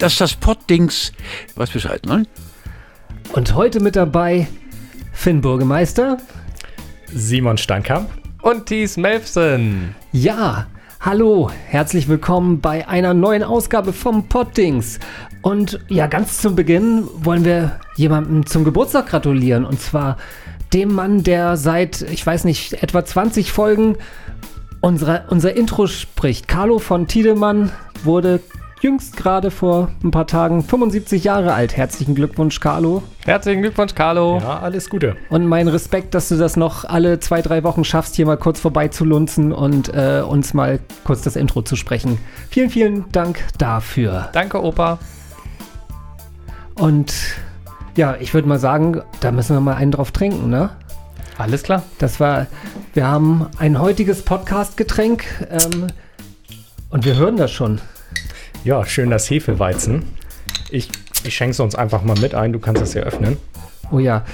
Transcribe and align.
Das 0.00 0.12
ist 0.12 0.20
das 0.22 0.34
Pottdings. 0.34 1.12
Was 1.56 1.68
Bescheid, 1.68 2.06
ne? 2.06 2.24
Und 3.34 3.54
heute 3.54 3.80
mit 3.80 3.96
dabei 3.96 4.48
Finn 5.12 5.42
Bürgermeister. 5.42 6.16
Simon 7.12 7.58
Steinkamp. 7.58 8.08
Und 8.40 8.64
Thies 8.64 8.96
Melfsen. 8.96 9.94
Ja, 10.10 10.68
hallo, 11.00 11.50
herzlich 11.66 12.08
willkommen 12.08 12.62
bei 12.62 12.88
einer 12.88 13.12
neuen 13.12 13.42
Ausgabe 13.42 13.92
vom 13.92 14.26
Poddings. 14.26 15.00
Und 15.42 15.80
ja, 15.88 16.06
ganz 16.06 16.40
zum 16.40 16.54
Beginn 16.54 17.06
wollen 17.16 17.44
wir 17.44 17.78
jemandem 17.96 18.46
zum 18.46 18.64
Geburtstag 18.64 19.08
gratulieren. 19.08 19.66
Und 19.66 19.82
zwar 19.82 20.16
dem 20.72 20.94
Mann, 20.94 21.22
der 21.24 21.58
seit, 21.58 22.00
ich 22.00 22.24
weiß 22.26 22.44
nicht, 22.44 22.82
etwa 22.82 23.04
20 23.04 23.52
Folgen 23.52 23.98
unsere, 24.80 25.24
unser 25.28 25.54
Intro 25.54 25.86
spricht. 25.86 26.48
Carlo 26.48 26.78
von 26.78 27.06
Tiedemann 27.06 27.70
wurde 28.02 28.40
jüngst 28.80 29.16
gerade 29.16 29.50
vor 29.50 29.90
ein 30.02 30.10
paar 30.10 30.26
Tagen 30.26 30.62
75 30.62 31.24
Jahre 31.24 31.52
alt. 31.52 31.76
Herzlichen 31.76 32.14
Glückwunsch, 32.14 32.60
Carlo. 32.60 33.02
Herzlichen 33.24 33.60
Glückwunsch, 33.60 33.94
Carlo. 33.94 34.38
Ja, 34.38 34.60
alles 34.60 34.88
Gute. 34.88 35.16
Und 35.28 35.46
mein 35.46 35.68
Respekt, 35.68 36.14
dass 36.14 36.28
du 36.28 36.36
das 36.36 36.56
noch 36.56 36.84
alle 36.84 37.20
zwei, 37.20 37.42
drei 37.42 37.62
Wochen 37.62 37.84
schaffst, 37.84 38.16
hier 38.16 38.26
mal 38.26 38.38
kurz 38.38 38.58
vorbeizulunzen 38.58 39.52
und 39.52 39.92
äh, 39.94 40.22
uns 40.26 40.54
mal 40.54 40.80
kurz 41.04 41.22
das 41.22 41.36
Intro 41.36 41.62
zu 41.62 41.76
sprechen. 41.76 42.18
Vielen, 42.48 42.70
vielen 42.70 43.12
Dank 43.12 43.44
dafür. 43.58 44.30
Danke, 44.32 44.62
Opa. 44.62 44.98
Und 46.74 47.12
ja, 47.96 48.16
ich 48.18 48.32
würde 48.32 48.48
mal 48.48 48.58
sagen, 48.58 49.02
da 49.20 49.30
müssen 49.30 49.54
wir 49.54 49.60
mal 49.60 49.74
einen 49.74 49.92
drauf 49.92 50.10
trinken, 50.10 50.48
ne? 50.48 50.70
Alles 51.36 51.62
klar. 51.62 51.82
Das 51.98 52.20
war, 52.20 52.46
wir 52.94 53.06
haben 53.06 53.46
ein 53.58 53.78
heutiges 53.78 54.22
Podcast-Getränk 54.22 55.24
ähm, 55.50 55.88
und 56.88 57.04
wir 57.04 57.16
hören 57.16 57.36
das 57.36 57.50
schon. 57.50 57.80
Ja, 58.64 58.84
schön 58.84 59.10
das 59.10 59.28
Hefeweizen. 59.30 60.04
Ich, 60.70 60.88
ich 61.24 61.34
schenke 61.34 61.52
es 61.52 61.60
uns 61.60 61.74
einfach 61.74 62.02
mal 62.02 62.18
mit 62.18 62.34
ein. 62.34 62.52
Du 62.52 62.58
kannst 62.58 62.82
es 62.82 62.94
ja 62.94 63.02
öffnen. 63.02 63.36
Oh 63.90 63.98
ja. 63.98 64.24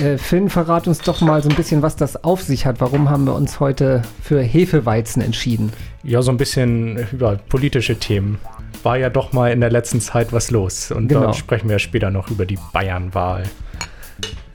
Äh, 0.00 0.18
Finn, 0.18 0.50
verrat 0.50 0.86
uns 0.86 1.00
doch 1.00 1.20
mal 1.20 1.42
so 1.42 1.48
ein 1.48 1.56
bisschen, 1.56 1.82
was 1.82 1.96
das 1.96 2.22
auf 2.22 2.42
sich 2.42 2.66
hat. 2.66 2.80
Warum 2.80 3.08
haben 3.10 3.24
wir 3.24 3.34
uns 3.34 3.60
heute 3.60 4.02
für 4.22 4.40
Hefeweizen 4.42 5.22
entschieden? 5.22 5.72
Ja, 6.02 6.22
so 6.22 6.30
ein 6.30 6.36
bisschen 6.36 6.98
über 7.12 7.36
politische 7.48 7.96
Themen. 7.96 8.38
War 8.82 8.96
ja 8.98 9.10
doch 9.10 9.32
mal 9.32 9.52
in 9.52 9.60
der 9.60 9.70
letzten 9.70 10.00
Zeit 10.00 10.32
was 10.32 10.50
los. 10.50 10.90
Und 10.90 11.08
Genau. 11.08 11.22
dann 11.22 11.34
sprechen 11.34 11.68
wir 11.68 11.78
später 11.78 12.10
noch 12.10 12.30
über 12.30 12.46
die 12.46 12.58
Bayernwahl. 12.72 13.44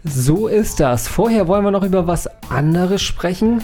So 0.07 0.47
ist 0.47 0.79
das. 0.79 1.07
Vorher 1.07 1.47
wollen 1.47 1.63
wir 1.63 1.71
noch 1.71 1.83
über 1.83 2.05
was 2.05 2.29
anderes 2.51 3.01
sprechen. 3.01 3.61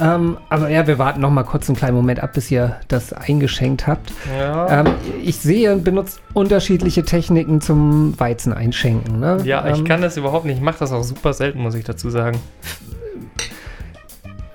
Ähm, 0.00 0.38
aber 0.48 0.70
ja, 0.70 0.86
wir 0.86 0.98
warten 0.98 1.20
noch 1.20 1.30
mal 1.30 1.42
kurz 1.42 1.68
einen 1.68 1.76
kleinen 1.76 1.94
Moment 1.94 2.20
ab, 2.20 2.32
bis 2.32 2.50
ihr 2.50 2.76
das 2.88 3.12
eingeschenkt 3.12 3.86
habt. 3.86 4.10
Ja. 4.36 4.80
Ähm, 4.80 4.86
ich 5.22 5.36
sehe, 5.36 5.76
benutzt 5.76 6.22
unterschiedliche 6.32 7.04
Techniken 7.04 7.60
zum 7.60 8.18
Weizen 8.18 8.54
einschenken. 8.54 9.20
Ne? 9.20 9.42
ja, 9.44 9.68
ich 9.68 9.78
ähm, 9.78 9.84
kann 9.84 10.00
das 10.00 10.16
überhaupt 10.16 10.46
nicht. 10.46 10.56
Ich 10.56 10.62
mache 10.62 10.78
das 10.78 10.90
auch 10.90 11.02
super 11.02 11.34
selten, 11.34 11.60
muss 11.60 11.74
ich 11.74 11.84
dazu 11.84 12.08
sagen. 12.08 12.38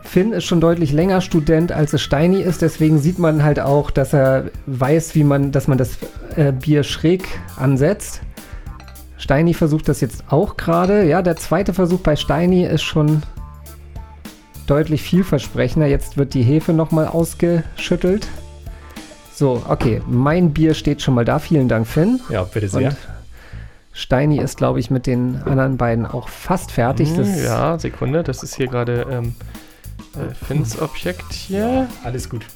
Finn 0.02 0.34
ist 0.34 0.46
schon 0.46 0.60
deutlich 0.60 0.92
länger 0.92 1.22
Student, 1.22 1.72
als 1.72 1.94
es 1.94 2.02
Steini 2.02 2.42
ist. 2.42 2.64
Deswegen 2.64 2.98
sieht 2.98 3.20
man 3.20 3.44
halt 3.44 3.60
auch, 3.60 3.92
dass 3.92 4.14
er 4.14 4.46
weiß, 4.66 5.14
wie 5.14 5.24
man, 5.24 5.52
dass 5.52 5.68
man 5.68 5.78
das 5.78 6.00
äh, 6.36 6.52
Bier 6.52 6.82
schräg 6.82 7.28
ansetzt. 7.56 8.22
Steini 9.30 9.54
versucht 9.54 9.88
das 9.88 10.02
jetzt 10.02 10.24
auch 10.32 10.58
gerade. 10.58 11.08
Ja, 11.08 11.22
der 11.22 11.36
zweite 11.36 11.76
Versuch 11.76 12.00
bei 12.00 12.16
Steini 12.16 12.66
ist 12.66 12.82
schon 12.82 13.22
deutlich 14.66 15.04
vielversprechender. 15.04 15.86
Jetzt 15.88 16.18
wird 16.18 16.34
die 16.34 16.42
Hefe 16.42 16.74
nochmal 16.74 17.06
ausgeschüttelt. 17.08 18.28
So, 19.32 19.62
okay. 19.70 20.02
Mein 20.08 20.52
Bier 20.52 20.74
steht 20.74 21.04
schon 21.04 21.14
mal 21.14 21.26
da. 21.26 21.38
Vielen 21.38 21.68
Dank, 21.68 21.86
Finn. 21.86 22.20
Ja, 22.32 22.42
bitte 22.42 22.70
sehr. 22.70 22.88
Und 22.88 22.98
Steini 23.94 24.40
ist, 24.40 24.58
glaube 24.58 24.80
ich, 24.80 24.90
mit 24.90 25.06
den 25.06 25.36
anderen 25.44 25.78
beiden 25.78 26.08
auch 26.08 26.28
fast 26.28 26.72
fertig. 26.72 27.16
Das 27.16 27.28
Hm, 27.28 27.44
ja, 27.44 27.78
Sekunde. 27.78 28.24
Das 28.24 28.42
ist 28.42 28.56
hier 28.56 28.66
gerade 28.66 29.06
ähm, 29.12 29.36
äh, 30.16 30.34
Finns 30.44 30.82
Objekt 30.82 31.34
hier. 31.34 31.88
alles 32.04 32.32
gut. 32.32 32.48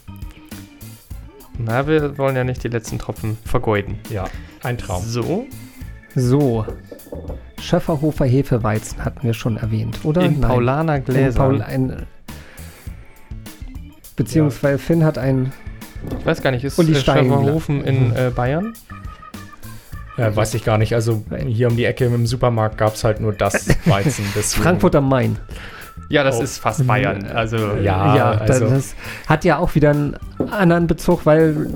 Na, 1.60 1.86
wir 1.86 2.18
wollen 2.18 2.36
ja 2.36 2.44
nicht 2.44 2.64
die 2.64 2.70
letzten 2.70 2.98
Tropfen 2.98 3.38
vergeuden. 3.46 4.00
Ja, 4.10 4.26
ein 4.64 4.80
Traum. 4.80 5.04
So, 5.06 5.46
So. 6.16 6.66
Schöfferhofer 7.62 8.26
Hefeweizen 8.26 9.04
hatten 9.04 9.24
wir 9.24 9.34
schon 9.34 9.58
erwähnt, 9.58 10.00
oder? 10.04 10.22
in 10.22 10.40
Nein. 10.40 10.50
Paulaner 10.50 10.98
In 10.98 11.04
Gläsern. 11.06 11.36
Paul, 11.36 11.62
ein, 11.62 12.06
beziehungsweise 14.16 14.78
Finn 14.78 15.04
hat 15.06 15.18
ein. 15.18 15.54
ich 16.20 16.26
weiß 16.26 16.42
gar 16.42 16.52
nicht, 16.52 16.64
ist 16.64 16.78
Uli 16.78 16.94
Schöfferhofen 16.96 17.84
in 17.84 18.16
äh, 18.16 18.32
Bayern? 18.36 18.74
Äh, 20.18 20.36
weiß 20.36 20.54
ich 20.54 20.64
gar 20.64 20.78
nicht. 20.78 20.94
Also 20.94 21.24
hier 21.48 21.70
um 21.70 21.78
die 21.78 21.86
Ecke 21.86 22.06
im 22.06 22.28
Supermarkt 22.28 22.78
gab 22.78 22.94
es 22.94 23.04
halt 23.04 23.20
nur 23.20 23.34
das 23.34 23.68
Weizen. 23.86 24.26
Frankfurt 24.26 24.96
am 24.96 25.10
Main. 25.10 25.38
Ja, 26.10 26.24
das 26.24 26.40
ist 26.40 26.60
fast 26.60 26.86
Bayern. 26.86 27.26
Also, 27.34 27.58
Ja, 27.82 28.16
ja, 28.16 28.32
also- 28.32 28.68
das 28.70 28.96
hat 29.28 29.44
ja 29.46 29.58
auch 29.58 29.74
wieder 29.76 29.90
einen 29.92 30.16
anderen 30.52 30.86
Bezug, 30.88 31.26
weil 31.26 31.68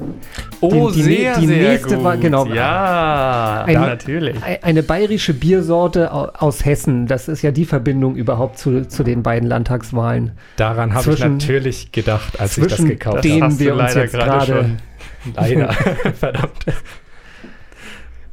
Oh, 0.59 0.89
Die- 0.89 0.95
die 0.97 1.01
sehr, 1.03 1.39
die 1.39 1.47
sehr 1.47 1.69
nächste 1.71 1.95
gut. 1.95 2.03
war- 2.03 2.17
genau. 2.17 2.45
Ja, 2.47 3.63
Ein- 3.67 3.73
natürlich. 3.81 4.35
ei- 4.43 4.59
eine 4.63 4.81
bayerische 4.83 5.33
Biersorte 5.33 6.11
au- 6.11 6.29
aus 6.37 6.65
Hessen, 6.65 7.05
das 7.07 7.27
ist 7.27 7.41
ja 7.43 7.51
die 7.51 7.65
Verbindung 7.65 8.15
überhaupt 8.15 8.57
zu, 8.57 8.87
zu 8.87 9.03
den 9.03 9.21
beiden 9.23 9.47
Landtagswahlen. 9.47 10.31
Daran 10.55 10.93
habe 10.93 11.11
ich 11.13 11.19
natürlich 11.19 11.91
gedacht, 11.91 12.39
als 12.39 12.57
ich 12.57 12.65
das 12.67 12.83
gekauft 12.83 13.23
den- 13.23 13.43
habe. 13.43 13.53
denen 13.55 13.59
wir 13.59 13.75
uns 13.75 13.93
jetzt 13.93 14.13
gerade- 14.13 14.69
Leider. 15.35 15.69
Verdammt. 16.19 16.65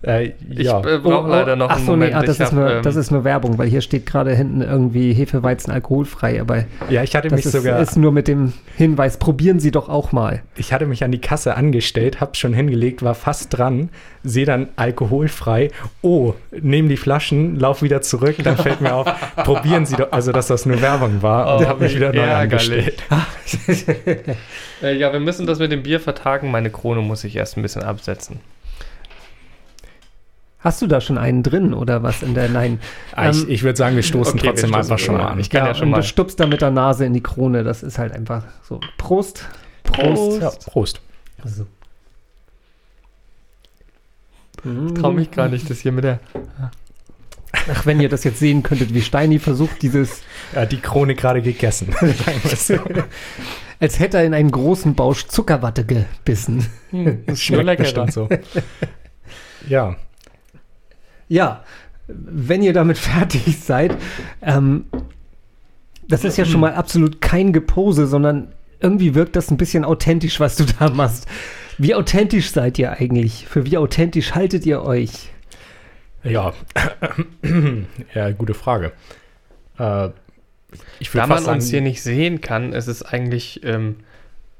Äh, 0.06 0.32
Ich 0.50 0.66
ja. 0.66 0.80
äh, 0.80 0.98
brauche 0.98 1.28
leider 1.30 1.56
noch 1.56 1.70
Ach 1.70 1.76
einen 1.76 1.86
so, 1.86 1.92
Moment. 1.92 2.12
nee, 2.12 2.16
ah, 2.18 2.22
das, 2.22 2.36
ich 2.36 2.40
ist 2.42 2.46
hab, 2.48 2.52
nur, 2.58 2.70
ähm, 2.70 2.82
das 2.82 2.96
ist 2.96 3.10
nur 3.10 3.24
Werbung, 3.24 3.58
weil 3.58 3.68
hier 3.68 3.80
steht 3.80 4.06
gerade 4.06 4.34
hinten 4.34 4.60
irgendwie 4.60 5.12
Hefeweizen 5.12 5.72
alkoholfrei, 5.72 6.40
aber 6.40 6.64
ja, 6.90 7.02
ich 7.02 7.16
hatte 7.16 7.28
das 7.28 7.36
mich 7.38 7.46
ist, 7.46 7.52
sogar 7.52 7.80
ist 7.80 7.96
nur 7.96 8.12
mit 8.12 8.28
dem 8.28 8.52
Hinweis, 8.76 9.16
probieren 9.18 9.60
Sie 9.60 9.70
doch 9.70 9.88
auch 9.88 10.12
mal. 10.12 10.42
ich 10.56 10.72
hatte 10.72 10.86
mich 10.86 11.04
an 11.04 11.12
die 11.12 11.20
Kasse 11.20 11.56
angestellt, 11.56 12.20
hab 12.20 12.36
schon 12.36 12.52
hingelegt, 12.54 13.02
war 13.02 13.14
fast 13.14 13.56
dran, 13.56 13.88
sehe 14.22 14.46
dann 14.46 14.68
alkoholfrei. 14.76 15.70
Oh, 16.02 16.34
nehmen 16.52 16.88
die 16.88 16.96
Flaschen, 16.96 17.58
lauf 17.58 17.82
wieder 17.82 18.00
zurück, 18.02 18.36
dann 18.42 18.56
fällt 18.56 18.80
mir 18.80 18.94
auf, 18.94 19.06
probieren 19.36 19.86
Sie 19.86 19.96
doch, 19.96 20.12
also 20.12 20.32
dass 20.32 20.48
das 20.48 20.66
nur 20.66 20.80
Werbung 20.82 21.22
war 21.22 21.56
und 21.56 21.64
Oh, 21.64 21.68
hab 21.68 21.80
mich 21.80 21.94
wieder 21.96 22.12
neu 22.12 22.30
angestellt. 22.32 23.02
Äh, 24.82 24.96
ja, 24.96 25.12
wir 25.12 25.20
müssen 25.20 25.46
das 25.46 25.58
mit 25.58 25.72
dem 25.72 25.82
Bier 25.82 26.00
vertagen. 26.00 26.50
Meine 26.50 26.70
Krone 26.70 27.00
muss 27.00 27.24
ich 27.24 27.36
erst 27.36 27.56
ein 27.56 27.62
bisschen 27.62 27.82
absetzen. 27.82 28.40
Hast 30.64 30.80
du 30.80 30.86
da 30.86 31.02
schon 31.02 31.18
einen 31.18 31.42
drin 31.42 31.74
oder 31.74 32.02
was 32.02 32.22
in 32.22 32.32
der 32.32 32.48
Nein? 32.48 32.80
Ah, 33.14 33.28
ich 33.28 33.42
Ähm, 33.42 33.50
ich 33.50 33.62
würde 33.62 33.76
sagen, 33.76 33.96
wir 33.96 34.02
stoßen 34.02 34.32
okay, 34.32 34.44
wir 34.44 34.50
trotzdem 34.50 34.70
stoßen 34.70 34.92
einfach 34.92 34.98
schon 34.98 35.16
mal 35.16 35.26
an. 35.26 35.38
Ich 35.38 35.50
kann 35.50 35.66
ja, 35.66 35.74
schon 35.74 35.84
und 35.84 35.90
mal. 35.90 35.96
du 35.98 36.04
stupst 36.04 36.40
da 36.40 36.46
mit 36.46 36.62
der 36.62 36.70
Nase 36.70 37.04
in 37.04 37.12
die 37.12 37.22
Krone, 37.22 37.64
das 37.64 37.82
ist 37.82 37.98
halt 37.98 38.12
einfach 38.12 38.44
so. 38.62 38.80
Prost. 38.96 39.46
Prost. 39.82 40.40
Ja, 40.40 40.50
Prost. 40.66 41.02
So. 41.44 41.66
Ich 44.64 44.94
trau 44.94 45.12
mich 45.12 45.30
gar 45.30 45.50
nicht, 45.50 45.68
das 45.68 45.80
hier 45.80 45.92
mit 45.92 46.04
der. 46.04 46.20
Ach, 47.70 47.84
wenn 47.84 48.00
ihr 48.00 48.08
das 48.08 48.24
jetzt 48.24 48.38
sehen 48.38 48.62
könntet, 48.62 48.94
wie 48.94 49.02
Steini 49.02 49.38
versucht, 49.38 49.82
dieses, 49.82 50.22
Ja, 50.54 50.64
die 50.64 50.80
Krone 50.80 51.14
gerade 51.14 51.42
gegessen. 51.42 51.94
Wir 52.00 52.14
so. 52.56 52.78
als 53.80 53.98
hätte 53.98 54.16
er 54.16 54.24
in 54.24 54.32
einen 54.32 54.50
großen 54.50 54.94
Bausch 54.94 55.26
Zuckerwatte 55.26 55.84
gebissen. 55.84 56.66
Hm, 56.88 57.24
das 57.26 57.42
Schmeckt 57.42 57.82
bestimmt 57.82 58.14
so. 58.14 58.30
Ja, 59.68 59.96
Ja, 61.28 61.64
wenn 62.06 62.62
ihr 62.62 62.72
damit 62.72 62.98
fertig 62.98 63.58
seid, 63.60 63.96
ähm, 64.42 64.86
das 66.06 66.24
ist 66.24 66.36
ja 66.36 66.44
schon 66.44 66.60
mal 66.60 66.74
absolut 66.74 67.20
kein 67.20 67.52
Gepose, 67.52 68.06
sondern 68.06 68.52
irgendwie 68.80 69.14
wirkt 69.14 69.36
das 69.36 69.50
ein 69.50 69.56
bisschen 69.56 69.84
authentisch, 69.84 70.38
was 70.40 70.56
du 70.56 70.64
da 70.64 70.90
machst. 70.90 71.26
Wie 71.78 71.94
authentisch 71.94 72.50
seid 72.50 72.78
ihr 72.78 72.92
eigentlich? 72.92 73.46
Für 73.46 73.64
wie 73.66 73.78
authentisch 73.78 74.34
haltet 74.34 74.66
ihr 74.66 74.82
euch? 74.82 75.30
ja. 76.24 76.52
ja, 78.14 78.30
gute 78.32 78.54
Frage. 78.54 78.92
Äh, 79.78 80.10
ich 80.98 81.10
Da 81.10 81.26
man 81.26 81.42
sagen, 81.42 81.56
uns 81.56 81.70
hier 81.70 81.80
nicht 81.80 82.02
sehen 82.02 82.40
kann, 82.40 82.72
ist 82.72 82.86
es 82.86 83.02
eigentlich, 83.02 83.62
ähm, 83.64 83.96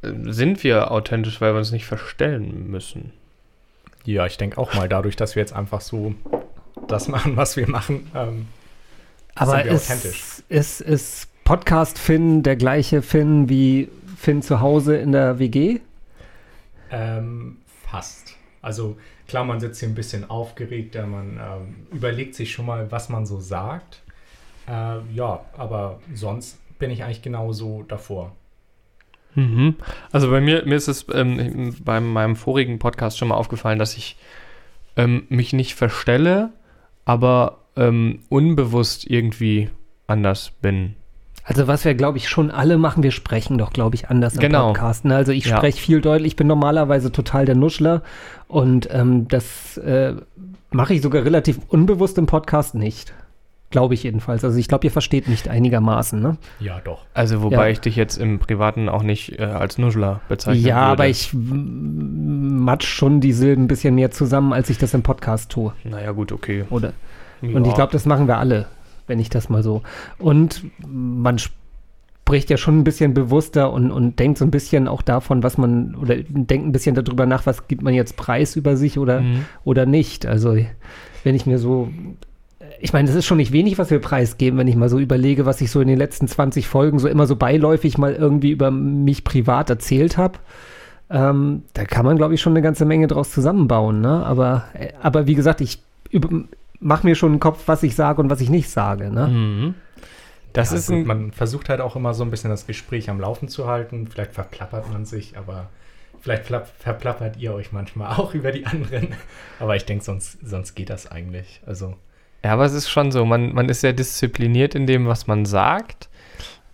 äh, 0.03 0.11
sind 0.27 0.63
wir 0.63 0.91
authentisch, 0.91 1.41
weil 1.41 1.55
wir 1.55 1.59
uns 1.59 1.73
nicht 1.73 1.87
verstellen 1.87 2.71
müssen. 2.71 3.13
ja, 4.05 4.27
ich 4.27 4.37
denke 4.37 4.59
auch 4.59 4.75
mal, 4.75 4.89
dadurch, 4.89 5.17
dass 5.17 5.35
wir 5.35 5.41
jetzt 5.41 5.55
einfach 5.55 5.81
so 5.81 6.15
das 6.89 7.09
machen, 7.09 7.37
was 7.37 7.57
wir 7.57 7.69
machen, 7.69 8.11
ähm, 8.15 8.47
Aber 9.35 9.65
ist, 9.65 9.91
authentisch? 9.91 10.43
ist, 10.49 10.81
ist 10.81 11.29
Podcast 11.45 11.99
Finn 11.99 12.43
der 12.43 12.57
gleiche 12.57 13.03
Finn 13.03 13.49
wie 13.49 13.89
Finn 14.17 14.43
zu 14.43 14.61
Hause 14.61 14.97
in 14.97 15.13
der 15.13 15.39
WG? 15.39 15.81
ähm, 16.91 17.59
fast. 17.87 18.37
Also 18.63 18.97
klar, 19.29 19.45
man 19.45 19.61
sitzt 19.61 19.81
hier 19.81 19.89
ein 19.89 19.95
bisschen 19.95 20.29
aufgeregter, 20.31 21.07
man 21.07 21.39
ähm, 21.43 21.87
überlegt 21.93 22.35
sich 22.35 22.53
schon 22.53 22.67
mal, 22.67 22.91
was 22.91 23.09
man 23.09 23.27
so 23.27 23.41
sagt. 23.41 24.03
Äh, 24.69 24.99
ja, 25.13 25.45
aber 25.57 26.01
sonst 26.15 26.59
bin 26.79 26.91
ich 26.91 27.05
eigentlich 27.05 27.23
genauso 27.23 27.83
davor. 27.89 28.33
Mhm. 29.35 29.77
Also 30.13 30.31
bei 30.31 30.41
mir, 30.41 30.65
mir 30.65 30.77
ist 30.77 30.89
es 30.89 31.07
ähm, 31.13 31.75
bei 31.85 32.01
meinem 32.01 32.37
vorigen 32.37 32.79
Podcast 32.79 33.19
schon 33.19 33.29
mal 33.29 33.35
aufgefallen, 33.35 33.79
dass 33.79 33.97
ich 33.97 34.17
ähm, 34.97 35.27
mich 35.29 35.53
nicht 35.53 35.75
verstelle, 35.75 36.51
aber 37.05 37.59
ähm, 37.77 38.21
unbewusst 38.29 39.09
irgendwie 39.11 39.71
anders 40.07 40.53
bin. 40.63 40.95
Also 41.47 41.67
was 41.67 41.85
wir, 41.85 41.95
glaube 41.95 42.17
ich, 42.19 42.29
schon 42.29 42.51
alle 42.51 42.79
machen, 42.79 43.03
wir 43.03 43.11
sprechen 43.11 43.59
doch, 43.59 43.71
glaube 43.73 43.97
ich, 43.97 44.09
anders 44.09 44.37
Genau. 44.39 44.69
im 44.69 44.75
Podcast. 44.75 45.05
Ne? 45.05 45.15
Also 45.17 45.33
ich 45.33 45.45
Ja. 45.47 45.57
spreche 45.59 45.79
viel 45.81 46.01
deutlich, 46.01 46.29
ich 46.33 46.37
bin 46.37 46.47
normalerweise 46.47 47.13
total 47.13 47.45
der 47.45 47.55
Nuschler 47.57 48.03
und 48.49 48.89
ähm, 48.93 49.29
das 49.29 49.77
äh, 49.79 50.15
mache 50.71 50.95
ich 50.95 51.03
sogar 51.03 51.25
relativ 51.25 51.59
unbewusst 51.69 52.17
im 52.17 52.27
Podcast 52.27 52.75
nicht. 52.75 53.13
Glaube 53.75 53.95
ich 53.95 54.05
jedenfalls. 54.05 54.45
Also 54.45 54.57
ich 54.57 54.69
glaube, 54.69 54.87
ihr 54.87 54.93
versteht 54.93 55.27
mich 55.27 55.51
einigermaßen, 55.51 56.23
ne? 56.23 56.37
Ja, 56.61 56.81
doch. 56.85 57.07
Also 57.13 57.43
wobei 57.43 57.67
Ja. 57.67 57.73
ich 57.73 57.81
dich 57.81 57.97
jetzt 57.97 58.19
im 58.19 58.39
Privaten 58.39 58.89
auch 58.89 59.03
nicht 59.03 59.41
äh, 59.41 59.43
als 59.43 59.79
Nuschler 59.79 60.21
bezeichnen 60.29 60.65
Ja, 60.65 60.77
würde. 60.77 60.87
aber 60.93 61.09
ich 61.09 61.35
mm, 61.35 62.59
matsch 62.65 62.87
schon 62.87 63.21
die 63.21 63.33
Silben 63.33 63.65
ein 63.65 63.67
bisschen 63.67 63.97
mehr 63.97 64.13
zusammen, 64.13 64.53
als 64.53 64.71
ich 64.71 64.79
das 64.79 64.95
im 64.95 65.03
Podcast 65.03 65.51
tue. 65.51 65.73
Naja, 65.83 66.13
gut, 66.13 66.31
okay. 66.31 66.65
Oder? 66.71 66.93
Ja. 67.43 67.57
Und 67.57 67.67
ich 67.67 67.75
glaube, 67.75 67.91
das 67.91 68.07
machen 68.07 68.29
wir 68.29 68.39
alle, 68.39 68.67
wenn 69.09 69.19
ich 69.19 69.29
das 69.29 69.49
mal 69.49 69.65
so. 69.65 69.83
Und 70.19 70.63
man 70.87 71.39
spricht 71.41 72.51
ja 72.51 72.57
schon 72.57 72.79
ein 72.79 72.85
bisschen 72.85 73.13
bewusster 73.13 73.73
und, 73.73 73.91
und 73.91 74.21
denkt 74.21 74.39
so 74.39 74.45
ein 74.45 74.53
bisschen 74.53 74.87
auch 74.87 75.03
davon, 75.03 75.43
was 75.43 75.59
man, 75.59 75.97
oder 75.97 76.15
denkt 76.17 76.65
ein 76.69 76.71
bisschen 76.71 76.95
darüber 76.95 77.27
nach, 77.27 77.45
was 77.45 77.67
gibt 77.67 77.83
man 77.83 77.93
jetzt 77.93 78.17
preis 78.17 78.55
über 78.55 78.77
sich 78.77 78.99
oder, 78.99 79.21
Mhm. 79.21 79.45
oder 79.65 79.85
nicht. 79.85 80.27
Also, 80.27 80.57
wenn 81.25 81.35
ich 81.35 81.45
mir 81.45 81.59
so. 81.59 81.89
Ich 82.81 82.93
meine, 82.93 83.07
das 83.07 83.17
ist 83.17 83.27
schon 83.27 83.39
nicht 83.39 83.53
wenig, 83.53 83.79
was 83.79 83.91
wir 83.91 84.01
preisgeben, 84.01 84.59
wenn 84.59 84.69
ich 84.69 84.77
mal 84.77 84.89
so 84.89 84.99
überlege, 84.99 85.47
was 85.47 85.61
ich 85.61 85.71
so 85.71 85.81
in 85.81 85.89
den 85.89 85.99
letzten 85.99 86.29
20 86.29 86.67
Folgen 86.67 86.99
so 86.99 87.09
immer 87.09 87.27
so 87.27 87.37
beiläufig 87.37 87.99
mal 87.99 88.15
irgendwie 88.15 88.51
über 88.51 88.71
mich 88.71 89.25
privat 89.25 89.71
erzählt 89.71 90.17
habe. 90.19 90.39
Ähm, 91.11 91.63
da 91.75 91.85
kann 91.85 92.05
man, 92.05 92.17
glaube 92.17 92.35
ich, 92.35 92.41
schon 92.41 92.53
eine 92.53 92.63
ganze 92.63 92.85
Menge 92.85 93.07
draus 93.07 93.31
zusammenbauen. 93.31 94.01
Ne? 94.01 94.25
Aber, 94.25 94.65
äh, 94.75 94.93
aber 95.01 95.27
wie 95.27 95.35
gesagt, 95.35 95.61
ich 95.61 95.81
mache 96.81 97.07
mir 97.07 97.15
schon 97.15 97.33
einen 97.33 97.41
Kopf, 97.41 97.63
was 97.67 97.83
ich 97.83 97.95
sage 97.95 98.21
und 98.21 98.31
was 98.31 98.41
ich 98.41 98.51
nicht 98.51 98.71
sage. 98.71 99.11
Ne? 99.11 99.27
Mhm. 99.29 99.75
Das 100.53 100.71
ja, 100.71 100.77
ist 100.77 100.87
gut, 100.87 100.97
ein, 100.97 101.07
man 101.07 101.33
versucht 101.33 101.69
halt 101.69 101.81
auch 101.81 101.97
immer 101.97 102.15
so 102.15 102.25
ein 102.25 102.31
bisschen 102.31 102.51
das 102.51 102.67
Gespräch 102.67 103.11
am 103.11 103.21
Laufen 103.21 103.49
zu 103.49 103.67
halten. 103.67 104.07
Vielleicht 104.07 104.33
verplappert 104.33 104.91
man 104.93 105.05
sich, 105.05 105.37
aber 105.37 105.69
vielleicht 106.21 106.47
verplappert 106.47 107.37
ihr 107.39 107.53
euch 107.53 107.73
manchmal 107.73 108.13
auch 108.19 108.35
über 108.35 108.53
die 108.53 108.67
anderen. 108.67 109.09
Aber 109.59 109.77
ich 109.77 109.85
denke, 109.85 110.05
sonst, 110.05 110.39
sonst 110.43 110.75
geht 110.75 110.91
das 110.91 111.11
eigentlich. 111.11 111.61
Also, 111.67 111.95
Ja, 112.45 112.53
aber 112.53 112.67
es 112.67 112.75
ist 112.75 112.91
schon 112.91 113.11
so, 113.11 113.25
man, 113.25 113.55
man 113.55 113.71
ist 113.71 113.81
sehr 113.81 113.95
diszipliniert 113.95 114.75
in 114.75 114.87
dem, 114.87 115.07
was 115.07 115.27
man 115.27 115.47
sagt. 115.47 116.11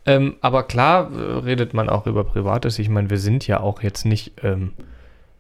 Ähm, 0.04 0.34
aber 0.40 0.64
klar 0.64 1.10
äh, 1.12 1.38
redet 1.38 1.74
man 1.74 1.88
auch 1.88 2.08
über 2.08 2.24
Privates. 2.24 2.80
Ich 2.80 2.88
meine, 2.88 3.08
wir 3.08 3.18
sind 3.18 3.46
ja 3.46 3.60
auch 3.60 3.80
jetzt 3.80 4.04
nicht, 4.04 4.32
ähm, 4.42 4.72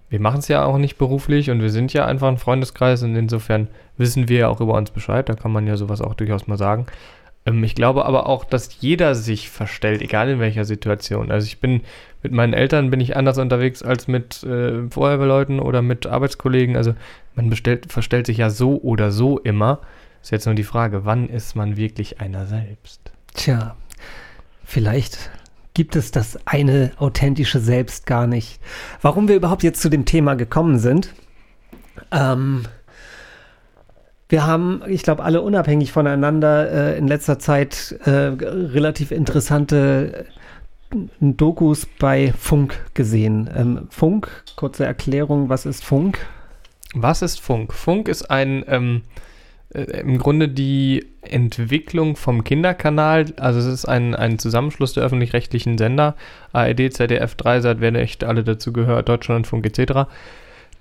wir 0.08 0.20
machen 0.20 0.38
es 0.38 0.46
ja 0.46 0.64
auch 0.64 0.78
nicht 0.78 0.98
beruflich 0.98 1.50
und 1.50 1.60
wir 1.60 1.70
sind 1.70 1.92
ja 1.92 2.06
einfach 2.06 2.28
ein 2.28 2.38
Freundeskreis 2.38 3.02
und 3.02 3.16
insofern 3.16 3.66
wissen 3.96 4.28
wir 4.28 4.38
ja 4.38 4.48
auch 4.48 4.60
über 4.60 4.74
uns 4.74 4.92
Bescheid. 4.92 5.28
Da 5.28 5.34
kann 5.34 5.50
man 5.50 5.66
ja 5.66 5.76
sowas 5.76 6.00
auch 6.00 6.14
durchaus 6.14 6.46
mal 6.46 6.56
sagen. 6.58 6.86
Ähm, 7.44 7.64
ich 7.64 7.74
glaube 7.74 8.04
aber 8.04 8.28
auch, 8.28 8.44
dass 8.44 8.80
jeder 8.80 9.16
sich 9.16 9.50
verstellt, 9.50 10.00
egal 10.00 10.28
in 10.28 10.38
welcher 10.38 10.64
Situation. 10.64 11.32
Also 11.32 11.48
ich 11.48 11.58
bin 11.58 11.80
mit 12.22 12.30
meinen 12.30 12.52
Eltern 12.52 12.90
bin 12.90 13.00
ich 13.00 13.16
anders 13.16 13.38
unterwegs 13.38 13.82
als 13.82 14.06
mit 14.06 14.44
äh, 14.44 14.88
Feuerwehrleuten 14.90 15.58
oder 15.58 15.82
mit 15.82 16.06
Arbeitskollegen. 16.06 16.76
Also 16.76 16.94
man 17.34 17.50
bestellt, 17.50 17.90
verstellt 17.90 18.26
sich 18.26 18.38
ja 18.38 18.48
so 18.48 18.80
oder 18.80 19.10
so 19.10 19.40
immer. 19.40 19.80
Ist 20.22 20.30
jetzt 20.30 20.46
nur 20.46 20.54
die 20.54 20.64
Frage, 20.64 21.04
wann 21.04 21.28
ist 21.28 21.56
man 21.56 21.76
wirklich 21.76 22.20
einer 22.20 22.46
selbst? 22.46 23.12
Tja, 23.34 23.76
vielleicht 24.64 25.30
gibt 25.74 25.96
es 25.96 26.10
das 26.10 26.38
eine 26.46 26.92
authentische 26.98 27.60
Selbst 27.60 28.06
gar 28.06 28.26
nicht. 28.26 28.60
Warum 29.00 29.28
wir 29.28 29.36
überhaupt 29.36 29.62
jetzt 29.62 29.80
zu 29.80 29.88
dem 29.88 30.04
Thema 30.04 30.34
gekommen 30.34 30.78
sind? 30.78 31.14
Ähm, 32.10 32.64
wir 34.28 34.46
haben, 34.46 34.82
ich 34.88 35.02
glaube, 35.02 35.24
alle 35.24 35.42
unabhängig 35.42 35.90
voneinander 35.92 36.70
äh, 36.70 36.98
in 36.98 37.08
letzter 37.08 37.38
Zeit 37.38 37.98
äh, 38.04 38.10
relativ 38.10 39.10
interessante 39.10 40.26
äh, 40.92 40.96
Dokus 41.20 41.86
bei 41.98 42.32
Funk 42.38 42.78
gesehen. 42.94 43.48
Ähm, 43.54 43.86
Funk, 43.90 44.28
kurze 44.56 44.84
Erklärung, 44.84 45.48
was 45.48 45.66
ist 45.66 45.84
Funk? 45.84 46.18
Was 46.94 47.22
ist 47.22 47.40
Funk? 47.40 47.72
Funk 47.72 48.08
ist 48.08 48.30
ein 48.30 48.64
ähm, 48.66 49.02
äh, 49.06 49.29
im 49.70 50.18
Grunde 50.18 50.48
die 50.48 51.06
Entwicklung 51.22 52.16
vom 52.16 52.42
Kinderkanal. 52.42 53.26
Also 53.36 53.60
es 53.60 53.66
ist 53.66 53.84
ein, 53.84 54.14
ein 54.14 54.38
Zusammenschluss 54.38 54.94
der 54.94 55.04
öffentlich-rechtlichen 55.04 55.78
Sender, 55.78 56.16
ARD, 56.52 56.92
ZDF, 56.92 57.36
Dreisat, 57.36 57.80
wer 57.80 57.92
nicht 57.92 58.24
alle 58.24 58.42
dazu 58.42 58.72
gehört, 58.72 59.08
Deutschlandfunk 59.08 59.64
etc. 59.66 60.10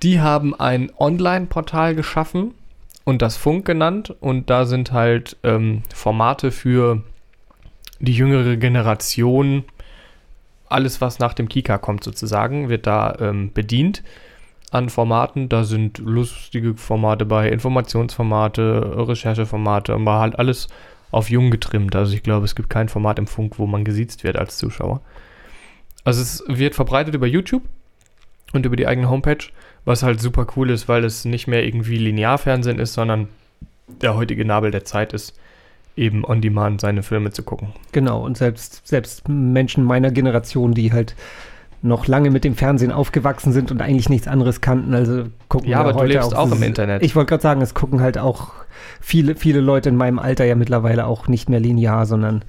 Die 0.01 0.21
haben 0.21 0.59
ein 0.59 0.91
Online-Portal 0.97 1.94
geschaffen 1.94 2.56
und 3.03 3.21
das 3.21 3.38
Funk 3.38 3.65
genannt 3.65 4.15
und 4.21 4.50
da 4.50 4.65
sind 4.65 4.91
halt 4.91 5.38
ähm, 5.44 5.83
Formate 5.94 6.51
für 6.51 7.03
die 8.00 8.13
jüngere 8.13 8.57
Generation, 8.57 9.65
alles 10.68 11.01
was 11.01 11.19
nach 11.19 11.33
dem 11.33 11.50
Kika 11.50 11.77
kommt 11.77 12.03
sozusagen, 12.03 12.69
wird 12.69 12.88
da 12.88 13.15
ähm, 13.19 13.51
bedient 13.53 14.03
an 14.71 14.89
Formaten. 14.89 15.50
Da 15.50 15.63
sind 15.63 15.98
lustige 16.00 16.75
Formate 16.75 17.25
bei, 17.25 17.50
Informationsformate, 17.50 19.07
Rechercheformate, 19.07 19.94
aber 19.94 20.19
halt 20.19 20.38
alles 20.38 20.68
auf 21.12 21.30
jung 21.30 21.51
getrimmt. 21.51 21.95
Also 21.95 22.13
ich 22.13 22.24
glaube, 22.24 22.45
es 22.45 22.56
gibt 22.56 22.69
kein 22.69 22.89
Format 22.89 23.19
im 23.19 23.27
Funk, 23.27 23.57
wo 23.57 23.68
man 23.68 23.83
gesiezt 23.83 24.24
wird 24.24 24.38
als 24.38 24.57
Zuschauer. 24.57 25.01
Also 26.04 26.21
es 26.21 26.44
wird 26.48 26.75
verbreitet 26.75 27.16
über 27.16 27.27
YouTube 27.27 27.63
und 28.54 28.66
über 28.66 28.75
die 28.75 28.88
eigene 28.88 29.10
Homepage, 29.10 29.45
was 29.86 30.04
halt 30.04 30.21
super 30.21 30.48
cool 30.56 30.69
ist, 30.69 30.88
weil 30.88 31.04
es 31.04 31.25
nicht 31.25 31.48
mehr 31.48 31.65
irgendwie 31.65 31.98
Linearfernsehen 31.98 32.80
ist, 32.80 32.94
sondern 32.94 33.27
der 33.88 34.15
heutige 34.15 34.45
Nabel 34.45 34.72
der 34.72 34.86
Zeit 34.86 35.13
ist, 35.13 35.38
eben 35.95 36.24
on 36.24 36.42
demand 36.42 36.81
seine 36.81 37.04
Filme 37.04 37.31
zu 37.31 37.44
gucken. 37.44 37.74
Genau, 37.92 38.24
und 38.24 38.38
selbst, 38.38 38.88
selbst 38.88 39.27
Menschen 39.27 39.83
meiner 39.83 40.12
Generation, 40.12 40.74
die 40.74 40.94
halt 40.94 41.15
noch 41.81 42.07
lange 42.07 42.29
mit 42.29 42.43
dem 42.43 42.55
Fernsehen 42.55 42.91
aufgewachsen 42.91 43.53
sind 43.53 43.71
und 43.71 43.81
eigentlich 43.81 44.09
nichts 44.09 44.27
anderes 44.27 44.59
kannten, 44.61 44.93
also 44.93 45.23
gucken 45.47 45.69
Ja, 45.69 45.79
aber 45.79 45.93
du 45.93 45.99
heute 45.99 46.13
lebst 46.13 46.35
auch 46.35 46.47
im 46.51 46.61
s- 46.61 46.67
Internet. 46.67 47.03
Ich 47.03 47.15
wollte 47.15 47.29
gerade 47.29 47.41
sagen, 47.43 47.61
es 47.61 47.73
gucken 47.73 48.01
halt 48.01 48.17
auch 48.17 48.51
viele, 48.99 49.35
viele 49.35 49.61
Leute 49.61 49.89
in 49.89 49.95
meinem 49.95 50.19
Alter 50.19 50.43
ja 50.45 50.55
mittlerweile 50.55 51.05
auch 51.07 51.27
nicht 51.27 51.49
mehr 51.49 51.59
linear, 51.59 52.05
sondern 52.05 52.43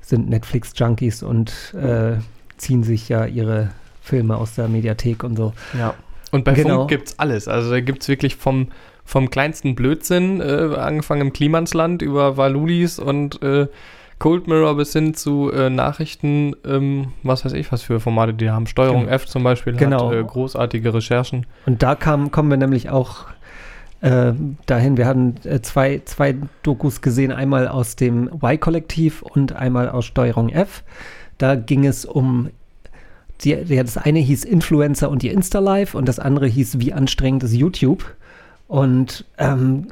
sind 0.00 0.28
Netflix-Junkies 0.30 1.22
und 1.22 1.74
äh, 1.74 2.16
ziehen 2.56 2.82
sich 2.84 3.08
ja 3.08 3.26
ihre 3.26 3.70
Filme 4.00 4.36
aus 4.36 4.54
der 4.54 4.68
Mediathek 4.68 5.24
und 5.24 5.36
so. 5.36 5.52
Ja. 5.78 5.94
Und 6.30 6.44
bei 6.44 6.52
Genau. 6.52 6.78
Funk 6.78 6.90
gibt 6.90 7.08
es 7.08 7.18
alles. 7.18 7.48
Also 7.48 7.70
da 7.70 7.80
gibt 7.80 8.02
es 8.02 8.08
wirklich 8.08 8.36
vom, 8.36 8.68
vom 9.04 9.30
kleinsten 9.30 9.74
Blödsinn, 9.74 10.40
äh, 10.40 10.74
angefangen 10.76 11.20
im 11.22 11.32
Klimansland 11.32 12.02
über 12.02 12.36
Valulis 12.36 12.98
und 12.98 13.42
äh, 13.42 13.66
Cold 14.24 14.48
Mirror 14.48 14.78
bis 14.78 14.94
hin 14.94 15.12
zu 15.12 15.50
äh, 15.52 15.68
Nachrichten, 15.68 16.56
ähm, 16.66 17.08
was 17.22 17.44
weiß 17.44 17.52
ich, 17.52 17.70
was 17.70 17.82
für 17.82 18.00
Formate 18.00 18.32
die 18.32 18.48
haben. 18.48 18.66
Steuerung 18.66 19.02
Genau. 19.02 19.12
F 19.12 19.26
zum 19.26 19.44
Beispiel 19.44 19.74
Genau. 19.74 20.08
hat 20.08 20.16
äh, 20.16 20.24
großartige 20.24 20.94
Recherchen. 20.94 21.44
Und 21.66 21.82
da 21.82 21.94
kam, 21.94 22.30
kommen 22.30 22.48
wir 22.48 22.56
nämlich 22.56 22.88
auch 22.88 23.26
äh, 24.00 24.32
dahin. 24.64 24.96
Wir 24.96 25.06
hatten 25.06 25.34
äh, 25.44 25.60
zwei, 25.60 26.00
zwei 26.06 26.36
Dokus 26.62 27.02
gesehen, 27.02 27.32
einmal 27.32 27.68
aus 27.68 27.96
dem 27.96 28.30
Y-Kollektiv 28.42 29.20
und 29.20 29.56
einmal 29.56 29.90
aus 29.90 30.06
Steuerung 30.06 30.48
F. 30.48 30.84
Da 31.36 31.54
ging 31.54 31.84
es 31.84 32.06
um, 32.06 32.48
die, 33.42 33.62
das 33.62 33.98
eine 33.98 34.20
hieß 34.20 34.46
Influencer 34.46 35.10
und 35.10 35.22
ihr 35.22 35.32
Insta-Live 35.32 35.94
und 35.94 36.08
das 36.08 36.18
andere 36.18 36.46
hieß 36.46 36.80
Wie 36.80 36.94
anstrengend 36.94 37.42
ist 37.42 37.52
YouTube. 37.52 38.16
Und 38.68 39.26
ähm, 39.36 39.88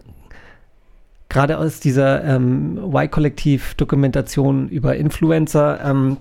gerade 1.33 1.57
aus 1.57 1.81
dieser 1.81 2.23
ähm, 2.25 2.79
Y-Kollektiv-Dokumentation 2.95 4.69
über 4.69 4.97
Influencer, 4.97 5.81
ähm, 5.83 6.19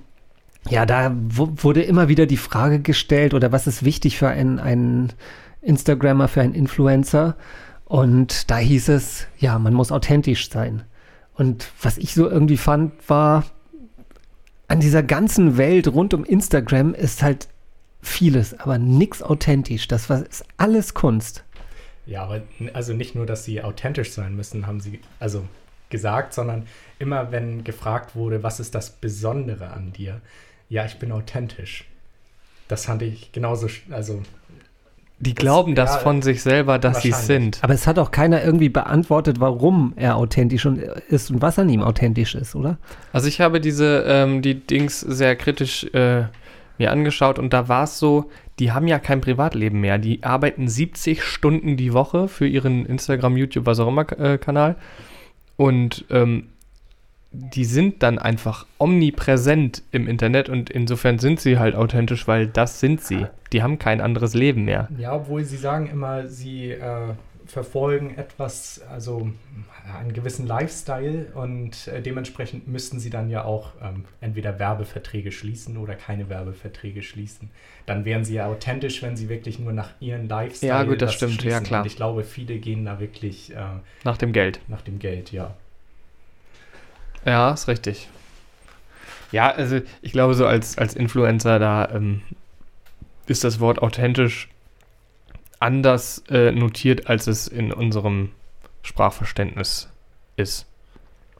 ja, 0.70 0.86
da 0.86 1.12
wu- 1.14 1.50
wurde 1.58 1.82
immer 1.82 2.08
wieder 2.08 2.26
die 2.26 2.38
Frage 2.38 2.80
gestellt, 2.80 3.34
oder 3.34 3.52
was 3.52 3.68
ist 3.68 3.84
wichtig 3.84 4.18
für 4.18 4.30
einen, 4.30 4.58
einen 4.60 5.12
Instagrammer, 5.62 6.30
für 6.30 6.42
einen 6.42 6.54
Influencer? 6.54 7.36
Und 7.86 8.50
da 8.50 8.58
hieß 8.58 8.88
es, 8.90 9.28
ja, 9.38 9.60
man 9.60 9.74
muss 9.74 9.92
authentisch 9.92 10.50
sein. 10.50 10.84
Und 11.34 11.68
was 11.82 11.98
ich 11.98 12.14
so 12.14 12.30
irgendwie 12.30 12.58
fand, 12.58 12.94
war, 13.10 13.44
an 14.70 14.80
dieser 14.80 15.04
ganzen 15.04 15.58
Welt 15.58 15.90
rund 15.90 16.14
um 16.14 16.24
Instagram 16.24 16.94
ist 16.94 17.22
halt 17.22 17.50
vieles, 18.02 18.58
aber 18.58 18.78
nichts 18.78 19.22
authentisch. 19.22 19.90
Das 19.90 20.10
ist 20.10 20.46
alles 20.56 20.94
Kunst. 20.94 21.44
Ja, 22.06 22.24
aber 22.24 22.42
also 22.74 22.94
nicht 22.94 23.16
nur, 23.16 23.26
dass 23.26 23.46
sie 23.46 23.62
authentisch 23.64 24.12
sein 24.12 24.36
müssen, 24.36 24.68
haben 24.68 24.80
sie 24.80 25.00
also 25.20 25.46
gesagt, 25.90 26.34
sondern 26.34 26.68
immer, 27.00 27.32
wenn 27.32 27.64
gefragt 27.64 28.16
wurde, 28.16 28.44
was 28.44 28.60
ist 28.60 28.74
das 28.76 28.90
Besondere 28.92 29.72
an 29.72 29.94
dir? 29.94 30.22
Ja, 30.70 30.86
ich 30.86 30.98
bin 31.00 31.12
authentisch. 31.12 31.86
Das 32.68 32.86
fand 32.86 33.02
ich 33.02 33.32
genauso, 33.34 33.68
sch- 33.68 33.92
also 33.92 34.22
Die 35.20 35.36
glauben 35.36 35.76
das 35.76 35.96
ja, 35.96 36.00
von 36.00 36.22
sich 36.22 36.42
selber, 36.42 36.80
dass 36.80 37.02
sie 37.02 37.12
sind. 37.12 37.60
Aber 37.62 37.74
es 37.74 37.86
hat 37.86 38.00
auch 38.00 38.10
keiner 38.12 38.42
irgendwie 38.44 38.70
beantwortet, 38.70 39.40
warum 39.42 39.94
er 39.98 40.16
authentisch 40.16 40.66
und 40.66 40.78
ist 40.80 41.30
und 41.30 41.42
was 41.42 41.60
an 41.60 41.68
ihm 41.70 41.84
authentisch 41.84 42.34
ist, 42.36 42.56
oder? 42.56 42.78
Also 43.12 43.28
ich 43.28 43.42
habe 43.42 43.60
diese, 43.60 44.04
ähm, 44.08 44.42
die 44.42 44.56
Dings 44.56 45.02
sehr 45.02 45.36
kritisch 45.36 45.84
äh, 45.94 46.24
mir 46.78 46.92
angeschaut 46.92 47.40
und 47.40 47.54
da 47.54 47.68
war 47.68 47.84
es 47.84 48.00
so, 48.00 48.30
die 48.60 48.72
haben 48.72 48.88
ja 48.88 49.00
kein 49.00 49.22
Privatleben 49.22 49.80
mehr. 49.80 49.98
Die 49.98 50.24
arbeiten 50.24 50.68
70 50.68 51.24
Stunden 51.24 51.78
die 51.78 51.94
Woche 51.94 52.28
für 52.28 52.48
ihren 52.48 52.86
Instagram, 52.86 53.38
YouTube, 53.38 53.66
was 53.66 53.80
auch 53.80 53.88
immer 53.88 54.12
äh, 54.20 54.38
Kanal. 54.38 54.76
Und 55.58 56.06
ähm, 56.10 56.50
die 57.32 57.66
sind 57.66 58.04
dann 58.04 58.20
einfach 58.20 58.66
omnipräsent 58.78 59.84
im 59.92 60.08
Internet 60.08 60.50
und 60.50 60.70
insofern 60.70 61.18
sind 61.18 61.40
sie 61.40 61.58
halt 61.58 61.76
authentisch, 61.76 62.28
weil 62.28 62.48
das 62.48 62.80
sind 62.80 63.02
sie. 63.02 63.26
Die 63.54 63.64
haben 63.64 63.80
kein 63.80 64.02
anderes 64.02 64.34
Leben 64.34 64.66
mehr. 64.66 64.90
Ja, 64.98 65.16
obwohl 65.16 65.44
sie 65.46 65.58
sagen 65.58 65.88
immer, 65.88 66.28
sie 66.28 66.72
äh, 66.72 67.14
verfolgen 67.52 68.16
etwas, 68.18 68.82
also 68.90 69.30
einen 70.00 70.14
gewissen 70.14 70.48
Lifestyle 70.48 71.28
und 71.36 71.88
äh, 71.88 72.02
dementsprechend 72.02 72.68
müssten 72.68 73.00
sie 73.00 73.10
dann 73.10 73.30
ja 73.30 73.44
auch 73.44 73.74
ähm, 73.82 74.06
entweder 74.22 74.58
Werbeverträge 74.60 75.32
schließen 75.32 75.78
oder 75.78 75.96
keine 75.96 76.30
Werbeverträge 76.30 77.04
schließen. 77.04 77.50
Dann 77.86 78.06
wären 78.06 78.24
sie 78.24 78.36
ja 78.36 78.48
authentisch, 78.48 79.02
wenn 79.02 79.18
sie 79.18 79.30
wirklich 79.30 79.60
nur 79.60 79.74
nach 79.74 79.90
ihren 80.00 80.28
Lifestyle. 80.30 80.70
Ja, 80.70 80.84
gut, 80.84 81.02
das 81.02 81.14
stimmt, 81.14 81.36
ja, 81.36 81.42
schließen. 81.42 81.64
klar. 81.66 81.82
Und 81.82 81.88
ich 81.88 81.96
glaube, 81.96 82.24
viele 82.24 82.58
gehen 82.58 82.86
da 82.86 83.00
wirklich 83.00 83.54
äh, 83.56 83.60
Nach 84.04 84.18
dem 84.18 84.34
Geld. 84.34 84.60
nach 84.68 84.82
dem 84.82 85.00
Geld, 85.00 85.32
ja. 85.32 85.54
Ja, 87.26 87.52
ist 87.52 87.68
richtig. 87.68 88.08
Ja, 89.32 89.52
also 89.52 89.80
ich 90.02 90.12
glaube, 90.12 90.34
so 90.34 90.46
als, 90.46 90.78
als 90.78 90.96
Influencer, 90.96 91.60
da 91.60 91.90
ähm, 91.94 92.22
ist 93.28 93.44
das 93.44 93.60
Wort 93.60 93.82
authentisch 93.82 94.50
anders 95.62 96.24
äh, 96.30 96.52
notiert, 96.52 97.08
als 97.08 97.28
es 97.28 97.48
in 97.48 97.72
unserem 97.72 98.30
Sprachverständnis 98.84 99.90
ist. 100.36 100.68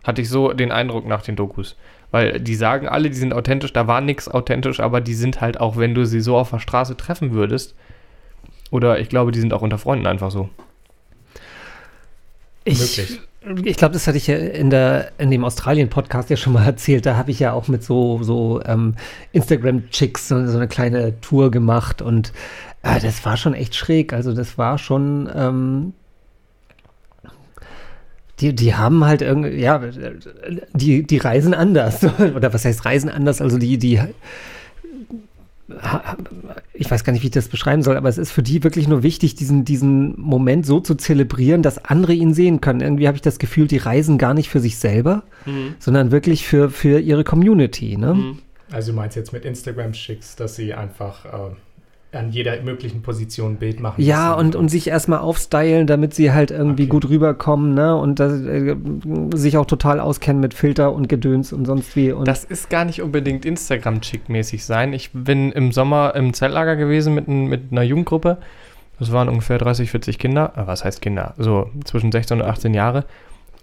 Hatte 0.04 0.22
ich 0.22 0.30
so 0.30 0.54
den 0.54 0.72
Eindruck 0.72 1.06
nach 1.08 1.22
den 1.22 1.36
Dokus. 1.36 1.76
Weil 2.12 2.42
die 2.42 2.56
sagen 2.56 2.90
alle, 2.90 3.10
die 3.10 3.16
sind 3.16 3.34
authentisch, 3.34 3.72
da 3.72 3.88
war 3.88 4.02
nichts 4.02 4.28
authentisch, 4.28 4.82
aber 4.82 5.00
die 5.00 5.14
sind 5.14 5.40
halt 5.40 5.60
auch, 5.60 5.78
wenn 5.78 5.96
du 5.96 6.06
sie 6.06 6.20
so 6.20 6.38
auf 6.38 6.50
der 6.50 6.60
Straße 6.60 6.98
treffen 6.98 7.32
würdest, 7.32 7.74
oder 8.70 9.00
ich 9.00 9.10
glaube, 9.10 9.32
die 9.32 9.40
sind 9.40 9.54
auch 9.54 9.62
unter 9.62 9.78
Freunden 9.78 10.08
einfach 10.08 10.32
so. 10.32 10.50
Ich, 12.64 12.80
Möglich. 12.80 13.20
ich 13.66 13.78
glaube, 13.78 13.94
das 13.94 14.08
hatte 14.08 14.18
ich 14.18 14.28
ja 14.28 14.38
in, 14.38 14.70
der, 14.70 15.12
in 15.18 15.32
dem 15.32 15.44
Australien-Podcast 15.44 16.30
ja 16.30 16.38
schon 16.38 16.54
mal 16.54 16.66
erzählt. 16.66 17.06
Da 17.06 17.18
habe 17.18 17.32
ich 17.32 17.40
ja 17.40 17.54
auch 17.54 17.68
mit 17.68 17.84
so, 17.84 18.24
so 18.24 18.62
ähm, 18.66 18.96
Instagram-Chicks 19.34 20.28
so, 20.28 20.48
so 20.48 20.58
eine 20.58 20.68
kleine 20.68 21.20
Tour 21.22 21.52
gemacht 21.52 22.02
und 22.02 22.34
äh, 22.84 23.00
das 23.00 23.24
war 23.26 23.38
schon 23.38 23.54
echt 23.54 23.76
schräg. 23.76 24.14
Also 24.14 24.34
das 24.34 24.58
war 24.58 24.78
schon, 24.78 25.30
ähm, 25.34 25.94
die, 28.40 28.56
die 28.56 28.76
haben 28.76 29.06
halt 29.06 29.22
irgendwie, 29.22 29.60
ja, 29.60 29.82
die, 30.74 31.04
die 31.04 31.18
reisen 31.18 31.54
anders. 31.54 32.04
Oder 32.36 32.54
was 32.54 32.66
heißt 32.66 32.86
reisen 32.86 33.10
anders? 33.10 33.42
Also 33.42 33.58
die, 33.58 33.78
die 33.78 34.00
ich 36.74 36.90
weiß 36.90 37.04
gar 37.04 37.14
nicht, 37.14 37.22
wie 37.22 37.28
ich 37.28 37.34
das 37.34 37.48
beschreiben 37.48 37.82
soll, 37.82 37.96
aber 37.96 38.10
es 38.10 38.18
ist 38.18 38.32
für 38.32 38.44
die 38.44 38.64
wirklich 38.64 38.88
nur 38.88 39.04
wichtig, 39.04 39.36
diesen, 39.36 39.64
diesen 39.64 40.20
Moment 40.20 40.66
so 40.66 40.80
zu 40.80 40.96
zelebrieren, 40.96 41.62
dass 41.62 41.86
andere 41.86 42.14
ihn 42.14 42.34
sehen 42.34 42.62
können. 42.62 42.82
Irgendwie 42.82 43.08
habe 43.08 43.16
ich 43.16 43.22
das 43.22 43.40
Gefühl, 43.40 43.68
die 43.68 43.78
reisen 43.78 44.18
gar 44.18 44.34
nicht 44.34 44.50
für 44.50 44.60
sich 44.60 44.78
selber, 44.78 45.24
sondern 45.80 46.12
wirklich 46.12 46.46
für, 46.46 46.70
für 46.70 47.00
ihre 47.00 47.24
Community. 47.24 47.96
Ne? 47.98 48.14
Mhm. 48.14 48.40
Also 48.72 48.92
du 48.92 48.98
meinst 48.98 49.16
jetzt 49.16 49.34
mit 49.34 49.46
Instagram-Schicks, 49.46 50.36
dass 50.36 50.56
sie 50.56 50.74
einfach 50.74 51.26
äh, 51.26 51.56
an 52.14 52.30
jeder 52.32 52.62
möglichen 52.62 53.02
Position 53.02 53.54
ein 53.54 53.58
Bild 53.58 53.80
machen 53.80 54.02
Ja, 54.04 54.34
und, 54.34 54.56
und 54.56 54.68
sich 54.70 54.88
erstmal 54.88 55.20
aufstylen, 55.20 55.88
damit 55.88 56.14
sie 56.14 56.32
halt 56.34 56.52
irgendwie 56.52 56.84
Okay. 56.84 56.90
gut 56.90 57.10
rüberkommen, 57.10 57.74
ne? 57.74 57.96
Und 57.96 58.20
das, 58.20 58.34
äh, 58.42 58.76
sich 59.34 59.58
auch 59.58 59.66
total 59.66 60.00
auskennen 60.02 60.42
mit 60.42 60.54
Filter 60.54 60.92
und 60.94 61.08
Gedöns 61.08 61.54
und 61.54 61.66
sonst 61.66 61.96
wie. 61.96 62.12
Und 62.12 62.28
Das 62.28 62.44
ist 62.44 62.70
gar 62.70 62.84
nicht 62.84 63.02
unbedingt 63.02 63.46
Instagram-Chick-mäßig 63.46 64.66
sein. 64.66 64.92
Ich 64.94 65.12
bin 65.14 65.52
im 65.54 65.72
Sommer 65.72 66.14
im 66.16 66.34
Zeltlager 66.34 66.76
gewesen 66.76 67.14
mit, 67.16 67.28
mit 67.28 67.72
einer 67.72 67.84
Jugendgruppe. 67.84 68.38
Das 69.00 69.12
waren 69.12 69.30
ungefähr 69.30 69.58
30, 69.58 69.90
40 69.90 70.20
Kinder. 70.20 70.54
Äh, 70.58 70.68
Was 70.68 70.84
heißt 70.84 71.02
Kinder? 71.02 71.34
So 71.38 71.70
zwischen 71.86 72.12
16 72.12 72.42
und 72.42 72.46
18 72.48 72.74
Jahre. 72.74 73.06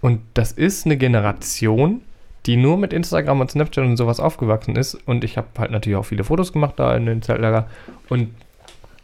Und 0.01 0.21
das 0.33 0.51
ist 0.53 0.85
eine 0.85 0.97
Generation, 0.97 2.01
die 2.49 2.57
nur 2.57 2.77
mit 2.77 2.93
Instagram 2.93 3.41
und 3.41 3.51
Snapchat 3.51 3.85
und 3.85 3.95
sowas 3.95 4.19
aufgewachsen 4.19 4.75
ist. 4.75 4.95
Und 5.05 5.23
ich 5.23 5.37
habe 5.37 5.47
halt 5.59 5.69
natürlich 5.69 5.97
auch 5.97 6.03
viele 6.05 6.23
Fotos 6.23 6.51
gemacht 6.51 6.73
da 6.77 6.95
in 6.97 7.05
den 7.05 7.21
Zeltlager. 7.21 7.67
Und 8.09 8.29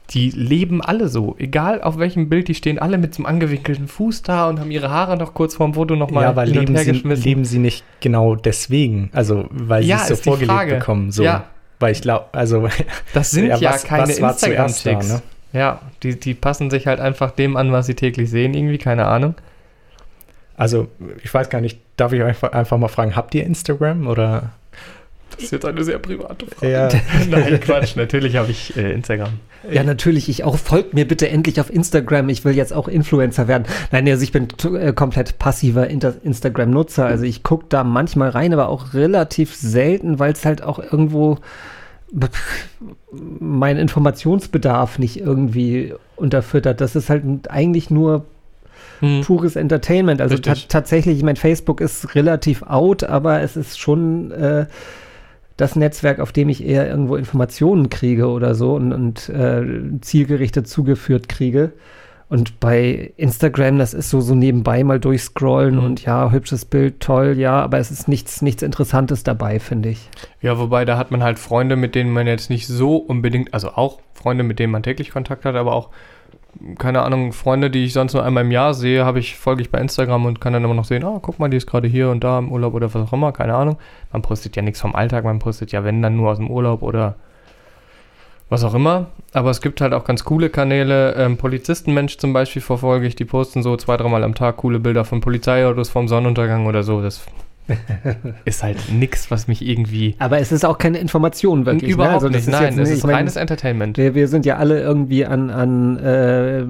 die 0.10 0.32
leben 0.32 0.82
alle 0.82 1.08
so. 1.10 1.36
Egal 1.38 1.84
auf 1.84 2.00
welchem 2.00 2.28
Bild, 2.28 2.48
die 2.48 2.56
stehen 2.56 2.80
alle 2.80 2.98
mit 2.98 3.14
so 3.14 3.20
einem 3.24 3.28
angewinkelten 3.36 3.88
Fuß 3.88 4.24
da 4.24 4.50
und 4.50 4.60
haben 4.60 4.72
ihre 4.72 4.90
Haare 4.90 5.16
noch 5.16 5.36
kurz 5.36 5.54
vorm 5.54 5.76
Foto 5.76 5.96
nochmal 5.96 6.24
ja, 6.24 6.30
aber 6.30 6.42
und 6.42 6.48
leben 6.50 6.76
sie, 6.76 6.92
leben 6.92 7.46
sie 7.46 7.60
nicht 7.60 7.84
genau 8.00 8.36
deswegen? 8.36 9.12
Also, 9.14 9.46
weil 9.52 9.84
Ja, 9.86 10.00
sie 10.00 10.14
es 10.14 10.24
so 10.24 10.32
vorgelebt 10.32 10.52
Frage. 10.52 10.76
bekommen. 10.76 11.12
So. 11.12 11.24
Ja. 11.24 11.46
Weil 11.80 11.92
ich 11.92 12.02
glaube, 12.02 12.26
also, 12.32 12.68
Das 13.14 13.30
sind 13.32 13.46
ja, 13.46 13.62
was- 13.62 13.84
keine 13.84 14.08
was 14.08 14.18
da, 14.42 14.48
Instagram-Chicks. 14.48 15.08
ne? 15.10 15.22
Ja, 15.54 15.82
die, 16.02 16.20
die 16.20 16.34
passen 16.34 16.72
sich 16.72 16.88
halt 16.88 17.00
einfach 17.00 17.30
dem 17.32 17.58
an, 17.58 17.72
was 17.72 17.86
sie 17.86 17.94
täglich 17.96 18.30
sehen, 18.32 18.56
irgendwie, 18.56 18.80
keine 18.80 19.06
Ahnung. 19.06 19.36
Also, 20.58 20.88
ich 21.24 21.34
weiß 21.34 21.50
gar 21.50 21.62
nicht, 21.62 21.80
darf 21.98 22.14
ich 22.14 22.22
einfach, 22.24 22.52
einfach 22.52 22.78
mal 22.78 22.88
fragen, 22.88 23.16
habt 23.16 23.36
ihr 23.36 23.44
Instagram 23.46 24.08
oder? 24.08 24.52
Das 25.32 25.46
ist 25.46 25.52
jetzt 25.52 25.66
eine 25.66 25.84
sehr 25.84 26.00
private 26.00 26.46
Frage. 26.46 26.72
Ja. 26.72 26.90
Nein, 27.30 27.60
Quatsch, 27.62 27.96
natürlich 27.96 28.36
habe 28.36 28.52
ich 28.52 28.76
äh, 28.78 28.94
Instagram. 28.94 29.34
Ja, 29.70 29.84
natürlich. 29.84 30.30
Ich 30.30 30.44
auch. 30.44 30.58
Folgt 30.58 30.94
mir 30.94 31.08
bitte 31.08 31.28
endlich 31.30 31.60
auf 31.60 31.74
Instagram. 31.74 32.30
Ich 32.30 32.46
will 32.46 32.56
jetzt 32.56 32.72
auch 32.72 32.88
Influencer 32.88 33.48
werden. 33.48 33.66
Nein, 33.92 34.08
also 34.08 34.24
ich 34.24 34.32
bin 34.32 34.48
äh, 34.76 34.94
komplett 34.94 35.40
passiver 35.40 35.88
Instagram-Nutzer. 35.88 37.06
Also 37.06 37.26
ich 37.26 37.44
gucke 37.44 37.66
da 37.70 37.84
manchmal 37.84 38.30
rein, 38.30 38.54
aber 38.54 38.70
auch 38.70 38.94
relativ 38.94 39.56
selten, 39.56 40.20
weil 40.20 40.34
es 40.34 40.46
halt 40.46 40.62
auch 40.62 40.80
irgendwo 40.80 41.40
mein 43.40 43.78
Informationsbedarf 43.78 45.00
nicht 45.00 45.20
irgendwie 45.20 45.94
unterfüttert. 46.16 46.80
Das 46.80 46.96
ist 46.96 47.10
halt 47.10 47.50
eigentlich 47.50 47.90
nur 47.90 48.26
Hm. 49.06 49.22
pures 49.26 49.56
Entertainment. 49.56 50.22
Also 50.22 50.38
ta 50.38 50.54
tatsächlich, 50.68 51.18
ich 51.18 51.24
meine, 51.24 51.38
Facebook 51.38 51.82
ist 51.82 52.16
relativ 52.16 52.64
out, 52.64 53.04
aber 53.04 53.42
es 53.42 53.56
ist 53.56 53.80
schon 53.80 54.32
äh, 54.32 54.66
das 55.58 55.76
Netzwerk, 55.76 56.20
auf 56.20 56.32
dem 56.32 56.50
ich 56.50 56.66
eher 56.66 56.88
irgendwo 56.88 57.16
Informationen 57.16 57.90
kriege 57.90 58.28
oder 58.28 58.56
so 58.56 58.76
und, 58.76 58.92
und 58.92 59.30
äh, 59.30 59.64
zielgerichtet 60.02 60.68
zugeführt 60.68 61.30
kriege. 61.30 61.72
Und 62.28 62.60
bei 62.60 63.14
Instagram, 63.18 63.78
das 63.78 63.94
ist 63.94 64.10
so, 64.10 64.20
so 64.20 64.34
nebenbei 64.34 64.84
mal 64.84 65.00
durchscrollen 65.00 65.76
Mhm. 65.76 65.84
und 65.84 66.04
ja, 66.04 66.32
hübsches 66.32 66.66
Bild, 66.66 67.00
toll, 67.00 67.36
ja, 67.38 67.62
aber 67.62 67.78
es 67.78 67.92
ist 67.92 68.08
nichts, 68.08 68.42
nichts 68.42 68.64
Interessantes 68.64 69.24
dabei, 69.24 69.60
finde 69.60 69.90
ich. 69.90 70.10
Ja, 70.42 70.58
wobei 70.58 70.86
da 70.86 70.98
hat 70.98 71.12
man 71.12 71.22
halt 71.24 71.38
Freunde, 71.38 71.76
mit 71.76 71.94
denen 71.94 72.12
man 72.12 72.26
jetzt 72.26 72.50
nicht 72.50 72.66
so 72.68 72.98
unbedingt, 72.98 73.54
also 73.54 73.70
auch 73.70 74.00
Freunde, 74.14 74.44
mit 74.44 74.58
denen 74.58 74.72
man 74.72 74.82
täglich 74.82 75.12
Kontakt 75.12 75.46
hat, 75.46 75.56
aber 75.56 75.74
auch, 75.74 75.90
keine 76.78 77.02
Ahnung, 77.02 77.34
Freunde, 77.34 77.70
die 77.70 77.86
ich 77.86 77.94
sonst 77.94 78.14
nur 78.14 78.24
einmal 78.24 78.44
im 78.44 78.52
Jahr 78.52 78.74
sehe, 78.74 79.06
habe 79.06 79.20
ich, 79.20 79.36
folge 79.36 79.62
ich 79.62 79.72
bei 79.72 79.80
Instagram 79.80 80.26
und 80.26 80.42
kann 80.42 80.54
dann 80.54 80.64
immer 80.64 80.74
noch 80.74 80.86
sehen, 80.86 81.04
oh, 81.04 81.20
guck 81.20 81.40
mal, 81.40 81.50
die 81.50 81.58
ist 81.58 81.68
gerade 81.68 81.88
hier 81.88 82.10
und 82.10 82.24
da 82.24 82.40
im 82.40 82.52
Urlaub 82.52 82.74
oder 82.74 82.94
was 82.94 83.08
auch 83.08 83.14
immer, 83.14 83.32
keine 83.32 83.56
Ahnung. 83.56 83.78
Man 84.12 84.22
postet 84.22 84.56
ja 84.56 84.62
nichts 84.62 84.82
vom 84.82 84.96
Alltag, 84.96 85.24
man 85.26 85.40
postet 85.40 85.72
ja, 85.72 85.84
wenn 85.84 86.02
dann 86.02 86.16
nur 86.16 86.32
aus 86.32 86.38
dem 86.38 86.50
Urlaub 86.50 86.82
oder 86.82 87.16
was 88.50 88.64
auch 88.64 88.74
immer. 88.74 89.08
Aber 89.34 89.50
es 89.50 89.62
gibt 89.62 89.82
halt 89.82 89.94
auch 89.94 90.06
ganz 90.06 90.24
coole 90.24 90.50
Kanäle. 90.50 91.14
Ähm, 91.16 91.38
Polizistenmensch 91.38 92.18
zum 92.18 92.34
Beispiel 92.34 92.62
verfolge 92.62 93.08
ich, 93.08 93.16
die 93.16 93.26
posten 93.26 93.64
so 93.64 93.76
zwei, 93.78 93.98
dreimal 93.98 94.24
am 94.24 94.36
Tag 94.36 94.58
coole 94.58 94.80
Bilder 94.80 95.06
von 95.06 95.22
Polizeiautos 95.22 95.90
vom 95.90 96.08
Sonnenuntergang 96.08 96.66
oder 96.68 96.84
so. 96.84 97.02
Das 97.02 97.26
ist 98.46 98.64
halt 98.64 98.78
nix, 98.92 99.32
was 99.32 99.48
mich 99.48 99.66
irgendwie 99.66 100.16
Aber 100.20 100.40
es 100.40 100.52
ist 100.52 100.66
auch 100.66 100.78
keine 100.78 101.00
Information 101.00 101.66
wirklich. 101.66 101.92
Überhaupt 101.92 102.22
ne? 102.24 102.28
Also 102.28 102.30
nicht, 102.30 102.48
nein, 102.48 102.78
es 102.80 102.90
ist 102.90 103.06
mein, 103.06 103.16
reines 103.16 103.36
Entertainment. 103.36 103.98
Wir, 103.98 104.14
wir 104.14 104.28
sind 104.28 104.46
ja 104.46 104.58
alle 104.58 104.80
irgendwie 104.82 105.26
an, 105.26 105.50
an 105.50 105.98
äh, 105.98 106.66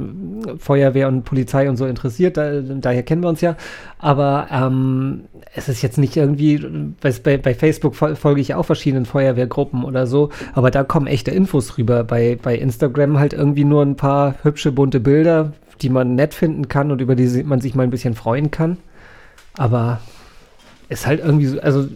Feuerwehr 0.57 1.07
und 1.07 1.23
Polizei 1.23 1.69
und 1.69 1.77
so 1.77 1.85
interessiert, 1.85 2.37
da, 2.37 2.61
daher 2.61 3.03
kennen 3.03 3.23
wir 3.23 3.29
uns 3.29 3.41
ja. 3.41 3.55
Aber 3.99 4.47
ähm, 4.51 5.25
es 5.53 5.69
ist 5.69 5.81
jetzt 5.81 5.97
nicht 5.97 6.15
irgendwie, 6.15 6.65
bei, 7.01 7.37
bei 7.37 7.53
Facebook 7.53 7.95
fol 7.95 8.15
folge 8.15 8.41
ich 8.41 8.53
auch 8.53 8.63
verschiedenen 8.65 9.05
Feuerwehrgruppen 9.05 9.83
oder 9.83 10.07
so, 10.07 10.29
aber 10.53 10.71
da 10.71 10.83
kommen 10.83 11.07
echte 11.07 11.31
Infos 11.31 11.77
rüber. 11.77 12.03
Bei, 12.03 12.37
bei 12.41 12.55
Instagram 12.55 13.19
halt 13.19 13.33
irgendwie 13.33 13.65
nur 13.65 13.81
ein 13.81 13.95
paar 13.95 14.35
hübsche, 14.43 14.71
bunte 14.71 14.99
Bilder, 14.99 15.53
die 15.81 15.89
man 15.89 16.15
nett 16.15 16.33
finden 16.33 16.67
kann 16.67 16.91
und 16.91 17.01
über 17.01 17.15
die 17.15 17.43
man 17.43 17.59
sich 17.59 17.75
mal 17.75 17.83
ein 17.83 17.89
bisschen 17.89 18.13
freuen 18.13 18.51
kann. 18.51 18.77
Aber 19.57 19.99
ist 20.89 21.07
halt 21.07 21.19
irgendwie 21.19 21.47
so, 21.47 21.59
also 21.59 21.87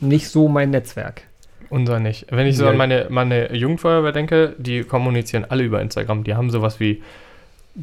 nicht 0.00 0.28
so 0.28 0.48
mein 0.48 0.70
Netzwerk. 0.70 1.22
Unser 1.70 1.98
nicht. 1.98 2.26
Wenn 2.30 2.46
ich 2.46 2.56
so 2.56 2.66
an 2.68 2.76
meine, 2.76 3.06
meine 3.08 3.54
Jugendfeuerwehr 3.54 4.12
denke, 4.12 4.54
die 4.58 4.84
kommunizieren 4.84 5.44
alle 5.48 5.64
über 5.64 5.80
Instagram. 5.80 6.24
Die 6.24 6.34
haben 6.34 6.50
sowas 6.50 6.78
wie, 6.78 7.02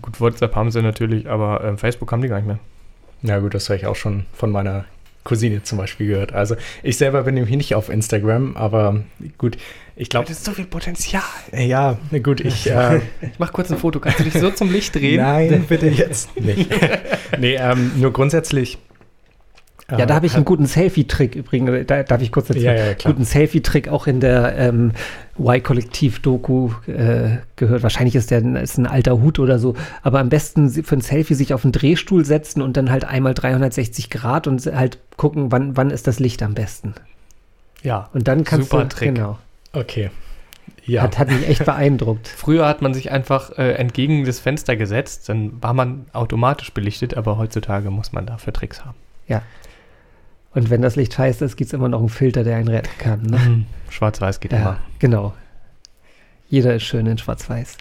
gut, 0.01 0.21
WhatsApp 0.21 0.55
haben 0.55 0.71
sie 0.71 0.81
natürlich, 0.81 1.29
aber 1.29 1.63
ähm, 1.63 1.77
Facebook 1.77 2.11
haben 2.11 2.21
die 2.21 2.27
gar 2.27 2.37
nicht 2.37 2.47
mehr. 2.47 2.59
Ja 3.23 3.39
gut, 3.39 3.53
das 3.53 3.69
habe 3.69 3.77
ich 3.77 3.85
auch 3.85 3.95
schon 3.95 4.25
von 4.33 4.51
meiner 4.51 4.85
Cousine 5.23 5.61
zum 5.63 5.77
Beispiel 5.77 6.07
gehört. 6.07 6.33
Also 6.33 6.55
ich 6.83 6.97
selber 6.97 7.23
bin 7.23 7.35
nämlich 7.35 7.55
nicht 7.55 7.75
auf 7.75 7.89
Instagram, 7.89 8.55
aber 8.55 9.03
gut, 9.37 9.57
ich 9.95 10.09
glaube, 10.09 10.31
ist 10.31 10.43
so 10.43 10.51
viel 10.51 10.65
Potenzial. 10.65 11.21
ja, 11.55 11.97
na 12.09 12.19
gut, 12.19 12.41
ich, 12.41 12.67
äh, 12.71 12.97
Ich 13.21 13.37
mach 13.37 13.53
kurz 13.53 13.71
ein 13.71 13.77
Foto. 13.77 13.99
Kannst 13.99 14.19
du 14.19 14.23
dich 14.23 14.33
so 14.33 14.49
zum 14.49 14.71
Licht 14.71 14.95
drehen? 14.95 15.17
nein, 15.17 15.65
bitte 15.69 15.87
jetzt 15.87 16.39
nicht. 16.39 16.69
nee, 17.39 17.55
ähm, 17.55 17.91
nur 17.97 18.11
grundsätzlich, 18.13 18.79
Ja, 19.97 20.05
da 20.05 20.15
habe 20.15 20.25
ich 20.25 20.35
einen 20.35 20.45
guten 20.45 20.65
Selfie-Trick 20.65 21.35
übrigens. 21.35 21.85
Da 21.87 22.03
darf 22.03 22.21
ich 22.21 22.31
kurz 22.31 22.47
dazu. 22.47 22.59
Ja, 22.59 22.73
ja. 22.73 22.93
Guten 23.03 23.25
Selfie-Trick 23.25 23.89
auch 23.89 24.07
in 24.07 24.19
der 24.19 24.57
ähm, 24.57 24.91
Y-Kollektiv-Doku 25.37 26.71
äh, 26.87 27.37
gehört. 27.55 27.83
Wahrscheinlich 27.83 28.15
ist 28.15 28.31
der 28.31 28.43
ist 28.61 28.77
ein 28.77 28.87
alter 28.87 29.21
Hut 29.21 29.39
oder 29.39 29.59
so. 29.59 29.75
Aber 30.01 30.19
am 30.19 30.29
besten 30.29 30.69
für 30.69 30.95
ein 30.95 31.01
Selfie 31.01 31.33
sich 31.33 31.53
auf 31.53 31.65
einen 31.65 31.73
Drehstuhl 31.73 32.25
setzen 32.25 32.61
und 32.61 32.77
dann 32.77 32.89
halt 32.89 33.05
einmal 33.05 33.33
360 33.33 34.09
Grad 34.09 34.47
und 34.47 34.65
halt 34.65 34.99
gucken, 35.17 35.51
wann, 35.51 35.75
wann 35.75 35.89
ist 35.89 36.07
das 36.07 36.19
Licht 36.19 36.41
am 36.43 36.53
besten. 36.53 36.93
Ja. 37.83 38.09
Und 38.13 38.27
dann 38.27 38.43
kannst 38.43 38.69
Super 38.69 38.83
du. 38.83 38.89
Trick. 38.89 39.15
Genau. 39.15 39.37
Okay. 39.73 40.09
Ja. 40.85 41.03
Hat, 41.03 41.17
hat 41.17 41.29
mich 41.29 41.47
echt 41.47 41.65
beeindruckt. 41.65 42.27
Früher 42.27 42.67
hat 42.67 42.81
man 42.81 42.93
sich 42.93 43.11
einfach 43.11 43.57
äh, 43.57 43.73
entgegen 43.73 44.25
das 44.25 44.39
Fenster 44.39 44.75
gesetzt, 44.75 45.29
dann 45.29 45.61
war 45.61 45.73
man 45.73 46.05
automatisch 46.13 46.71
belichtet, 46.73 47.15
aber 47.15 47.37
heutzutage 47.37 47.91
muss 47.91 48.11
man 48.11 48.25
dafür 48.25 48.53
Tricks 48.53 48.83
haben. 48.83 48.97
Und 50.53 50.69
wenn 50.69 50.81
das 50.81 50.95
Licht 50.95 51.13
scheiße 51.13 51.45
ist, 51.45 51.55
gibt 51.55 51.69
es 51.69 51.73
immer 51.73 51.87
noch 51.89 51.99
einen 51.99 52.09
Filter, 52.09 52.43
der 52.43 52.57
einen 52.57 52.67
retten 52.67 52.97
kann. 52.97 53.21
Ne? 53.23 53.37
Mhm. 53.37 53.65
Schwarz-Weiß 53.89 54.39
geht 54.39 54.51
Ja, 54.51 54.57
immer. 54.59 54.77
genau. 54.99 55.33
Jeder 56.49 56.75
ist 56.75 56.83
schön 56.83 57.05
in 57.07 57.17
Schwarz-Weiß. 57.17 57.77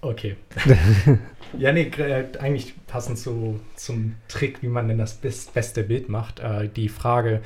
Okay. 0.00 0.34
ja, 1.58 1.72
nee, 1.72 1.82
äh, 1.96 2.24
eigentlich 2.40 2.74
passend 2.88 3.18
zu, 3.18 3.60
zum 3.76 4.16
Trick, 4.26 4.62
wie 4.62 4.66
man 4.68 4.88
denn 4.88 4.98
das 4.98 5.14
beste 5.14 5.84
Bild 5.84 6.08
macht. 6.08 6.40
Äh, 6.40 6.68
die 6.68 6.88
Frage, 6.88 7.40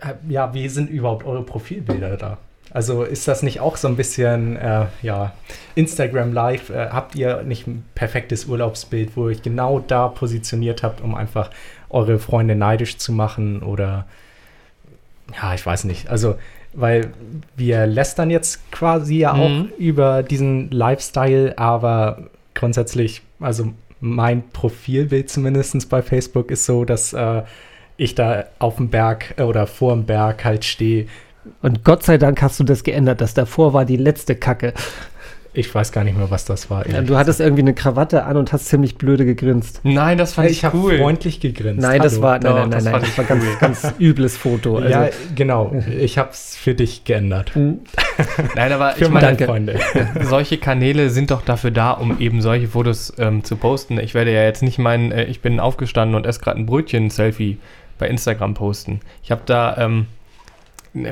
äh, 0.00 0.14
ja, 0.28 0.52
wie 0.52 0.68
sind 0.68 0.90
überhaupt 0.90 1.24
eure 1.24 1.44
Profilbilder 1.44 2.16
da? 2.16 2.38
Also 2.74 3.04
ist 3.04 3.28
das 3.28 3.42
nicht 3.44 3.60
auch 3.60 3.76
so 3.76 3.86
ein 3.88 3.94
bisschen, 3.96 4.56
äh, 4.56 4.86
ja, 5.00 5.32
Instagram 5.76 6.32
Live? 6.32 6.70
Äh, 6.70 6.88
habt 6.90 7.14
ihr 7.14 7.42
nicht 7.44 7.66
ein 7.68 7.84
perfektes 7.94 8.46
Urlaubsbild, 8.46 9.16
wo 9.16 9.28
ihr 9.28 9.36
euch 9.36 9.42
genau 9.42 9.78
da 9.78 10.08
positioniert 10.08 10.82
habt, 10.82 11.00
um 11.00 11.14
einfach 11.14 11.50
eure 11.88 12.18
Freunde 12.18 12.56
neidisch 12.56 12.96
zu 12.98 13.12
machen? 13.12 13.62
Oder, 13.62 14.06
ja, 15.40 15.54
ich 15.54 15.64
weiß 15.64 15.84
nicht. 15.84 16.10
Also, 16.10 16.34
weil 16.72 17.12
wir 17.56 17.86
lästern 17.86 18.28
jetzt 18.30 18.70
quasi 18.72 19.18
ja 19.18 19.34
auch 19.34 19.48
Mhm. 19.48 19.68
über 19.78 20.24
diesen 20.24 20.68
Lifestyle, 20.72 21.56
aber 21.56 22.24
grundsätzlich, 22.54 23.22
also 23.38 23.72
mein 24.00 24.42
Profilbild 24.50 25.30
zumindest 25.30 25.88
bei 25.88 26.02
Facebook 26.02 26.50
ist 26.50 26.66
so, 26.66 26.84
dass 26.84 27.12
äh, 27.12 27.42
ich 27.96 28.16
da 28.16 28.46
auf 28.58 28.76
dem 28.76 28.88
Berg 28.88 29.34
äh, 29.36 29.42
oder 29.44 29.68
vor 29.68 29.94
dem 29.94 30.04
Berg 30.06 30.44
halt 30.44 30.64
stehe. 30.64 31.06
Und 31.62 31.84
Gott 31.84 32.02
sei 32.02 32.18
Dank 32.18 32.40
hast 32.42 32.58
du 32.60 32.64
das 32.64 32.84
geändert. 32.84 33.20
Das 33.20 33.34
davor 33.34 33.72
war 33.72 33.84
die 33.84 33.96
letzte 33.96 34.34
Kacke. 34.34 34.74
Ich 35.56 35.72
weiß 35.72 35.92
gar 35.92 36.02
nicht 36.02 36.16
mehr, 36.18 36.30
was 36.30 36.44
das 36.44 36.68
war. 36.68 36.88
Ja, 36.88 37.00
du 37.00 37.16
hattest 37.16 37.38
irgendwie 37.38 37.62
eine 37.62 37.74
Krawatte 37.74 38.24
an 38.24 38.36
und 38.36 38.52
hast 38.52 38.66
ziemlich 38.66 38.96
blöde 38.96 39.24
gegrinst. 39.24 39.80
Nein, 39.84 40.18
das 40.18 40.34
fand 40.34 40.50
ich, 40.50 40.58
ich 40.58 40.64
habe 40.64 40.76
cool. 40.76 40.98
freundlich 40.98 41.38
gegrinst. 41.38 41.80
Nein, 41.80 42.02
das 42.02 42.20
war, 42.20 42.40
nein, 42.40 42.42
Doch, 42.42 42.58
nein, 42.58 42.70
das 42.72 42.84
nein, 42.84 42.92
nein, 42.92 43.02
fand 43.02 43.04
das 43.04 43.10
ich 43.10 43.18
war 43.18 43.24
ganz, 43.60 43.82
ganz 43.82 43.94
übles 44.00 44.36
Foto. 44.36 44.78
Also, 44.78 44.88
ja, 44.88 45.08
genau. 45.36 45.72
Ich 45.96 46.18
habe 46.18 46.30
es 46.30 46.56
für 46.56 46.74
dich 46.74 47.04
geändert. 47.04 47.54
hm, 47.54 47.78
Nein, 48.56 48.72
aber 48.72 48.90
Für 48.92 49.04
ich 49.04 49.10
meine 49.10 49.26
Danke. 49.28 49.44
Freunde. 49.44 49.78
solche 50.22 50.58
Kanäle 50.58 51.08
sind 51.10 51.30
doch 51.30 51.42
dafür 51.42 51.70
da, 51.70 51.92
um 51.92 52.18
eben 52.18 52.42
solche 52.42 52.66
Fotos 52.66 53.12
ähm, 53.18 53.44
zu 53.44 53.54
posten. 53.54 54.00
Ich 54.00 54.14
werde 54.14 54.32
ja 54.32 54.42
jetzt 54.42 54.62
nicht 54.62 54.80
meinen, 54.80 55.12
äh, 55.12 55.24
ich 55.24 55.40
bin 55.40 55.60
aufgestanden 55.60 56.16
und 56.16 56.26
esse 56.26 56.40
gerade 56.40 56.58
ein 56.58 56.66
Brötchen-Selfie 56.66 57.58
bei 58.00 58.08
Instagram 58.08 58.54
posten. 58.54 58.98
Ich 59.22 59.30
habe 59.30 59.42
da 59.46 59.76
ähm, 59.78 60.06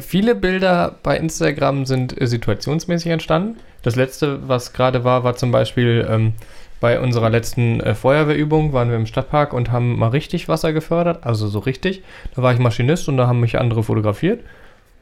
viele 0.01 0.35
Bilder 0.35 0.97
bei 1.03 1.17
Instagram 1.17 1.87
sind 1.87 2.21
äh, 2.21 2.27
situationsmäßig 2.27 3.11
entstanden. 3.11 3.59
Das 3.83 3.97
letzte, 3.97 4.49
was 4.49 4.73
gerade 4.73 5.05
war, 5.05 5.25
war 5.25 5.35
zum 5.37 5.51
Beispiel 5.51 6.07
ähm, 6.09 6.35
bei 6.81 7.01
unserer 7.01 7.31
letzten 7.31 7.81
äh, 7.81 7.95
Feuerwehrübung 7.95 8.73
waren 8.73 8.91
wir 8.91 8.97
im 8.97 9.07
Stadtpark 9.07 9.53
und 9.53 9.71
haben 9.71 9.99
mal 9.99 10.09
richtig 10.09 10.49
Wasser 10.49 10.73
gefördert, 10.73 11.25
also 11.25 11.47
so 11.49 11.61
richtig. 11.61 12.03
Da 12.35 12.43
war 12.43 12.53
ich 12.53 12.59
Maschinist 12.59 13.09
und 13.09 13.17
da 13.17 13.27
haben 13.27 13.41
mich 13.41 13.59
andere 13.59 13.83
fotografiert. 13.83 14.41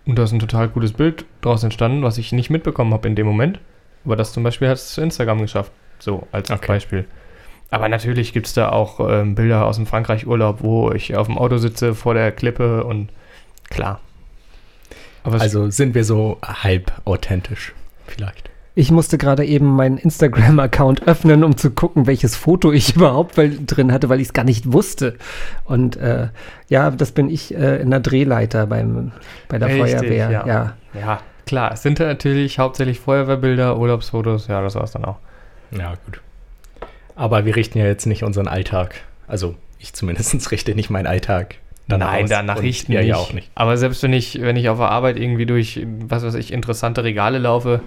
Und 0.07 0.19
da 0.19 0.25
ist 0.25 0.33
ein 0.33 0.41
total 0.41 0.69
cooles 0.69 0.93
Bild 0.93 1.25
draus 1.43 1.63
entstanden, 1.63 2.03
was 2.03 2.19
ich 2.19 2.33
nicht 2.33 2.51
mitbekommen 2.51 2.93
habe 2.93 3.07
in 3.07 3.17
dem 3.17 3.27
Moment. 3.27 3.61
Aber 4.05 4.17
das 4.17 4.33
zum 4.33 4.43
Beispiel 4.43 4.69
hat 4.69 4.77
es 4.77 4.95
zu 4.95 5.03
Instagram 5.03 5.41
geschafft. 5.41 5.73
So 5.99 6.27
als 6.33 6.51
Okay. 6.51 6.67
Beispiel. 6.67 7.05
Aber 7.71 7.89
natürlich 7.89 8.33
gibt 8.33 8.47
es 8.47 8.55
da 8.55 8.71
auch 8.71 9.01
ähm, 9.09 9.35
Bilder 9.35 9.67
aus 9.67 9.77
dem 9.77 9.87
Frankreich-Urlaub, 9.87 10.63
wo 10.63 10.91
ich 10.91 11.17
auf 11.17 11.29
dem 11.29 11.39
Auto 11.39 11.59
sitze 11.59 11.95
vor 11.95 12.15
der 12.15 12.33
Klippe 12.33 12.85
und 12.85 13.11
klar. 13.69 14.01
Aber 15.23 15.41
Also 15.41 15.71
sind 15.71 15.95
wir 15.95 16.05
so 16.05 16.39
halb 16.43 16.93
authentisch, 17.05 17.75
vielleicht. 18.07 18.51
Ich 18.77 18.91
musste 18.91 19.19
gerade 19.19 19.45
eben 19.45 19.67
meinen 19.67 19.99
Instagram-Account 19.99 21.07
öffnen, 21.07 21.43
um 21.45 21.57
zu 21.57 21.71
gucken, 21.71 22.07
welches 22.07 22.37
Foto 22.37 22.73
ich 22.73 22.97
überhaupt 22.97 23.37
drin 23.37 23.93
hatte, 23.93 24.09
weil 24.09 24.21
ich 24.21 24.29
es 24.29 24.33
gar 24.33 24.45
nicht 24.45 24.73
wusste. 24.73 25.17
Und 25.65 25.97
äh, 25.97 26.29
ja, 26.69 26.91
das 26.91 27.13
bin 27.13 27.29
ich 27.29 27.55
äh, 27.55 27.81
in 27.81 27.91
der 27.91 28.01
Drehleiter 28.01 28.67
beim, 28.67 29.13
bei 29.49 29.59
der 29.59 29.69
Richtig, 29.69 29.99
Feuerwehr. 29.99 30.31
ja. 30.31 30.47
ja. 30.47 30.75
ja, 30.95 31.21
klar. 31.47 31.73
Es 31.73 31.83
sind 31.83 31.99
natürlich 31.99 32.59
hauptsächlich 32.59 33.01
Feuerwehrbilder, 33.01 33.77
Urlaubsfotos. 33.77 34.47
Ja, 34.47 34.63
das 34.63 34.77
war 34.77 34.85
es 34.85 34.93
dann 34.93 35.05
auch. 35.05 35.19
Ja, 35.73 35.95
gut. 36.07 36.21
Aber 37.17 37.45
wir 37.45 37.57
richten 37.57 37.79
ja 37.79 37.87
jetzt 37.87 38.07
nicht 38.07 38.23
unseren 38.23 38.49
Alltag. 38.49 38.95
Also 39.27 39.57
ich 39.79 39.93
zumindest 39.93 40.51
richte 40.53 40.75
nicht 40.75 40.91
meinen 40.91 41.07
Alltag. 41.07 41.57
Danach 41.91 42.13
Nein, 42.13 42.25
aus. 42.25 42.31
danach 42.31 42.57
Und 42.57 42.63
richten 42.63 42.93
ihr 42.93 43.01
nicht. 43.01 43.09
ja 43.09 43.17
auch 43.17 43.33
nicht. 43.33 43.51
Aber 43.55 43.77
selbst 43.77 44.03
wenn 44.03 44.13
ich, 44.13 44.41
wenn 44.41 44.57
ich 44.57 44.69
auf 44.69 44.79
der 44.79 44.91
Arbeit 44.91 45.19
irgendwie 45.19 45.47
durch, 45.47 45.85
was 46.07 46.25
weiß 46.25 46.35
ich, 46.35 46.53
interessante 46.53 47.05
Regale 47.05 47.39
laufe 47.39 47.81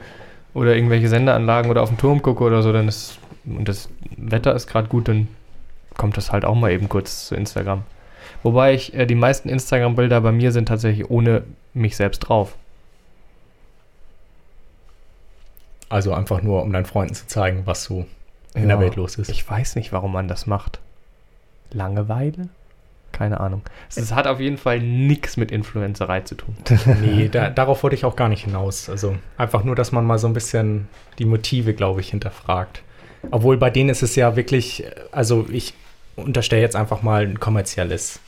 oder 0.53 0.75
irgendwelche 0.75 1.07
Sendeanlagen 1.09 1.71
oder 1.71 1.81
auf 1.81 1.89
den 1.89 1.97
Turm 1.97 2.21
gucke 2.21 2.43
oder 2.43 2.61
so, 2.61 2.71
dann 2.71 2.87
ist, 2.87 3.17
und 3.45 3.67
das 3.67 3.89
Wetter 4.17 4.53
ist 4.55 4.67
gerade 4.67 4.87
gut, 4.87 5.07
dann 5.07 5.27
kommt 5.97 6.17
das 6.17 6.31
halt 6.31 6.45
auch 6.45 6.55
mal 6.55 6.71
eben 6.71 6.89
kurz 6.89 7.27
zu 7.27 7.35
Instagram. 7.35 7.83
Wobei 8.43 8.73
ich, 8.73 8.93
äh, 8.93 9.05
die 9.05 9.15
meisten 9.15 9.49
Instagram-Bilder 9.49 10.21
bei 10.21 10.31
mir 10.31 10.51
sind 10.51 10.67
tatsächlich 10.67 11.09
ohne 11.09 11.43
mich 11.73 11.95
selbst 11.95 12.19
drauf. 12.19 12.55
Also 15.89 16.13
einfach 16.13 16.41
nur, 16.41 16.63
um 16.63 16.73
deinen 16.73 16.85
Freunden 16.85 17.13
zu 17.13 17.27
zeigen, 17.27 17.63
was 17.65 17.83
so 17.83 18.05
in 18.55 18.67
der 18.67 18.77
Ja, 18.77 18.79
Welt 18.81 18.95
los 18.95 19.15
ist. 19.15 19.29
Ich 19.29 19.47
weiß 19.47 19.75
nicht, 19.75 19.91
warum 19.93 20.11
man 20.11 20.27
das 20.27 20.47
macht. 20.47 20.79
Langeweile? 21.71 22.49
Keine 23.13 23.39
Ahnung. 23.39 23.61
Es, 23.95 24.11
hat 24.11 24.27
auf 24.27 24.41
jeden 24.41 24.57
Fall 24.57 24.79
nichts 24.81 25.37
mit 25.37 25.51
Influencerei 25.51 26.21
zu 26.21 26.35
tun. 26.35 26.55
nee, 27.01 27.29
da, 27.29 27.49
darauf 27.49 27.83
wollte 27.83 27.95
ich 27.95 28.03
auch 28.03 28.17
gar 28.17 28.27
nicht 28.27 28.43
hinaus. 28.43 28.89
Also 28.89 29.15
einfach 29.37 29.63
nur, 29.63 29.75
dass 29.75 29.93
man 29.93 30.03
mal 30.03 30.17
so 30.17 30.27
ein 30.27 30.33
bisschen 30.33 30.89
die 31.19 31.25
Motive, 31.25 31.73
glaube 31.73 32.01
ich, 32.01 32.09
hinterfragt. 32.09 32.81
Obwohl 33.31 33.55
bei 33.57 33.69
denen 33.69 33.89
ist 33.89 34.03
es 34.03 34.15
ja 34.17 34.35
wirklich, 34.35 34.83
also 35.11 35.45
ich 35.49 35.73
unterstelle 36.17 36.61
jetzt 36.61 36.75
einfach 36.75 37.01
mal 37.03 37.23
ein 37.23 37.39
kommerzielles. 37.39 38.19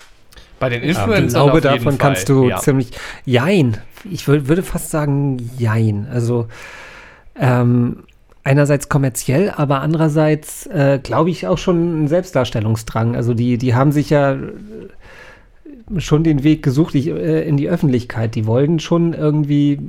Bei 0.60 0.70
den 0.70 0.84
Ich 0.84 0.90
Influencern 0.90 1.28
glaube, 1.30 1.52
auf 1.52 1.56
jeden 1.56 1.64
davon 1.84 1.84
Fall, 1.94 1.98
kannst 1.98 2.30
du 2.30 2.48
ja. 2.50 2.58
ziemlich. 2.60 2.92
Jein. 3.26 3.78
Ich 4.10 4.24
wür- 4.26 4.48
würde 4.48 4.64
fast 4.64 4.92
sagen, 4.92 5.52
jein. 5.58 6.08
Also, 6.12 6.48
ähm, 7.38 8.04
einerseits 8.46 8.88
kommerziell, 8.88 9.50
aber 9.50 9.82
andererseits 9.82 10.68
äh, 10.68 11.00
glaube 11.04 11.32
ich 11.32 11.48
auch 11.48 11.58
schon 11.58 12.04
ein 12.04 12.08
Selbstdarstellungsdrang. 12.08 13.16
Also, 13.16 13.34
die, 13.34 13.58
die 13.58 13.76
haben 13.76 13.92
sich 13.92 14.10
ja 14.10 14.34
äh, 14.34 14.40
schon 15.98 16.24
den 16.24 16.44
Weg 16.44 16.64
gesucht 16.64 16.96
ich, 16.96 17.08
äh, 17.08 17.46
in 17.46 17.58
die 17.58 17.70
Öffentlichkeit. 17.70 18.36
Die 18.36 18.46
wollen 18.46 18.80
schon 18.80 19.14
irgendwie 19.14 19.80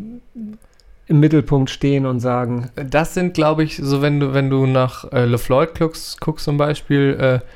im 1.06 1.20
Mittelpunkt 1.20 1.70
stehen 1.70 2.04
und 2.06 2.18
sagen, 2.18 2.70
Das 2.90 3.14
sind, 3.14 3.34
glaube 3.34 3.62
ich, 3.62 3.76
so 3.76 4.02
wenn 4.02 4.18
du, 4.18 4.34
wenn 4.34 4.50
du 4.50 4.66
nach 4.66 5.10
äh, 5.12 5.24
LeFloid 5.24 5.78
guckst, 5.78 6.20
guckst 6.20 6.44
zum 6.44 6.56
Beispiel, 6.56 7.16
äh, 7.20 7.46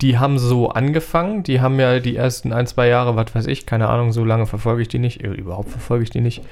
die 0.00 0.18
haben 0.18 0.38
so 0.38 0.70
angefangen, 0.70 1.42
die 1.42 1.60
haben 1.60 1.78
ja 1.78 1.98
die 2.00 2.16
ersten 2.16 2.52
ein, 2.52 2.66
zwei 2.66 2.88
Jahre, 2.88 3.16
was 3.16 3.34
weiß 3.34 3.46
ich, 3.46 3.66
keine 3.66 3.88
Ahnung, 3.88 4.12
so 4.12 4.24
lange 4.24 4.46
verfolge 4.46 4.82
ich 4.82 4.88
die 4.88 4.98
nicht, 4.98 5.22
äh, 5.22 5.28
überhaupt 5.28 5.70
verfolge 5.70 6.04
ich 6.04 6.10
die 6.10 6.20
nicht. 6.20 6.42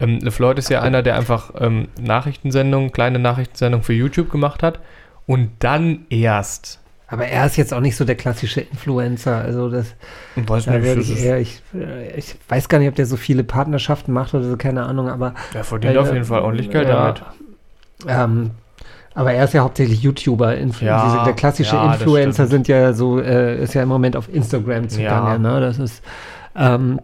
Ähm, 0.00 0.18
LeFloid 0.20 0.58
ist 0.58 0.70
ja 0.70 0.80
einer, 0.80 1.02
der 1.02 1.16
einfach 1.16 1.52
ähm, 1.58 1.88
Nachrichtensendungen, 2.00 2.92
kleine 2.92 3.18
Nachrichtensendungen 3.18 3.84
für 3.84 3.92
YouTube 3.92 4.30
gemacht 4.30 4.62
hat 4.62 4.80
und 5.26 5.50
dann 5.60 6.06
erst, 6.10 6.80
aber 7.12 7.26
er 7.26 7.44
ist 7.44 7.56
jetzt 7.56 7.74
auch 7.74 7.80
nicht 7.80 7.94
so 7.94 8.06
der 8.06 8.14
klassische 8.14 8.62
Influencer. 8.62 9.36
Also, 9.36 9.68
das. 9.68 9.94
weiß 10.34 10.64
Da 10.64 10.78
nicht, 10.78 10.96
ich 10.96 11.12
ist, 11.12 11.22
eher, 11.22 11.38
ich, 11.38 11.62
äh, 11.74 12.16
ich 12.16 12.36
weiß 12.48 12.70
gar 12.70 12.78
nicht, 12.78 12.88
ob 12.88 12.94
der 12.94 13.04
so 13.04 13.18
viele 13.18 13.44
Partnerschaften 13.44 14.12
macht 14.12 14.32
oder 14.32 14.44
so, 14.44 14.56
keine 14.56 14.84
Ahnung, 14.84 15.10
aber. 15.10 15.34
der 15.52 15.62
verdient 15.62 15.94
äh, 15.94 15.98
auf 15.98 16.10
jeden 16.10 16.24
Fall 16.24 16.40
ordentlich 16.40 16.70
Geld 16.70 16.88
ja, 16.88 17.12
damit. 17.12 17.22
Ähm, 18.08 18.52
aber 19.14 19.34
er 19.34 19.44
ist 19.44 19.52
ja 19.52 19.62
hauptsächlich 19.62 20.02
YouTuber. 20.02 20.56
Influ 20.56 20.86
Ja, 20.86 21.04
diese, 21.04 21.24
der 21.24 21.34
klassische 21.34 21.76
ja, 21.76 21.92
Influencer 21.92 22.46
sind 22.46 22.66
ja 22.66 22.94
so, 22.94 23.20
äh, 23.20 23.62
ist 23.62 23.74
ja 23.74 23.82
im 23.82 23.90
Moment 23.90 24.16
auf 24.16 24.32
Instagram 24.32 24.88
zugange, 24.88 25.32
Ja. 25.32 25.38
ne? 25.38 25.60
Das 25.60 25.78
ist. 25.78 26.02
Ähm, 26.56 26.98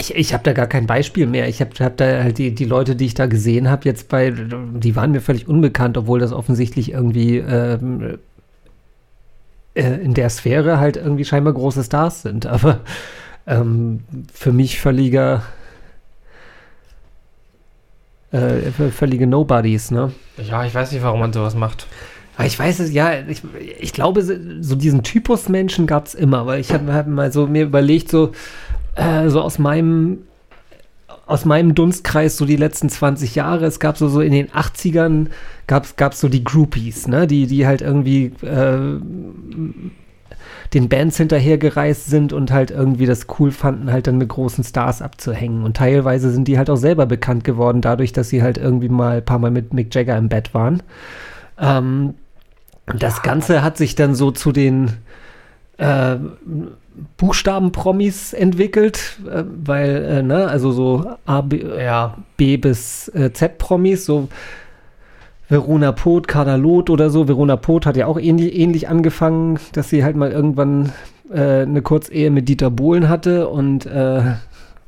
ich, 0.00 0.14
ich 0.14 0.32
habe 0.32 0.42
da 0.44 0.52
gar 0.52 0.66
kein 0.66 0.86
Beispiel 0.86 1.26
mehr. 1.26 1.48
Ich 1.48 1.60
habe 1.60 1.70
hab 1.80 1.96
da 1.96 2.22
halt 2.22 2.38
die, 2.38 2.54
die 2.54 2.64
Leute, 2.64 2.96
die 2.96 3.06
ich 3.06 3.14
da 3.14 3.26
gesehen 3.26 3.68
habe, 3.68 3.84
jetzt 3.84 4.08
bei, 4.08 4.30
die 4.30 4.96
waren 4.96 5.12
mir 5.12 5.20
völlig 5.20 5.46
unbekannt, 5.46 5.96
obwohl 5.96 6.18
das 6.18 6.32
offensichtlich 6.32 6.92
irgendwie 6.92 7.38
ähm, 7.38 8.18
äh, 9.74 9.82
in 9.82 10.14
der 10.14 10.30
Sphäre 10.30 10.80
halt 10.80 10.96
irgendwie 10.96 11.24
scheinbar 11.24 11.52
große 11.52 11.84
Stars 11.84 12.22
sind. 12.22 12.46
Aber 12.46 12.80
ähm, 13.46 14.04
für 14.32 14.52
mich 14.52 14.80
völliger 14.80 15.42
äh, 18.32 18.70
völlige 18.92 19.26
Nobodies, 19.26 19.90
ne? 19.90 20.12
Ja, 20.36 20.64
ich 20.64 20.74
weiß 20.74 20.92
nicht, 20.92 21.02
warum 21.02 21.20
man 21.20 21.32
sowas 21.32 21.54
macht. 21.54 21.86
Aber 22.36 22.46
ich 22.46 22.58
weiß 22.58 22.78
es, 22.78 22.92
ja, 22.92 23.12
ich, 23.28 23.42
ich 23.80 23.92
glaube, 23.92 24.22
so 24.22 24.74
diesen 24.76 25.02
Typus 25.02 25.48
Menschen 25.48 25.86
gab 25.86 26.06
es 26.06 26.14
immer, 26.14 26.46
weil 26.46 26.60
ich 26.60 26.72
habe 26.72 26.92
hab 26.92 27.06
mal 27.08 27.32
so 27.32 27.46
mir 27.46 27.64
überlegt, 27.64 28.08
so, 28.08 28.32
äh, 29.00 29.28
so 29.28 29.40
aus 29.40 29.58
meinem 29.58 30.18
aus 31.26 31.44
meinem 31.44 31.76
Dunstkreis 31.76 32.36
so 32.36 32.44
die 32.44 32.56
letzten 32.56 32.88
20 32.88 33.36
Jahre, 33.36 33.64
es 33.64 33.78
gab 33.78 33.96
so, 33.96 34.08
so 34.08 34.20
in 34.20 34.32
den 34.32 34.48
80ern 34.48 35.28
gab 35.68 36.12
es 36.12 36.20
so 36.20 36.28
die 36.28 36.42
Groupies, 36.42 37.06
ne, 37.06 37.28
die, 37.28 37.46
die 37.46 37.68
halt 37.68 37.82
irgendwie 37.82 38.32
äh, 38.42 39.00
den 40.74 40.88
Bands 40.88 41.16
hinterhergereist 41.18 42.06
sind 42.06 42.32
und 42.32 42.50
halt 42.50 42.72
irgendwie 42.72 43.06
das 43.06 43.26
cool 43.38 43.52
fanden, 43.52 43.92
halt 43.92 44.08
dann 44.08 44.18
mit 44.18 44.28
großen 44.28 44.64
Stars 44.64 45.02
abzuhängen. 45.02 45.62
Und 45.62 45.76
teilweise 45.76 46.32
sind 46.32 46.48
die 46.48 46.58
halt 46.58 46.68
auch 46.68 46.76
selber 46.76 47.06
bekannt 47.06 47.44
geworden, 47.44 47.80
dadurch, 47.80 48.12
dass 48.12 48.28
sie 48.28 48.42
halt 48.42 48.58
irgendwie 48.58 48.88
mal 48.88 49.18
ein 49.18 49.24
paar 49.24 49.38
Mal 49.38 49.52
mit 49.52 49.72
Mick 49.72 49.94
Jagger 49.94 50.16
im 50.18 50.28
Bett 50.28 50.52
waren. 50.52 50.82
Ähm, 51.60 52.14
das 52.98 53.22
Ganze 53.22 53.62
hat 53.62 53.76
sich 53.76 53.94
dann 53.94 54.16
so 54.16 54.32
zu 54.32 54.50
den 54.50 54.94
äh, 55.78 56.16
Buchstaben-Promis 57.16 58.32
entwickelt, 58.32 59.18
äh, 59.26 59.44
weil, 59.64 60.04
äh, 60.04 60.22
ne, 60.22 60.48
also 60.48 60.72
so 60.72 61.06
A, 61.26 61.40
B, 61.40 61.62
Ja, 61.62 62.16
B 62.36 62.56
bis 62.56 63.08
äh, 63.08 63.32
Z-Promis, 63.32 64.04
so 64.04 64.28
Verona 65.48 65.92
Poth, 65.92 66.32
Loth 66.34 66.90
oder 66.90 67.10
so. 67.10 67.26
Verona 67.26 67.56
Poth 67.56 67.86
hat 67.86 67.96
ja 67.96 68.06
auch 68.06 68.18
ähnlich, 68.18 68.56
ähnlich 68.56 68.88
angefangen, 68.88 69.58
dass 69.72 69.90
sie 69.90 70.04
halt 70.04 70.14
mal 70.16 70.30
irgendwann 70.30 70.92
äh, 71.32 71.62
eine 71.62 71.82
Kurzehe 71.82 72.30
mit 72.30 72.48
Dieter 72.48 72.70
Bohlen 72.70 73.08
hatte 73.08 73.48
und 73.48 73.86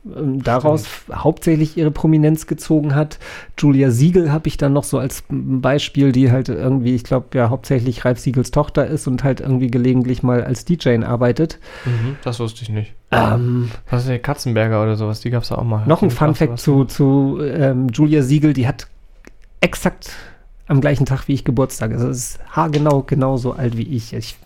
äh, 0.04 0.18
ähm, 0.18 0.42
daraus 0.42 0.84
hauptsächlich 1.12 1.76
ihre 1.76 1.90
Prominenz 1.90 2.46
gezogen 2.46 2.94
hat. 2.94 3.18
Julia 3.58 3.90
Siegel 3.90 4.32
habe 4.32 4.48
ich 4.48 4.56
dann 4.56 4.72
noch 4.72 4.84
so 4.84 4.98
als 4.98 5.24
Beispiel, 5.28 6.12
die 6.12 6.30
halt 6.30 6.48
irgendwie, 6.48 6.94
ich 6.94 7.04
glaube, 7.04 7.26
ja 7.38 7.50
hauptsächlich 7.50 8.04
Ralf 8.04 8.18
Siegels 8.18 8.50
Tochter 8.50 8.86
ist 8.86 9.06
und 9.06 9.24
halt 9.24 9.40
irgendwie 9.40 9.68
gelegentlich 9.70 10.22
mal 10.22 10.42
als 10.44 10.64
DJ 10.64 11.02
arbeitet. 11.04 11.58
mhm, 11.84 12.16
das 12.24 12.40
wusste 12.40 12.62
ich 12.62 12.68
nicht. 12.68 12.94
Ähm, 13.10 13.70
Was 13.90 14.02
ist 14.02 14.08
der 14.08 14.18
Katzenberger 14.18 14.82
oder 14.82 14.96
sowas? 14.96 15.20
Die 15.20 15.30
gab 15.30 15.42
es 15.42 15.52
auch 15.52 15.64
mal. 15.64 15.86
noch 15.86 16.02
ein 16.02 16.08
Die 16.08 16.14
Fun 16.14 16.28
gab's 16.28 16.38
Fact 16.38 16.52
was. 16.54 16.62
zu, 16.62 16.84
zu 16.84 17.38
ähm, 17.42 17.88
Julia 17.92 18.22
Siegel, 18.22 18.52
die 18.54 18.66
hat 18.66 18.86
exakt 19.60 20.10
am 20.66 20.80
gleichen 20.80 21.06
Tag 21.06 21.28
wie 21.28 21.34
ich 21.34 21.44
Geburtstag. 21.44 21.92
Also 21.92 22.08
es 22.08 22.16
ist 22.36 22.40
haargenau 22.50 23.02
genauso 23.02 23.52
alt 23.52 23.76
wie 23.76 23.82
ich. 23.82 24.12
Ich 24.14 24.36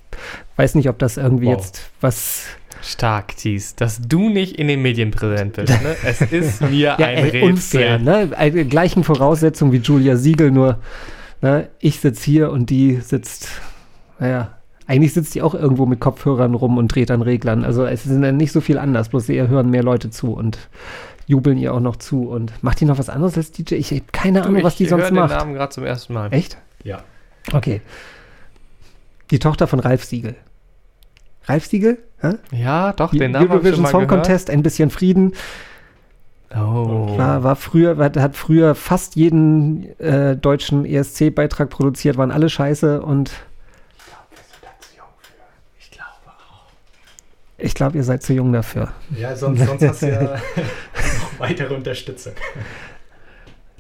weiß 0.57 0.75
nicht, 0.75 0.89
ob 0.89 0.99
das 0.99 1.17
irgendwie 1.17 1.47
Wow. 1.47 1.57
jetzt 1.57 1.91
was. 2.01 2.47
Stark, 2.83 3.37
Thies, 3.37 3.75
dass 3.77 4.01
du 4.01 4.29
nicht 4.29 4.57
in 4.59 4.69
den 4.69 4.83
Medien 4.83 5.11
präsent 5.11 5.55
bist. 5.55 5.71
Ne? 5.83 5.97
Es 6.05 6.21
ist 6.21 6.61
mir 6.63 6.71
Ja, 6.71 6.95
ein 6.97 7.17
ey, 7.19 7.23
Rätsel. 7.31 7.43
unfair, 7.43 7.99
ne? 7.99 8.31
Eine 8.37 8.65
gleichen 8.65 9.05
Voraussetzungen 9.05 9.73
wie 9.73 9.79
Julia 9.79 10.17
Siegel, 10.17 10.51
nur 10.51 10.79
ne, 11.43 11.69
ich 11.81 12.01
sitze 12.01 12.25
hier 12.25 12.51
und 12.51 12.71
die 12.71 12.97
sitzt, 12.97 13.49
naja, 14.19 14.53
eigentlich 14.87 15.13
sitzt 15.15 15.35
die 15.35 15.43
auch 15.43 15.55
irgendwo 15.55 15.85
mit 15.87 15.99
Kopfhörern 16.01 16.55
rum 16.55 16.79
und 16.79 16.95
dreht 16.95 17.11
an 17.11 17.23
Reglern. 17.23 17.65
Also 17.65 17.85
es 17.85 18.07
ist 18.07 18.13
nicht 18.13 18.53
so 18.53 18.61
viel 18.61 18.79
anders, 18.79 19.09
bloß 19.09 19.29
ihr 19.31 19.49
hören 19.49 19.69
mehr 19.71 19.83
Leute 19.83 20.11
zu 20.11 20.33
und 20.33 20.59
jubeln 21.27 21.59
ihr 21.59 21.75
auch 21.75 21.81
noch 21.81 21.97
zu. 21.97 22.29
Und 22.29 22.53
macht 22.63 22.81
die 22.81 22.85
noch 22.85 22.97
was 22.99 23.09
anderes 23.09 23.37
als 23.37 23.51
DJ? 23.51 23.75
Ich 23.75 23.91
habe 23.91 24.03
keine 24.13 24.43
Du, 24.43 24.49
Ahnung, 24.49 24.63
was 24.63 24.75
ich 24.75 24.79
die 24.79 24.87
sonst 24.87 25.03
höre 25.03 25.11
den 25.11 25.17
macht. 25.17 25.31
Namen 25.31 25.55
gerade 25.55 25.71
zum 25.73 25.85
ersten 25.85 26.13
Mal. 26.13 26.33
Echt? 26.33 26.57
Ja. 26.85 27.03
Okay. 27.53 27.81
Die 29.33 29.41
Tochter 29.41 29.67
von 29.67 29.81
Ralf 29.81 30.05
Siegel. 30.05 30.37
Ralf 31.47 31.67
Siegel? 31.67 31.99
Hä? 32.21 32.35
Ja, 32.53 32.93
doch, 32.93 33.11
den 33.13 33.33
Namen 33.33 33.51
Eurovision 33.51 33.83
mal 33.83 33.91
Song 33.91 34.07
gehört. 34.07 34.25
Contest, 34.25 34.51
ein 34.51 34.63
bisschen 34.63 34.91
Frieden. 34.91 35.33
Oh. 36.55 37.19
War, 37.19 37.43
war 37.43 37.57
früher, 37.57 37.99
hat 37.99 38.37
früher 38.37 38.75
fast 38.75 39.17
jeden 39.17 39.99
äh, 39.99 40.37
deutschen 40.37 40.85
ESC-Beitrag 40.85 41.69
produziert, 41.71 42.17
waren 42.17 42.31
alle 42.31 42.49
scheiße 42.49 43.03
und 43.03 43.33
Ich 45.79 45.91
glaube 45.91 46.11
auch. 46.27 46.71
ich 47.59 47.75
glaube, 47.75 47.97
ihr 47.97 48.05
seid 48.05 48.23
zu 48.23 48.33
jung 48.33 48.53
dafür. 48.53 48.93
Ja, 49.19 49.35
sonst, 49.37 49.67
sonst 49.67 49.83
hast 49.87 50.03
du 50.03 50.11
ja 50.11 50.23
noch 50.23 50.41
weitere 51.39 51.75
Unterstützung. 51.75 52.33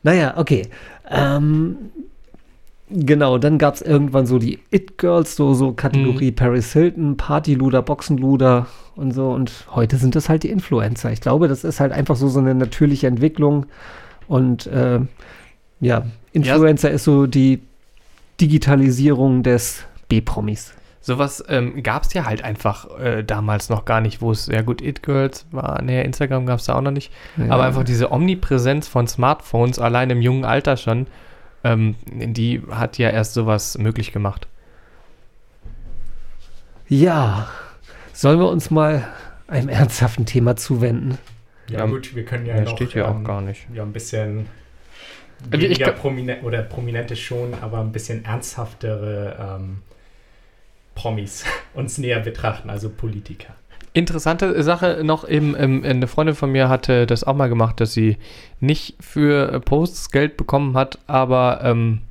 Naja, 0.03 0.35
okay. 0.37 0.69
Ähm, 1.09 1.77
genau, 2.91 3.39
dann 3.39 3.59
gab 3.59 3.75
es 3.75 3.83
irgendwann 3.83 4.27
so 4.27 4.39
die 4.39 4.61
It-Girls, 4.71 5.37
so, 5.37 5.55
so 5.55 5.73
Kategorie 5.73 6.33
Paris 6.33 6.73
Hilton, 6.73 7.17
Partyluder, 7.17 7.83
Boxenluder 7.83 8.67
und 8.95 9.13
so. 9.13 9.31
Und 9.31 9.67
heute 9.71 9.97
sind 9.97 10.15
das 10.15 10.29
halt 10.29 10.43
die 10.43 10.51
Influencer. 10.51 11.13
Ich 11.13 11.21
glaube, 11.21 11.49
das 11.49 11.65
ist 11.65 11.81
halt 11.81 11.93
einfach 11.93 12.17
so, 12.17 12.29
so 12.29 12.41
eine 12.41 12.55
natürliche 12.55 13.07
Entwicklung. 13.07 13.67
Und 14.29 14.67
äh, 14.67 15.01
ja, 15.81 16.07
Influencer 16.33 16.91
ist 16.91 17.05
so 17.05 17.27
die 17.27 17.61
Digitalisierung 18.41 19.43
des 19.43 19.85
B-Promis. 20.09 20.75
Sowas 21.01 21.45
ähm, 21.49 21.85
gab 21.85 22.03
es 22.03 22.15
ja 22.15 22.25
halt 22.25 22.43
einfach 22.43 22.99
äh, 22.99 23.23
damals 23.23 23.69
noch 23.69 23.85
gar 23.85 24.01
nicht, 24.01 24.21
wo 24.21 24.33
es, 24.33 24.49
ja 24.49 24.63
gut, 24.63 24.83
It-Girls 24.83 25.47
war, 25.53 25.81
nee, 25.81 26.03
Instagram 26.03 26.47
gab 26.47 26.59
es 26.59 26.65
da 26.67 26.75
auch 26.75 26.81
noch 26.81 26.91
nicht, 26.91 27.13
aber 27.49 27.63
einfach 27.63 27.85
diese 27.85 28.11
Omnipräsenz 28.11 28.89
von 28.89 29.07
Smartphones, 29.07 29.79
allein 29.79 30.11
im 30.11 30.21
jungen 30.21 30.45
Alter 30.45 30.77
schon, 30.77 31.07
ähm, 31.67 31.97
die 32.07 32.63
hat 32.71 32.99
ja 32.99 33.11
erst 33.11 33.35
sowas 33.35 33.79
möglich 33.79 34.13
gemacht. 34.13 34.49
Ja, 36.89 37.49
sollen 38.13 38.39
wir 38.39 38.49
uns 38.49 38.71
mal 38.71 39.09
einem 39.49 39.69
ernsthaften 39.69 40.27
Thema 40.27 40.57
zuwenden? 40.57 41.19
Ja, 41.69 41.81
Ja, 41.81 41.87
gut, 41.87 42.15
wir 42.15 42.25
können 42.25 42.47
ja 42.47 42.57
Ja, 42.57 42.65
noch 42.65 42.71
steht 42.77 42.95
ja 42.95 43.07
auch 43.07 43.17
ähm, 43.17 43.25
gar 43.25 43.41
nicht. 43.43 43.67
ja, 43.69 43.83
ein 43.83 43.93
bisschen 43.93 44.49
Also 45.51 45.67
ich 45.67 45.71
weniger 45.71 45.93
prominent 45.93 46.43
oder 46.45 46.63
prominente 46.63 47.17
schon, 47.17 47.55
aber 47.55 47.81
ein 47.81 47.93
bisschen 47.93 48.25
ernsthaftere 48.25 49.37
ähm, 49.61 49.83
Promis 50.95 51.45
uns 51.75 51.99
näher 51.99 52.21
betrachten, 52.21 52.71
also 52.71 52.91
Politiker. 52.91 53.55
Interessante 53.97 54.63
Sache 54.63 55.01
noch 55.05 55.27
eben, 55.27 55.57
ähm, 55.59 55.83
eine 55.83 56.07
Freundin 56.07 56.35
von 56.35 56.53
mir 56.53 56.69
hatte 56.69 57.07
das 57.07 57.25
auch 57.25 57.35
mal 57.35 57.49
gemacht, 57.49 57.81
dass 57.81 57.95
sie 57.95 58.19
nicht 58.61 58.95
für 59.01 59.59
Posts 59.61 60.11
Geld 60.11 60.37
bekommen 60.37 60.77
hat, 60.77 60.99
aber 61.07 61.61
ähm, 61.63 62.03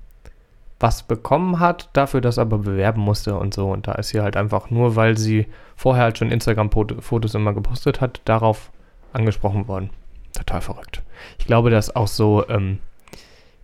was 0.79 1.03
bekommen 1.03 1.59
hat, 1.59 1.89
dafür 1.93 2.21
das 2.21 2.39
aber 2.39 2.57
bewerben 2.57 3.01
musste 3.01 3.37
und 3.37 3.53
so. 3.53 3.69
Und 3.69 3.85
da 3.87 3.91
ist 3.91 4.09
sie 4.09 4.19
halt 4.19 4.35
einfach 4.35 4.71
nur, 4.71 4.95
weil 4.95 5.15
sie 5.15 5.45
vorher 5.75 6.05
halt 6.05 6.17
schon 6.17 6.31
Instagram-Fotos 6.31 7.35
immer 7.35 7.53
gepostet 7.53 8.01
hat, 8.01 8.19
darauf 8.25 8.71
angesprochen 9.13 9.67
worden. 9.67 9.91
Total 10.35 10.61
verrückt. 10.61 11.03
Ich 11.37 11.45
glaube, 11.45 11.69
dass 11.69 11.95
auch 11.95 12.07
so, 12.07 12.49
ähm, 12.49 12.79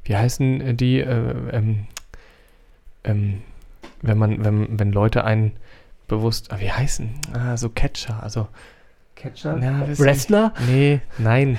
wie 0.03 0.15
heißen 0.15 0.77
die, 0.77 0.99
äh, 0.99 1.33
ähm, 1.53 1.87
ähm, 3.03 3.41
wenn 4.03 4.19
man, 4.19 4.45
wenn, 4.45 4.79
wenn 4.79 4.91
Leute 4.91 5.23
einen 5.23 5.53
bewusst, 6.11 6.51
ah, 6.51 6.59
wie 6.59 6.71
heißen, 6.71 7.09
ah, 7.33 7.57
so 7.57 7.69
Catcher, 7.69 8.21
also, 8.21 8.47
Catcher? 9.15 9.55
Wissen- 9.87 10.05
Wrestler? 10.05 10.53
nee, 10.67 11.01
nein. 11.17 11.57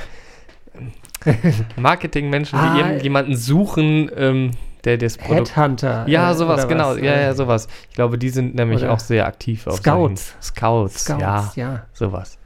Marketingmenschen, 1.77 2.59
Ah, 2.59 2.93
die 2.95 3.03
jemanden 3.03 3.37
suchen, 3.37 4.11
ähm, 4.17 4.51
der 4.85 4.99
das 4.99 5.17
Produkt. 5.17 5.57
Headhunter. 5.57 6.05
Ja, 6.09 6.31
äh, 6.33 6.35
sowas, 6.35 6.67
genau. 6.69 6.91
was? 6.91 6.99
Ja, 6.99 7.13
Äh, 7.13 7.23
ja, 7.25 7.35
sowas. 7.35 7.69
Ich 7.91 7.95
glaube, 7.95 8.19
die 8.19 8.31
sind 8.31 8.55
nämlich 8.55 8.83
oder 8.83 8.93
auch 8.93 8.99
sehr 8.99 9.27
aktiv 9.27 9.67
auf 9.67 9.77
Scouts. 9.77 10.35
Scouts. 10.43 11.05
Scouts, 11.05 11.21
ja, 11.21 11.53
ja. 11.57 11.87
sowas. 11.93 12.39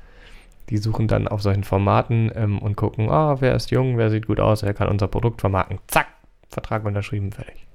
Die 0.68 0.78
suchen 0.78 1.08
dann 1.08 1.28
auf 1.28 1.40
solchen 1.42 1.64
Formaten 1.64 2.30
ähm, 2.34 2.58
und 2.58 2.76
gucken, 2.76 3.08
ah, 3.08 3.36
wer 3.40 3.54
ist 3.54 3.70
jung, 3.70 3.96
wer 3.98 4.10
sieht 4.10 4.26
gut 4.26 4.40
aus, 4.40 4.62
wer 4.62 4.74
kann 4.74 4.88
unser 4.88 5.08
Produkt 5.08 5.40
vermarkten. 5.40 5.78
Zack, 5.86 6.08
Vertrag 6.50 6.84
unterschrieben, 6.84 7.32
fertig. 7.32 7.66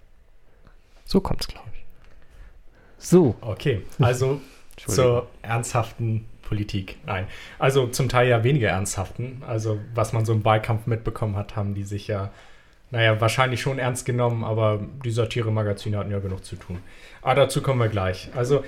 So 1.06 1.22
kommt's, 1.22 1.48
glaube 1.48 1.68
ich. 1.71 1.71
So, 3.02 3.36
Okay, 3.42 3.82
also 4.00 4.40
zur 4.78 5.28
ernsthaften 5.42 6.26
Politik. 6.44 6.98
Nein, 7.06 7.28
also 7.60 7.88
zum 7.88 8.10
Teil 8.10 8.28
ja 8.28 8.44
weniger 8.44 8.70
ernsthaften. 8.70 9.42
Also 9.48 9.80
was 9.96 10.14
man 10.14 10.26
so 10.26 10.34
im 10.34 10.44
Wahlkampf 10.46 10.86
mitbekommen 10.86 11.36
hat, 11.36 11.56
haben 11.56 11.74
die 11.74 11.84
sich 11.84 12.08
ja, 12.08 12.30
naja, 12.92 13.20
wahrscheinlich 13.22 13.62
schon 13.62 13.80
ernst 13.80 14.06
genommen, 14.06 14.44
aber 14.44 14.82
die 15.04 15.12
Satire-Magazine 15.12 15.98
hatten 15.98 16.12
ja 16.12 16.20
genug 16.20 16.44
zu 16.44 16.58
tun. 16.58 16.80
Aber 17.22 17.36
dazu 17.36 17.62
kommen 17.62 17.80
wir 17.80 17.88
gleich. 17.88 18.30
Also 18.36 18.64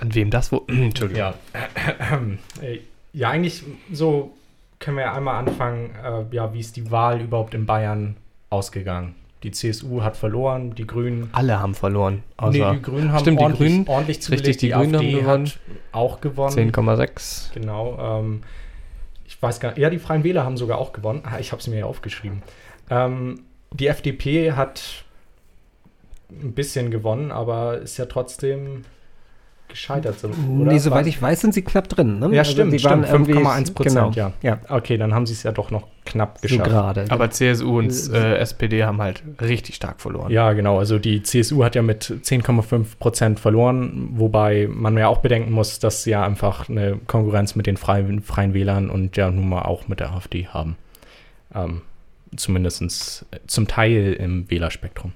An 0.00 0.14
wem 0.14 0.30
das 0.30 0.50
wo? 0.52 0.64
Entschuldigung. 0.68 1.18
ja, 1.18 1.34
Äh, 2.60 2.80
ja, 3.12 3.30
eigentlich 3.30 3.62
so 3.92 4.36
können 4.80 4.96
wir 4.96 5.04
ja 5.04 5.14
einmal 5.14 5.36
anfangen, 5.36 5.94
äh, 6.04 6.34
ja, 6.34 6.52
wie 6.52 6.60
ist 6.60 6.76
die 6.76 6.90
Wahl 6.90 7.20
überhaupt 7.20 7.54
in 7.54 7.66
Bayern 7.66 8.16
ausgegangen? 8.50 9.14
Die 9.44 9.52
CSU 9.52 10.02
hat 10.02 10.16
verloren, 10.16 10.74
die 10.74 10.86
Grünen 10.86 11.28
Alle 11.32 11.60
haben 11.60 11.74
verloren. 11.74 12.24
Außer 12.38 12.70
nee, 12.72 12.76
die 12.78 12.82
Grünen 12.82 13.12
haben 13.12 13.20
Stimmt, 13.20 13.38
die 13.38 13.44
ordentlich, 13.44 13.68
Grünen- 13.70 13.88
ordentlich 13.88 14.22
zugelegt. 14.22 14.46
richtig, 14.48 14.60
die 14.70 14.74
Grünen 14.74 14.96
haben 14.96 15.10
gewonnen. 15.12 15.52
auch 15.92 16.20
gewonnen. 16.20 16.52
10,6. 16.72 17.52
Genau. 17.54 18.18
Ähm, 18.20 18.42
ich 19.24 19.40
weiß 19.40 19.60
gar 19.60 19.68
nicht. 19.70 19.78
Ja, 19.78 19.90
die 19.90 19.98
Freien 20.00 20.24
Wähler 20.24 20.44
haben 20.44 20.56
sogar 20.56 20.78
auch 20.78 20.92
gewonnen. 20.92 21.22
Ah, 21.24 21.38
ich 21.38 21.52
habe 21.52 21.60
es 21.60 21.68
mir 21.68 21.78
ja 21.78 21.84
aufgeschrieben. 21.84 22.42
Ähm, 22.90 23.42
die 23.72 23.86
FDP 23.86 24.52
hat 24.52 25.04
ein 26.30 26.52
bisschen 26.52 26.90
gewonnen, 26.90 27.30
aber 27.30 27.78
ist 27.78 27.96
ja 27.96 28.06
trotzdem 28.06 28.84
gescheitert 29.68 30.18
sind. 30.18 30.34
Nee, 30.64 30.78
soweit 30.78 31.06
ich 31.06 31.20
weiß, 31.20 31.40
sind 31.40 31.54
sie 31.54 31.62
knapp 31.62 31.88
drin. 31.88 32.18
Ne? 32.18 32.30
Ja, 32.32 32.40
Also 32.40 32.52
stimmt, 32.52 32.72
die 32.72 32.78
stimmt. 32.78 33.02
waren 33.08 33.12
irgendwie- 33.26 33.32
5,1 33.34 33.74
Prozent, 33.74 33.94
genau. 33.94 34.10
ja. 34.12 34.32
Ja, 34.42 34.58
Okay, 34.68 34.96
dann 34.96 35.14
haben 35.14 35.26
sie 35.26 35.34
es 35.34 35.42
ja 35.42 35.52
doch 35.52 35.70
noch 35.70 35.86
knapp 36.04 36.38
so 36.38 36.48
geschafft. 36.48 36.70
gerade. 36.70 37.04
Aber 37.10 37.30
CSU 37.30 37.78
und 37.78 37.92
äh, 38.12 38.36
SPD 38.38 38.84
haben 38.84 39.00
halt 39.02 39.22
richtig 39.40 39.74
stark 39.74 40.00
verloren. 40.00 40.30
Ja, 40.32 40.52
genau. 40.54 40.78
Also 40.78 40.98
die 40.98 41.22
CSU 41.22 41.62
hat 41.64 41.74
ja 41.74 41.82
mit 41.82 42.04
10,5 42.04 42.98
Prozent 42.98 43.40
verloren, 43.40 44.08
wobei 44.12 44.68
man 44.70 44.96
ja 44.96 45.08
auch 45.08 45.18
bedenken 45.18 45.52
muss, 45.52 45.78
dass 45.78 46.02
sie 46.04 46.10
ja 46.10 46.22
einfach 46.24 46.68
eine 46.68 46.98
Konkurrenz 47.06 47.54
mit 47.54 47.66
den 47.66 47.76
Freien, 47.76 48.22
Freien 48.22 48.54
Wählern 48.54 48.88
und 48.90 49.16
ja 49.16 49.30
nun 49.30 49.48
mal 49.48 49.62
auch 49.62 49.86
mit 49.88 50.00
der 50.00 50.12
AfD 50.12 50.46
haben. 50.46 50.76
Ähm, 51.54 51.82
Zumindest 52.36 53.24
zum 53.46 53.68
Teil 53.68 54.12
im 54.12 54.50
Wählerspektrum. 54.50 55.12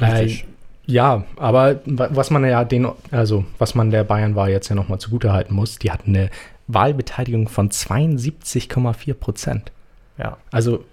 Richtig. 0.00 0.42
Äh, 0.42 0.46
ja, 0.86 1.24
aber 1.36 1.80
wa- 1.84 2.08
was 2.12 2.30
man 2.30 2.44
ja 2.44 2.64
den, 2.64 2.86
also 3.10 3.44
was 3.58 3.74
man 3.74 3.90
der 3.90 4.04
Bayernwahl 4.04 4.50
jetzt 4.50 4.68
ja 4.68 4.74
nochmal 4.74 4.98
zugutehalten 4.98 5.54
muss, 5.54 5.78
die 5.78 5.90
hatten 5.90 6.14
eine 6.16 6.30
Wahlbeteiligung 6.68 7.48
von 7.48 7.70
72,4 7.70 9.14
Prozent. 9.14 9.72
Ja. 10.18 10.36
Also 10.50 10.84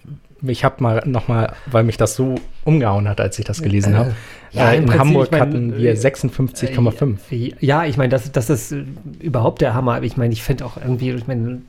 ich 0.46 0.64
habe 0.64 0.82
mal 0.82 1.02
nochmal, 1.06 1.54
weil 1.66 1.84
mich 1.84 1.96
das 1.96 2.16
so 2.16 2.34
umgehauen 2.64 3.08
hat, 3.08 3.20
als 3.20 3.38
ich 3.38 3.44
das 3.44 3.62
gelesen 3.62 3.96
habe. 3.96 4.14
ja, 4.52 4.70
äh, 4.70 4.76
im 4.76 4.82
in 4.82 4.86
Prinzip, 4.88 5.00
Hamburg 5.00 5.24
ich 5.26 5.30
mein, 5.32 5.40
hatten 5.40 5.76
wir 5.76 5.92
äh, 5.92 5.96
56,5. 5.96 7.16
Äh, 7.30 7.54
Ja, 7.60 7.84
ich 7.84 7.96
meine, 7.96 8.08
das, 8.08 8.30
das 8.32 8.50
ist 8.50 8.72
äh, 8.72 8.84
überhaupt 9.20 9.60
der 9.60 9.74
Hammer. 9.74 10.02
Ich 10.02 10.16
meine, 10.16 10.32
ich 10.32 10.42
finde 10.42 10.64
auch 10.64 10.76
irgendwie, 10.76 11.10
ich 11.10 11.26
meine, 11.26 11.62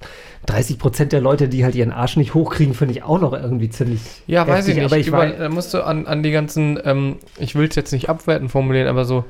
30 0.46 0.78
Prozent 0.78 1.12
der 1.12 1.22
Leute, 1.22 1.48
die 1.50 1.64
halt 1.64 1.76
ihren 1.76 1.92
Arsch 1.92 2.18
nicht 2.18 2.34
hochkriegen, 2.34 2.74
finde 2.74 2.94
ich 2.94 3.04
auch 3.04 3.20
noch 3.20 3.34
irgendwie 3.34 3.70
ziemlich. 3.70 4.02
Ja, 4.28 4.48
weiß 4.48 4.68
ich 4.68 4.78
heftig. 4.78 4.84
nicht. 4.84 4.86
Aber 4.86 4.98
ich 5.00 5.08
Über, 5.08 5.18
weiß, 5.18 5.34
da 5.40 5.50
musst 5.50 5.74
du 5.74 5.86
an, 5.86 6.08
an 6.08 6.24
die 6.24 6.32
ganzen, 6.32 6.80
ähm, 6.84 7.18
ich 7.38 7.56
will 7.56 7.68
es 7.68 7.76
jetzt 7.76 7.92
nicht 7.92 8.10
abwerten 8.10 8.50
formulieren, 8.50 8.88
aber 8.88 9.06
so 9.06 9.26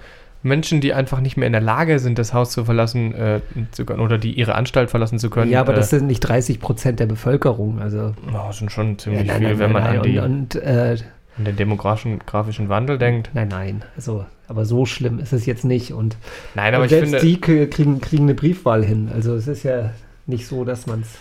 Menschen, 0.46 0.80
die 0.80 0.94
einfach 0.94 1.20
nicht 1.22 1.38
mehr 1.38 1.48
in 1.48 1.54
der 1.54 1.62
Lage 1.62 2.00
sind, 2.00 2.18
das 2.20 2.34
Haus 2.34 2.52
zu 2.52 2.66
verlassen 2.66 3.14
äh, 3.14 3.42
zu 3.72 3.86
können 3.86 4.00
oder 4.00 4.18
die 4.18 4.32
ihre 4.34 4.56
Anstalt 4.56 4.90
verlassen 4.90 5.20
zu 5.20 5.30
können. 5.30 5.52
ja, 5.52 5.60
aber 5.60 5.74
äh, 5.74 5.76
das 5.78 5.90
sind 5.90 6.08
nicht 6.08 6.20
30 6.22 6.60
Prozent 6.60 7.00
der 7.00 7.08
Bevölkerung. 7.08 7.80
Also 7.82 8.14
oh, 8.34 8.52
sind 8.52 8.72
schon 8.72 8.98
ziemlich 9.00 9.26
nein, 9.28 9.38
viele, 9.38 9.50
nein, 9.50 9.60
wenn 9.60 9.72
man 9.72 9.84
nein, 9.84 9.98
an, 9.98 10.04
die, 10.04 10.20
und, 10.20 10.56
und 10.56 10.56
äh, 10.56 10.98
an 11.38 11.46
den 11.46 11.56
demografischen 11.56 12.20
grafischen 12.20 12.70
Wandel 12.70 12.98
denkt. 12.98 13.32
nein, 13.34 13.48
nein. 13.50 13.84
Also, 13.96 14.26
aber 14.48 14.66
so 14.66 14.86
schlimm 14.86 15.20
ist 15.20 15.34
es 15.34 15.46
jetzt 15.48 15.66
nicht. 15.66 15.92
Und, 15.92 16.16
Nein, 16.54 16.74
aber 16.76 16.84
und 16.84 16.86
ich 16.86 16.92
selbst 16.92 17.10
finde, 17.12 17.26
die 17.26 17.42
kriegen, 17.42 18.00
kriegen 18.00 18.24
eine 18.24 18.36
Briefwahl 18.36 18.86
hin. 18.86 19.10
Also 19.14 19.36
es 19.36 19.48
ist 19.48 19.64
ja 19.64 19.92
nicht 20.28 20.46
so, 20.48 20.64
dass 20.64 20.86
man 20.86 21.02
es. 21.02 21.18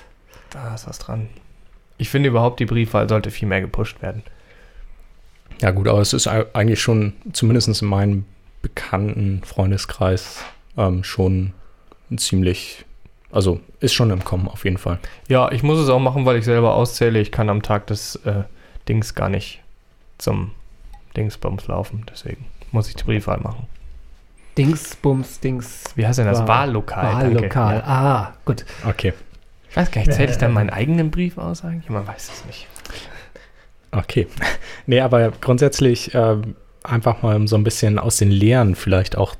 da 0.50 0.74
ist 0.74 0.86
was 0.86 0.98
dran. 0.98 1.28
Ich 1.96 2.10
finde 2.10 2.28
überhaupt, 2.28 2.60
die 2.60 2.66
Briefwahl 2.66 3.08
sollte 3.08 3.30
viel 3.30 3.48
mehr 3.48 3.62
gepusht 3.62 4.02
werden. 4.02 4.22
Ja 5.62 5.70
gut, 5.70 5.88
aber 5.88 6.00
es 6.00 6.12
ist 6.12 6.26
ei- 6.26 6.44
eigentlich 6.52 6.82
schon, 6.82 7.14
zumindest 7.32 7.80
in 7.80 7.88
meinem 7.88 8.24
bekannten 8.64 9.42
Freundeskreis, 9.44 10.42
ähm, 10.78 11.04
schon 11.04 11.52
ziemlich, 12.16 12.86
also 13.30 13.60
ist 13.80 13.92
schon 13.92 14.10
im 14.10 14.24
Kommen 14.24 14.48
auf 14.48 14.64
jeden 14.64 14.78
Fall. 14.78 14.98
Ja, 15.28 15.52
ich 15.52 15.62
muss 15.62 15.78
es 15.78 15.90
auch 15.90 15.98
machen, 16.00 16.24
weil 16.24 16.38
ich 16.38 16.46
selber 16.46 16.74
auszähle. 16.74 17.18
Ich 17.20 17.30
kann 17.30 17.50
am 17.50 17.60
Tag 17.62 17.86
des 17.88 18.16
äh, 18.24 18.44
Dings 18.88 19.14
gar 19.14 19.28
nicht 19.28 19.60
zum 20.16 20.52
Dingsbums 21.14 21.66
laufen. 21.66 22.06
Deswegen 22.10 22.46
muss 22.72 22.88
ich 22.88 22.96
die 22.96 23.04
Briefwahl 23.04 23.38
machen. 23.40 23.66
Dings, 24.56 24.96
Bums, 24.96 25.40
Dings. 25.40 25.84
Wie 25.94 26.06
heißt 26.06 26.18
denn 26.20 26.26
das? 26.26 26.38
Wahl- 26.40 26.48
Wahllokal. 26.68 27.04
Wahllokal. 27.16 27.76
Ja. 27.76 27.84
Ah, 27.84 28.32
gut. 28.46 28.64
Okay, 28.88 29.12
Ich 29.68 29.76
weiß 29.76 29.90
gar 29.90 30.00
nicht, 30.00 30.12
zähle 30.14 30.30
ich 30.30 30.38
dann 30.38 30.52
meinen 30.52 30.70
eigenen 30.70 31.10
Brief 31.10 31.36
aus 31.36 31.64
eigentlich? 31.64 31.90
Man 31.90 32.06
weiß 32.06 32.30
es 32.32 32.44
nicht. 32.46 32.66
okay. 33.92 34.26
nee, 34.86 35.00
aber 35.00 35.32
grundsätzlich 35.32 36.14
ähm, 36.14 36.56
einfach 36.84 37.22
mal 37.22 37.34
um 37.36 37.46
so 37.48 37.56
ein 37.56 37.64
bisschen 37.64 37.98
aus 37.98 38.18
den 38.18 38.30
Lehren 38.30 38.74
vielleicht 38.76 39.16
auch 39.18 39.34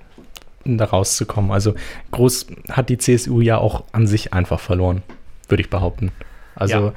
da 0.65 0.85
rauszukommen. 0.87 1.51
Also 1.53 1.75
groß 2.11 2.47
hat 2.71 2.89
die 2.89 2.99
CSU 2.99 3.41
ja 3.41 3.59
auch 3.59 3.85
an 3.93 4.07
sich 4.07 4.33
einfach 4.33 4.59
verloren, 4.61 5.03
würde 5.49 5.63
ich 5.63 5.71
behaupten. 5.71 6.11
Also 6.57 6.93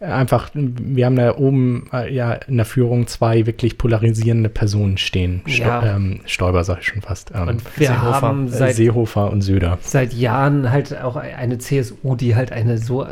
einfach, 0.00 0.50
wir 0.54 1.06
haben 1.06 1.16
da 1.16 1.36
oben 1.36 1.88
äh, 1.92 2.14
ja 2.14 2.32
in 2.34 2.56
der 2.58 2.66
Führung 2.66 3.08
zwei 3.08 3.46
wirklich 3.46 3.76
polarisierende 3.78 4.48
Personen 4.48 4.96
stehen. 4.98 5.42
Sto 5.46 5.64
Ja. 5.64 5.96
ähm, 5.96 6.20
Stoiber 6.26 6.62
sag 6.62 6.78
ich 6.80 6.86
schon 6.86 7.02
fast. 7.02 7.32
Ähm, 7.34 7.48
Und 7.48 7.78
wir 7.78 7.88
Seehofer. 7.88 8.22
haben 8.22 8.48
seit, 8.48 8.76
Seehofer 8.76 9.32
und 9.32 9.40
Söder. 9.42 9.78
seit 9.80 10.12
Jahren 10.12 10.70
halt 10.70 10.96
auch 11.02 11.16
eine 11.16 11.58
CSU, 11.58 12.14
die 12.14 12.36
halt 12.36 12.52
eine 12.52 12.78
so 12.78 13.06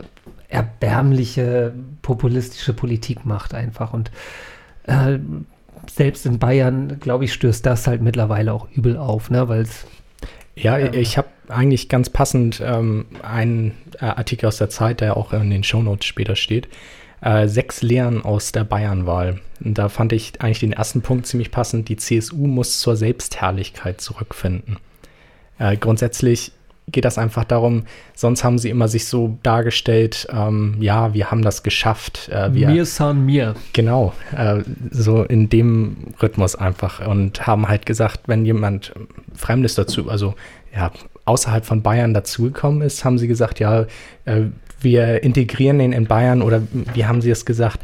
erbärmliche 0.49 1.73
populistische 2.03 2.73
Politik 2.73 3.25
macht 3.25 3.55
einfach. 3.55 3.93
Und 3.93 4.11
äh, 4.85 5.19
selbst 5.91 6.27
in 6.27 6.39
Bayern, 6.39 6.99
glaube 7.01 7.25
ich, 7.25 7.33
stößt 7.33 7.65
das 7.65 7.87
halt 7.87 8.03
mittlerweile 8.03 8.53
auch 8.53 8.69
übel 8.75 8.97
auf, 8.97 9.31
ne? 9.31 9.49
Weil 9.49 9.63
es 9.63 9.87
Ja, 10.55 10.79
Ähm. 10.79 10.95
ich 10.95 11.19
habe 11.19 11.29
eigentlich 11.49 11.89
ganz 11.89 12.11
passend 12.11 12.61
ähm, 12.65 13.07
einen 13.23 13.73
äh, 14.01 14.07
Artikel 14.07 14.47
aus 14.47 14.57
der 14.59 14.69
Zeit, 14.71 15.01
der 15.01 15.17
auch 15.17 15.33
in 15.33 15.51
den 15.51 15.63
Shownotes 15.65 16.07
später 16.07 16.35
steht. 16.37 16.69
Äh, 17.21 17.49
sechs 17.49 17.83
Lehren 17.83 18.25
aus 18.25 18.53
der 18.53 18.65
Bayernwahl. 18.65 19.41
Und 19.65 19.79
da 19.79 19.89
fand 19.89 20.13
ich 20.13 20.41
eigentlich 20.41 20.61
den 20.61 20.73
ersten 20.73 21.03
Punkt 21.03 21.27
ziemlich 21.27 21.51
passend. 21.51 21.89
Die 21.89 21.97
CSU 21.97 22.47
muss 22.47 22.81
zur 22.81 22.97
Selbstherrlichkeit 22.97 24.01
zurückfinden. 24.01 24.79
Äh, 25.59 25.77
grundsätzlich 25.77 26.53
geht 26.93 27.05
das 27.05 27.19
einfach 27.19 27.45
darum, 27.45 27.85
sonst 28.15 28.45
haben 28.45 28.59
sie 28.59 28.71
immer 28.71 28.89
sich 28.89 29.07
so 29.07 29.39
dargestellt, 29.43 30.29
ähm, 30.31 30.77
ja, 30.81 31.15
wir 31.15 31.31
haben 31.31 31.43
das 31.43 31.63
geschafft. 31.63 32.29
Äh, 32.29 32.55
wir, 32.55 32.69
mir 32.69 32.85
san 32.87 33.27
mir. 33.27 33.55
Genau, 33.73 34.13
äh, 34.37 34.63
so 34.91 35.25
in 35.25 35.49
dem 35.49 35.97
Rhythmus 36.23 36.55
einfach 36.55 37.07
und 37.07 37.47
haben 37.47 37.69
halt 37.69 37.87
gesagt, 37.87 38.21
wenn 38.27 38.45
jemand 38.45 38.93
Fremdes 39.35 39.75
dazu, 39.75 40.09
also 40.09 40.35
ja, 40.75 40.93
außerhalb 41.25 41.65
von 41.65 41.83
Bayern 41.83 42.15
dazugekommen 42.15 42.83
ist, 42.83 43.05
haben 43.05 43.19
sie 43.19 43.27
gesagt, 43.27 43.59
ja, 43.59 43.87
äh, 44.25 44.43
wir 44.81 45.23
integrieren 45.23 45.81
ihn 45.81 45.93
in 45.93 46.07
Bayern 46.07 46.43
oder 46.43 46.63
wie 46.95 47.05
haben 47.05 47.21
sie 47.21 47.31
es 47.31 47.45
gesagt, 47.45 47.81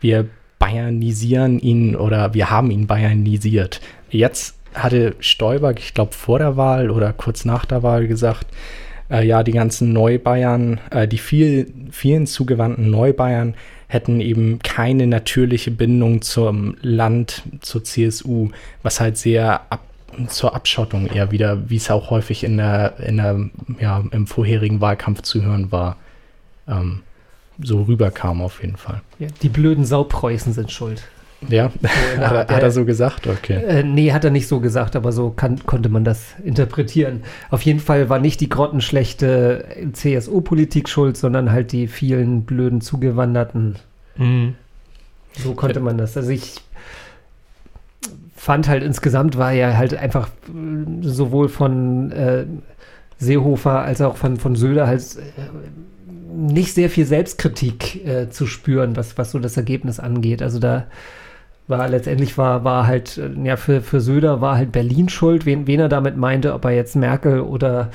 wir 0.00 0.28
bayernisieren 0.58 1.58
ihn 1.58 1.96
oder 1.96 2.34
wir 2.34 2.50
haben 2.50 2.70
ihn 2.70 2.86
bayernisiert. 2.86 3.80
Jetzt 4.10 4.54
hatte 4.74 5.14
Stoiber, 5.20 5.72
ich 5.76 5.94
glaube 5.94 6.12
vor 6.12 6.38
der 6.38 6.56
Wahl 6.56 6.90
oder 6.90 7.12
kurz 7.12 7.44
nach 7.44 7.64
der 7.64 7.82
Wahl 7.82 8.06
gesagt, 8.06 8.46
äh, 9.10 9.26
ja, 9.26 9.42
die 9.42 9.52
ganzen 9.52 9.92
Neubayern, 9.92 10.80
äh, 10.90 11.06
die 11.06 11.18
viel, 11.18 11.72
vielen 11.90 12.26
zugewandten 12.26 12.90
Neubayern 12.90 13.54
hätten 13.86 14.20
eben 14.20 14.58
keine 14.60 15.06
natürliche 15.06 15.70
Bindung 15.70 16.22
zum 16.22 16.76
Land, 16.82 17.42
zur 17.60 17.84
CSU, 17.84 18.50
was 18.82 19.00
halt 19.00 19.16
sehr 19.16 19.60
ab, 19.70 19.80
zur 20.28 20.54
Abschottung 20.54 21.06
eher 21.06 21.30
wieder, 21.30 21.68
wie 21.68 21.76
es 21.76 21.90
auch 21.90 22.10
häufig 22.10 22.44
in 22.44 22.56
der, 22.56 22.98
in 22.98 23.16
der, 23.18 23.50
ja, 23.80 24.02
im 24.10 24.26
vorherigen 24.26 24.80
Wahlkampf 24.80 25.22
zu 25.22 25.42
hören 25.42 25.70
war, 25.70 25.96
ähm, 26.68 27.02
so 27.62 27.82
rüberkam 27.82 28.42
auf 28.42 28.62
jeden 28.62 28.76
Fall. 28.76 29.00
Ja, 29.18 29.28
die 29.42 29.48
blöden 29.48 29.84
Saupreußen 29.84 30.52
sind 30.52 30.72
schuld. 30.72 31.02
Ja, 31.48 31.70
der 31.80 31.90
hat, 32.30 32.50
er, 32.50 32.56
hat 32.56 32.62
er 32.62 32.70
so 32.70 32.84
gesagt? 32.84 33.26
Okay. 33.26 33.62
Äh, 33.62 33.82
nee, 33.82 34.12
hat 34.12 34.24
er 34.24 34.30
nicht 34.30 34.48
so 34.48 34.60
gesagt, 34.60 34.96
aber 34.96 35.12
so 35.12 35.30
kann, 35.30 35.64
konnte 35.66 35.88
man 35.88 36.04
das 36.04 36.34
interpretieren. 36.42 37.22
Auf 37.50 37.62
jeden 37.62 37.80
Fall 37.80 38.08
war 38.08 38.18
nicht 38.18 38.40
die 38.40 38.48
grottenschlechte 38.48 39.64
CSU-Politik 39.92 40.88
schuld, 40.88 41.16
sondern 41.16 41.52
halt 41.52 41.72
die 41.72 41.86
vielen 41.86 42.44
blöden 42.44 42.80
Zugewanderten. 42.80 43.76
Mhm. 44.16 44.54
So 45.32 45.54
konnte 45.54 45.80
man 45.80 45.98
das. 45.98 46.16
Also 46.16 46.30
ich 46.30 46.54
fand 48.36 48.68
halt 48.68 48.82
insgesamt 48.82 49.38
war 49.38 49.52
ja 49.52 49.76
halt 49.76 49.94
einfach 49.94 50.28
äh, 50.28 51.02
sowohl 51.02 51.48
von 51.48 52.12
äh, 52.12 52.44
Seehofer 53.18 53.82
als 53.82 54.00
auch 54.00 54.16
von, 54.16 54.36
von 54.36 54.54
Söder 54.54 54.86
halt 54.86 55.02
äh, 55.16 56.36
nicht 56.36 56.74
sehr 56.74 56.90
viel 56.90 57.06
Selbstkritik 57.06 58.06
äh, 58.06 58.28
zu 58.28 58.46
spüren, 58.46 58.96
was, 58.96 59.16
was 59.16 59.30
so 59.30 59.38
das 59.38 59.56
Ergebnis 59.56 59.98
angeht. 60.00 60.42
Also 60.42 60.58
da 60.58 60.86
war 61.66 61.88
letztendlich 61.88 62.36
war, 62.36 62.64
war 62.64 62.86
halt, 62.86 63.18
äh, 63.18 63.30
ja, 63.42 63.56
für, 63.56 63.80
für 63.80 64.00
Söder 64.00 64.40
war 64.40 64.56
halt 64.56 64.72
Berlin 64.72 65.08
schuld, 65.08 65.46
wen, 65.46 65.66
wen 65.66 65.80
er 65.80 65.88
damit 65.88 66.16
meinte, 66.16 66.54
ob 66.54 66.64
er 66.64 66.72
jetzt 66.72 66.96
Merkel 66.96 67.40
oder 67.40 67.90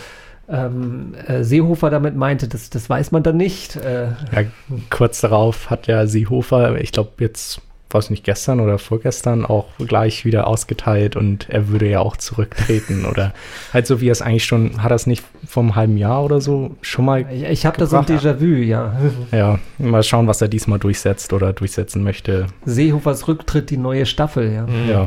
ähm, 0.50 1.14
äh, 1.28 1.44
Seehofer 1.44 1.90
damit 1.90 2.16
meinte, 2.16 2.48
das, 2.48 2.70
das 2.70 2.90
weiß 2.90 3.12
man 3.12 3.24
dann 3.24 3.38
nicht. 3.38 3.76
Äh, 3.76 4.08
Ja, 4.32 4.44
kurz 4.90 5.22
darauf 5.22 5.70
hat 5.70 5.88
ja 5.88 6.08
Seehofer, 6.08 6.80
ich 6.82 6.92
glaube 6.92 7.12
jetzt, 7.20 7.62
weiß 7.92 8.12
nicht, 8.12 8.24
gestern 8.24 8.60
oder 8.60 8.78
vorgestern 8.78 9.46
auch 9.46 9.66
gleich 9.80 10.24
wieder 10.24 10.46
ausgeteilt 10.48 11.16
und 11.16 11.50
er 11.50 11.70
würde 11.70 11.90
ja 11.90 12.00
auch 12.02 12.18
zurücktreten 12.18 13.06
oder 13.10 13.34
halt 13.74 13.88
so 13.88 14.00
wie 14.02 14.10
er 14.10 14.12
es 14.12 14.22
eigentlich 14.22 14.46
schon, 14.46 14.84
hat 14.84 14.92
er 14.92 14.96
es 14.96 15.08
nicht 15.08 15.24
vom 15.48 15.76
halben 15.76 15.98
Jahr 15.98 16.24
oder 16.24 16.40
so 16.42 16.76
schon 16.82 17.06
mal, 17.06 17.26
ich 17.32 17.44
ich 17.44 17.66
habe 17.66 17.78
da 17.78 17.86
so 17.88 17.98
ein. 17.98 18.06
Déjà-vu, 18.06 18.46
ja. 18.64 18.96
ja, 19.32 19.60
mal 19.78 20.04
schauen, 20.04 20.28
was 20.28 20.42
er 20.42 20.48
diesmal 20.48 20.80
durchsetzt 20.80 21.34
oder 21.34 21.52
durchsetzen 21.54 22.04
möchte. 22.04 22.48
Seehofers 22.66 23.28
Rücktritt, 23.28 23.70
die 23.70 23.78
neue 23.78 24.06
Staffel, 24.06 24.54
ja. 24.54 24.68
Mhm. 24.68 24.90
Ja, 24.90 25.02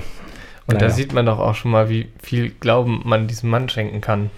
Und 0.67 0.75
Naja. 0.75 0.79
da 0.89 0.91
sieht 0.91 1.13
man 1.13 1.27
doch 1.27 1.39
auch 1.39 1.55
schon 1.55 1.71
mal, 1.71 1.89
wie 1.89 2.09
viel 2.23 2.51
Glauben 2.51 3.03
man 3.05 3.29
diesem 3.29 3.51
Mann 3.51 3.69
schenken 3.69 4.01
kann. 4.01 4.31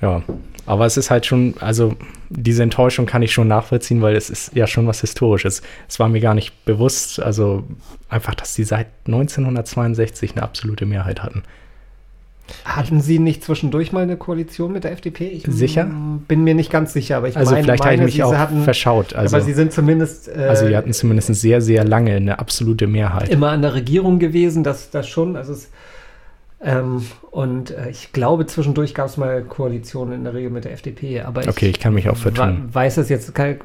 ja. 0.00 0.22
Aber 0.68 0.84
es 0.84 0.96
ist 0.96 1.10
halt 1.12 1.26
schon, 1.26 1.54
also 1.60 1.94
diese 2.30 2.62
Enttäuschung 2.62 3.06
kann 3.06 3.22
ich 3.22 3.32
schon 3.32 3.48
nachvollziehen, 3.48 4.02
weil 4.02 4.16
es 4.16 4.30
ist 4.30 4.54
ja 4.54 4.66
schon 4.66 4.86
was 4.86 5.00
Historisches. 5.00 5.62
Es 5.88 5.98
war 5.98 6.08
mir 6.08 6.20
gar 6.20 6.34
nicht 6.34 6.64
bewusst, 6.64 7.20
also 7.20 7.64
einfach, 8.08 8.34
dass 8.34 8.54
die 8.54 8.64
seit 8.64 8.88
1962 9.06 10.32
eine 10.32 10.42
absolute 10.42 10.86
Mehrheit 10.86 11.22
hatten. 11.22 11.42
Hatten 12.64 13.00
Sie 13.00 13.18
nicht 13.18 13.42
zwischendurch 13.42 13.92
mal 13.92 14.02
eine 14.02 14.16
Koalition 14.16 14.72
mit 14.72 14.84
der 14.84 14.92
FDP? 14.92 15.26
Ich 15.28 15.44
Sicher? 15.48 15.90
bin 16.28 16.44
mir 16.44 16.54
nicht 16.54 16.70
ganz 16.70 16.92
sicher, 16.92 17.16
aber 17.16 17.28
ich 17.28 17.36
Also 17.36 17.52
meine, 17.52 17.64
vielleicht 17.64 17.82
habe 17.82 17.94
ich 17.94 17.98
meine, 17.98 18.06
mich 18.06 18.14
Sie 18.14 18.22
auch 18.22 18.36
hatten, 18.36 18.62
verschaut. 18.62 19.14
Also, 19.14 19.36
aber 19.36 19.44
Sie 19.44 19.52
sind 19.52 19.72
zumindest 19.72 20.28
äh, 20.28 20.46
also 20.48 20.68
die 20.68 20.76
hatten 20.76 20.92
zumindest 20.92 21.34
sehr, 21.34 21.60
sehr 21.60 21.84
lange 21.84 22.12
eine 22.12 22.38
absolute 22.38 22.86
Mehrheit. 22.86 23.30
immer 23.30 23.50
an 23.50 23.62
der 23.62 23.74
Regierung 23.74 24.20
gewesen, 24.20 24.62
das, 24.62 24.90
das 24.90 25.08
schon. 25.08 25.36
Also 25.36 25.54
es, 25.54 25.70
ähm, 26.66 27.06
und 27.30 27.70
äh, 27.70 27.90
ich 27.90 28.12
glaube, 28.12 28.44
zwischendurch 28.46 28.92
gab 28.92 29.06
es 29.06 29.16
mal 29.16 29.42
Koalitionen 29.42 30.14
in 30.14 30.24
der 30.24 30.34
Regel 30.34 30.50
mit 30.50 30.64
der 30.64 30.72
FDP, 30.72 31.20
aber 31.20 31.42
ich 31.42 31.48
Okay, 31.48 31.68
ich 31.68 31.78
kann 31.78 31.94
mich 31.94 32.08
auch 32.08 32.16
vertun. 32.16 32.68
weiß 32.72 32.96
es 32.96 33.08
jetzt, 33.08 33.32
kann 33.36 33.56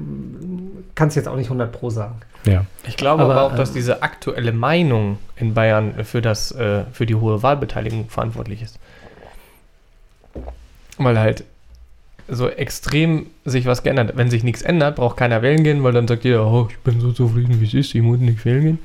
es 0.95 1.15
jetzt 1.15 1.27
auch 1.27 1.35
nicht 1.35 1.47
100 1.47 1.71
pro 1.71 1.89
sagen. 1.89 2.21
Ja. 2.45 2.65
Ich 2.87 2.97
glaube 2.97 3.23
aber, 3.23 3.33
Aber, 3.33 3.43
auch, 3.43 3.55
dass 3.55 3.69
ähm, 3.69 3.75
diese 3.75 4.03
aktuelle 4.03 4.51
Meinung 4.51 5.17
in 5.35 5.55
Bayern 5.55 6.03
für, 6.03 6.21
das, 6.21 6.51
äh, 6.51 6.83
für 6.91 7.07
die 7.07 7.15
hohe 7.15 7.41
Wahlbeteiligung 7.41 8.07
verantwortlich 8.07 8.61
ist. 8.61 8.77
Weil 10.99 11.17
halt 11.17 11.43
so 12.27 12.49
extrem 12.49 13.25
sich 13.45 13.65
was 13.65 13.81
geändert 13.81 14.09
hat. 14.09 14.17
Wenn 14.17 14.29
sich 14.29 14.43
nichts 14.43 14.61
ändert, 14.61 14.97
braucht 14.97 15.17
keiner 15.17 15.41
wählen 15.41 15.63
gehen, 15.63 15.83
weil 15.83 15.93
dann 15.93 16.07
sagt 16.07 16.23
jeder, 16.23 16.45
oh, 16.45 16.67
ich 16.69 16.77
bin 16.77 17.01
so 17.01 17.11
zufrieden, 17.11 17.59
wie 17.59 17.65
es 17.65 17.73
ist, 17.73 17.95
ich 17.95 18.01
muss 18.03 18.19
nicht 18.19 18.45
wählen 18.45 18.61
gehen. 18.61 18.79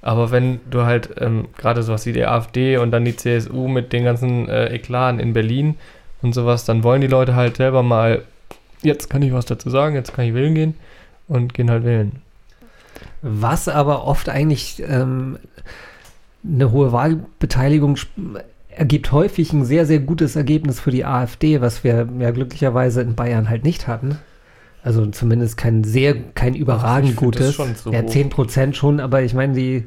Aber 0.00 0.30
wenn 0.30 0.60
du 0.70 0.84
halt 0.84 1.10
ähm, 1.20 1.48
gerade 1.56 1.82
sowas 1.82 2.06
wie 2.06 2.12
die 2.12 2.24
AfD 2.24 2.76
und 2.76 2.90
dann 2.92 3.04
die 3.04 3.16
CSU 3.16 3.68
mit 3.68 3.92
den 3.92 4.04
ganzen 4.04 4.48
äh, 4.48 4.74
Eklaten 4.74 5.18
in 5.18 5.32
Berlin 5.32 5.76
und 6.22 6.34
sowas, 6.34 6.64
dann 6.64 6.84
wollen 6.84 7.00
die 7.00 7.08
Leute 7.08 7.34
halt 7.34 7.56
selber 7.56 7.82
mal, 7.82 8.22
jetzt 8.82 9.10
kann 9.10 9.22
ich 9.22 9.32
was 9.32 9.46
dazu 9.46 9.70
sagen, 9.70 9.94
jetzt 9.94 10.14
kann 10.14 10.24
ich 10.24 10.34
wählen 10.34 10.54
gehen 10.54 10.74
und 11.26 11.52
gehen 11.54 11.70
halt 11.70 11.84
wählen. 11.84 12.22
Was 13.22 13.68
aber 13.68 14.04
oft 14.04 14.28
eigentlich 14.28 14.82
ähm, 14.86 15.38
eine 16.44 16.70
hohe 16.70 16.92
Wahlbeteiligung 16.92 17.96
ergibt 18.70 19.10
häufig 19.10 19.52
ein 19.52 19.64
sehr, 19.64 19.86
sehr 19.86 19.98
gutes 19.98 20.36
Ergebnis 20.36 20.78
für 20.78 20.92
die 20.92 21.04
AfD, 21.04 21.60
was 21.60 21.82
wir 21.82 22.08
ja 22.20 22.30
glücklicherweise 22.30 23.02
in 23.02 23.16
Bayern 23.16 23.48
halt 23.48 23.64
nicht 23.64 23.88
hatten. 23.88 24.18
Also 24.88 25.04
zumindest 25.04 25.58
kein 25.58 25.84
sehr, 25.84 26.14
kein 26.32 26.54
überragend 26.54 27.10
ich 27.10 27.18
find 27.18 27.34
das 27.34 27.42
gutes. 27.42 27.54
schon 27.54 27.76
zu 27.76 27.92
ja, 27.92 28.00
hoch. 28.00 28.08
10 28.08 28.30
Prozent 28.30 28.74
schon, 28.74 29.00
aber 29.00 29.20
ich 29.20 29.34
meine, 29.34 29.52
die 29.52 29.84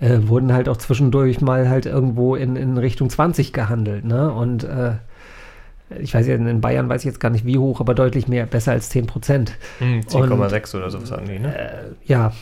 äh, 0.00 0.18
wurden 0.22 0.52
halt 0.52 0.68
auch 0.68 0.76
zwischendurch 0.76 1.40
mal 1.40 1.68
halt 1.68 1.86
irgendwo 1.86 2.34
in, 2.34 2.56
in 2.56 2.76
Richtung 2.76 3.10
20 3.10 3.52
gehandelt, 3.52 4.04
ne? 4.04 4.32
Und 4.32 4.64
äh, 4.64 4.94
ich 6.00 6.12
weiß 6.12 6.26
ja, 6.26 6.34
in 6.34 6.60
Bayern 6.60 6.88
weiß 6.88 7.02
ich 7.02 7.04
jetzt 7.04 7.20
gar 7.20 7.30
nicht 7.30 7.46
wie 7.46 7.58
hoch, 7.58 7.78
aber 7.78 7.94
deutlich 7.94 8.26
mehr, 8.26 8.44
besser 8.44 8.72
als 8.72 8.88
10 8.88 9.06
Prozent. 9.06 9.52
Hm, 9.78 10.00
10,6 10.00 10.76
oder 10.76 10.90
sowas 10.90 11.12
hatten 11.12 11.26
die, 11.28 11.38
ne? 11.38 11.56
Äh, 11.56 11.70
ja, 12.06 12.32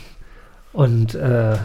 und 0.73 1.13
äh, 1.13 1.57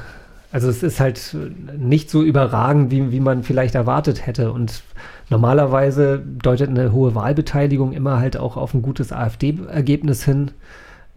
also 0.55 0.69
es 0.69 0.85
ist 0.85 1.01
halt 1.01 1.37
nicht 1.77 2.09
so 2.11 2.23
überragend, 2.23 2.93
wie, 2.93 3.11
wie 3.11 3.19
man 3.19 3.43
vielleicht 3.43 3.75
erwartet 3.75 4.25
hätte. 4.25 4.53
Und 4.53 4.85
normalerweise 5.29 6.23
deutet 6.25 6.69
eine 6.69 6.93
hohe 6.93 7.17
Wahlbeteiligung 7.17 7.93
immer 7.93 8.21
halt 8.21 8.37
auch 8.37 8.57
auf 8.57 8.73
ein 8.73 8.81
gutes 8.81 9.13
AfD-Ergebnis 9.13 10.25
hin, 10.25 10.53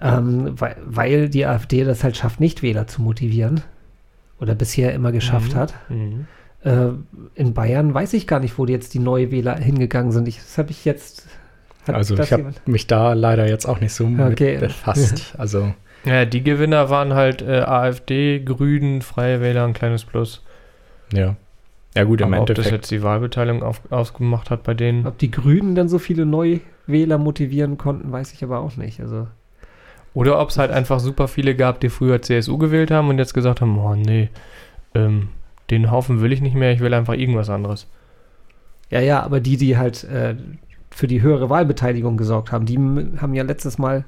ähm, 0.01 0.59
weil, 0.59 0.75
weil 0.83 1.29
die 1.29 1.45
AfD 1.45 1.83
das 1.83 2.03
halt 2.03 2.17
schafft, 2.17 2.39
Nichtwähler 2.39 2.87
zu 2.87 3.03
motivieren. 3.03 3.61
Oder 4.39 4.55
bisher 4.55 4.93
immer 4.95 5.11
geschafft 5.11 5.53
Mhm. 5.53 5.57
hat. 5.57 5.73
Mhm. 5.89 6.25
Äh, 6.63 6.89
in 7.35 7.53
Bayern 7.53 7.93
weiß 7.93 8.13
ich 8.13 8.25
gar 8.25 8.39
nicht, 8.39 8.57
wo 8.57 8.65
jetzt 8.65 8.95
die 8.95 8.99
Neuwähler 8.99 9.55
hingegangen 9.55 10.11
sind. 10.11 10.27
Ich, 10.27 10.37
das 10.37 10.57
habe 10.57 10.71
ich 10.71 10.83
jetzt. 10.83 11.27
Also 11.85 12.17
ich 12.17 12.33
habe 12.33 12.53
mich 12.65 12.87
da 12.87 13.13
leider 13.13 13.47
jetzt 13.47 13.67
auch 13.67 13.79
nicht 13.81 13.93
so 13.93 14.05
Okay. 14.19 14.57
befasst. 14.57 15.35
Also 15.37 15.73
Ja, 16.05 16.25
die 16.25 16.43
Gewinner 16.43 16.89
waren 16.89 17.13
halt 17.13 17.41
äh, 17.41 17.61
AfD, 17.61 18.39
Grünen, 18.39 19.01
Freie 19.01 19.41
Wähler, 19.41 19.65
ein 19.65 19.73
kleines 19.73 20.05
Plus. 20.05 20.43
ja. 21.11 21.35
Ja 21.95 22.03
gut, 22.03 22.21
im 22.21 22.27
Aber 22.31 22.41
ob 22.41 22.47
das 22.47 22.57
Endeffekt. 22.57 22.83
jetzt 22.83 22.91
die 22.91 23.01
Wahlbeteiligung 23.01 23.63
auf, 23.63 23.81
ausgemacht 23.89 24.51
hat 24.51 24.61
bei 24.61 24.75
denen. 24.75 25.07
Ob 25.07 25.17
die 25.17 25.31
Grünen 25.31 25.73
dann 25.73 25.89
so 25.89 25.97
viele 25.97 26.27
Neuwähler 26.27 27.17
motivieren 27.17 27.79
konnten, 27.79 28.11
weiß 28.11 28.33
ich 28.33 28.43
aber 28.43 28.59
auch 28.59 28.75
nicht. 28.75 28.99
Also 28.99 29.25
Oder 30.13 30.39
ob 30.39 30.49
es 30.49 30.59
halt 30.59 30.69
einfach 30.69 30.99
super 30.99 31.27
viele 31.27 31.55
gab, 31.55 31.79
die 31.79 31.89
früher 31.89 32.21
CSU 32.21 32.59
gewählt 32.59 32.91
haben 32.91 33.09
und 33.09 33.17
jetzt 33.17 33.33
gesagt 33.33 33.61
haben, 33.61 33.79
oh 33.79 33.95
nee, 33.95 34.29
ähm, 34.93 35.29
den 35.71 35.89
Haufen 35.89 36.21
will 36.21 36.31
ich 36.31 36.41
nicht 36.41 36.55
mehr, 36.55 36.71
ich 36.71 36.81
will 36.81 36.93
einfach 36.93 37.15
irgendwas 37.15 37.49
anderes. 37.49 37.87
Ja, 38.91 38.99
ja, 38.99 39.23
aber 39.23 39.39
die, 39.39 39.57
die 39.57 39.77
halt 39.77 40.03
äh, 40.03 40.35
für 40.91 41.07
die 41.07 41.23
höhere 41.23 41.49
Wahlbeteiligung 41.49 42.15
gesorgt 42.17 42.51
haben, 42.51 42.67
die 42.67 42.77
haben 42.77 43.33
ja 43.33 43.43
letztes 43.43 43.79
Mal 43.79 44.05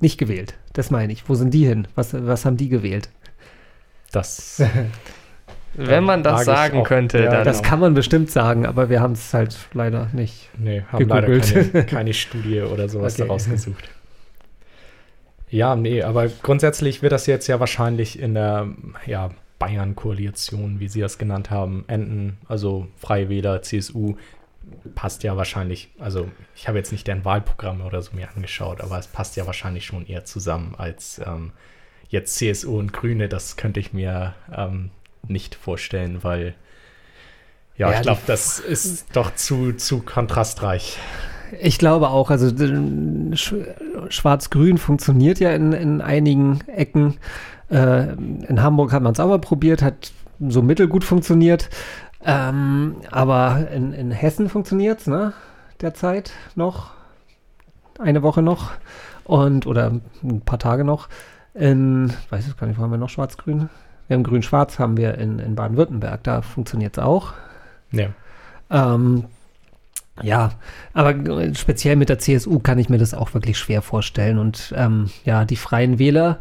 nicht 0.00 0.18
gewählt. 0.18 0.54
Das 0.72 0.90
meine 0.90 1.12
ich. 1.12 1.28
Wo 1.28 1.34
sind 1.34 1.52
die 1.54 1.66
hin? 1.66 1.88
Was, 1.94 2.14
was 2.14 2.44
haben 2.44 2.56
die 2.56 2.68
gewählt? 2.68 3.08
Das, 4.12 4.62
Wenn 5.74 6.04
man 6.04 6.22
das 6.22 6.44
sagen 6.44 6.80
auch- 6.80 6.84
könnte, 6.86 7.22
ja, 7.22 7.30
dann. 7.30 7.44
Das 7.44 7.62
kann 7.62 7.78
man 7.80 7.94
bestimmt 7.94 8.30
sagen, 8.30 8.64
aber 8.66 8.88
wir 8.90 9.00
haben 9.00 9.12
es 9.12 9.32
halt 9.34 9.56
leider 9.74 10.08
nicht. 10.12 10.48
nee, 10.58 10.82
haben 10.90 11.06
leider 11.08 11.26
Gegoogelt. 11.28 11.72
keine, 11.72 11.86
keine 11.86 12.14
Studie 12.14 12.60
oder 12.62 12.88
sowas 12.88 13.14
Okay. 13.14 13.22
daraus 13.22 13.48
gesucht. 13.48 13.88
Ja, 15.50 15.76
nee, 15.76 16.02
aber 16.02 16.28
grundsätzlich 16.28 17.02
wird 17.02 17.12
das 17.12 17.26
jetzt 17.26 17.46
ja 17.46 17.58
wahrscheinlich 17.58 18.18
in 18.18 18.34
der 18.34 18.68
ja, 19.06 19.30
Bayern-Koalition, 19.58 20.78
wie 20.78 20.88
Sie 20.88 21.00
das 21.00 21.16
genannt 21.18 21.50
haben, 21.50 21.84
enden. 21.88 22.36
Also 22.48 22.86
Freie 22.96 23.28
Wähler, 23.28 23.62
CSU, 23.62 24.16
passt 24.94 25.22
ja 25.22 25.36
wahrscheinlich, 25.36 25.90
also 25.98 26.28
ich 26.54 26.68
habe 26.68 26.78
jetzt 26.78 26.92
nicht 26.92 27.06
deren 27.06 27.24
Wahlprogramme 27.24 27.84
oder 27.84 28.02
so 28.02 28.14
mir 28.14 28.28
angeschaut, 28.34 28.80
aber 28.80 28.98
es 28.98 29.06
passt 29.06 29.36
ja 29.36 29.46
wahrscheinlich 29.46 29.86
schon 29.86 30.06
eher 30.06 30.24
zusammen 30.24 30.74
als 30.76 31.20
ähm, 31.24 31.52
jetzt 32.08 32.36
CSU 32.36 32.78
und 32.78 32.92
Grüne. 32.92 33.28
Das 33.28 33.56
könnte 33.56 33.80
ich 33.80 33.92
mir 33.92 34.34
ähm, 34.54 34.90
nicht 35.26 35.54
vorstellen, 35.54 36.22
weil 36.22 36.54
ja, 37.76 37.90
Ja, 37.90 37.96
ich 37.96 38.02
glaube, 38.02 38.20
das 38.26 38.58
ist 38.58 39.06
doch 39.14 39.34
zu, 39.34 39.72
zu 39.72 40.00
kontrastreich. 40.00 40.98
Ich 41.60 41.78
glaube 41.78 42.08
auch, 42.08 42.30
also 42.30 42.46
Sch- 42.48 43.64
Schwarz-Grün 44.10 44.78
funktioniert 44.78 45.38
ja 45.38 45.52
in, 45.52 45.72
in 45.72 46.00
einigen 46.00 46.60
Ecken. 46.66 47.18
Äh, 47.70 48.12
in 48.12 48.62
Hamburg 48.62 48.92
hat 48.92 49.02
man 49.02 49.12
es 49.12 49.20
auch 49.20 49.28
mal 49.28 49.38
probiert, 49.38 49.80
hat 49.80 50.12
so 50.40 50.60
mittelgut 50.62 51.04
funktioniert. 51.04 51.70
Ähm, 52.24 52.96
aber 53.10 53.68
in, 53.72 53.92
in 53.92 54.10
Hessen 54.10 54.48
funktioniert 54.48 55.00
es, 55.00 55.06
ne? 55.06 55.32
Derzeit 55.80 56.32
noch. 56.54 56.90
Eine 57.98 58.22
Woche 58.22 58.42
noch. 58.42 58.72
Und, 59.24 59.66
oder 59.66 59.92
ein 60.22 60.40
paar 60.40 60.58
Tage 60.58 60.84
noch. 60.84 61.08
In, 61.54 62.12
weiß 62.30 62.48
ich 62.48 62.56
gar 62.56 62.66
nicht, 62.66 62.78
wo 62.78 62.82
haben 62.82 62.90
wir 62.90 62.98
noch 62.98 63.08
Schwarz-Grün? 63.08 63.68
Wir 64.06 64.16
haben 64.16 64.24
Grün-Schwarz, 64.24 64.78
haben 64.78 64.96
wir 64.96 65.18
in, 65.18 65.38
in 65.38 65.54
Baden-Württemberg. 65.54 66.22
Da 66.24 66.42
funktioniert 66.42 66.96
es 66.96 67.04
auch. 67.04 67.34
Ja. 67.92 68.08
Ähm, 68.70 69.24
ja, 70.22 70.50
aber 70.94 71.14
speziell 71.54 71.96
mit 71.96 72.08
der 72.08 72.18
CSU 72.18 72.58
kann 72.58 72.78
ich 72.78 72.88
mir 72.88 72.98
das 72.98 73.14
auch 73.14 73.34
wirklich 73.34 73.58
schwer 73.58 73.82
vorstellen. 73.82 74.38
Und 74.38 74.74
ähm, 74.76 75.10
ja, 75.24 75.44
die 75.44 75.56
Freien 75.56 75.98
Wähler 75.98 76.38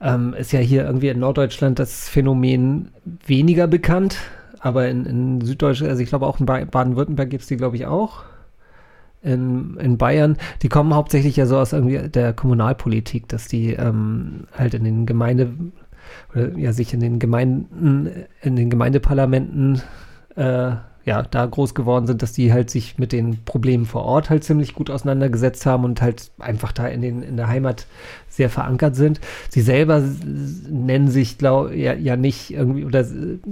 ähm, 0.00 0.34
ist 0.34 0.52
ja 0.52 0.60
hier 0.60 0.84
irgendwie 0.84 1.08
in 1.08 1.20
Norddeutschland 1.20 1.78
das 1.78 2.08
Phänomen 2.08 2.90
weniger 3.26 3.66
bekannt. 3.66 4.16
Aber 4.60 4.88
in, 4.88 5.06
in 5.06 5.40
Süddeutschland, 5.40 5.90
also 5.90 6.02
ich 6.02 6.08
glaube 6.10 6.26
auch 6.26 6.38
in 6.38 6.46
Ba- 6.46 6.64
Baden-Württemberg 6.64 7.30
gibt 7.30 7.42
es 7.42 7.48
die, 7.48 7.56
glaube 7.56 7.76
ich, 7.76 7.86
auch. 7.86 8.24
In, 9.22 9.76
in 9.76 9.98
Bayern, 9.98 10.36
die 10.62 10.68
kommen 10.68 10.94
hauptsächlich 10.94 11.36
ja 11.36 11.44
so 11.46 11.58
aus 11.58 11.72
irgendwie 11.74 12.08
der 12.08 12.32
Kommunalpolitik, 12.32 13.28
dass 13.28 13.48
die 13.48 13.74
ähm, 13.74 14.46
halt 14.56 14.72
in 14.74 14.84
den 14.84 15.04
Gemeinde, 15.06 15.52
oder 16.32 16.56
ja, 16.56 16.72
sich 16.72 16.94
in 16.94 17.00
den 17.00 17.18
Gemeinden, 17.18 18.10
in 18.40 18.56
den 18.56 18.70
Gemeindeparlamenten 18.70 19.82
äh, 20.36 20.72
ja, 21.10 21.22
da 21.22 21.44
groß 21.44 21.74
geworden 21.74 22.06
sind, 22.06 22.22
dass 22.22 22.30
die 22.30 22.52
halt 22.52 22.70
sich 22.70 22.96
mit 22.96 23.10
den 23.10 23.42
Problemen 23.44 23.84
vor 23.84 24.04
Ort 24.04 24.30
halt 24.30 24.44
ziemlich 24.44 24.74
gut 24.74 24.90
auseinandergesetzt 24.90 25.66
haben 25.66 25.84
und 25.84 26.00
halt 26.00 26.30
einfach 26.38 26.70
da 26.70 26.86
in, 26.86 27.02
den, 27.02 27.24
in 27.24 27.36
der 27.36 27.48
Heimat 27.48 27.86
sehr 28.28 28.48
verankert 28.48 28.94
sind. 28.94 29.20
Sie 29.48 29.60
selber 29.60 30.04
nennen 30.70 31.08
sich, 31.08 31.36
glaube 31.36 31.74
ja, 31.74 31.94
ja 31.94 32.14
nicht 32.14 32.52
irgendwie 32.52 32.84
oder 32.84 33.04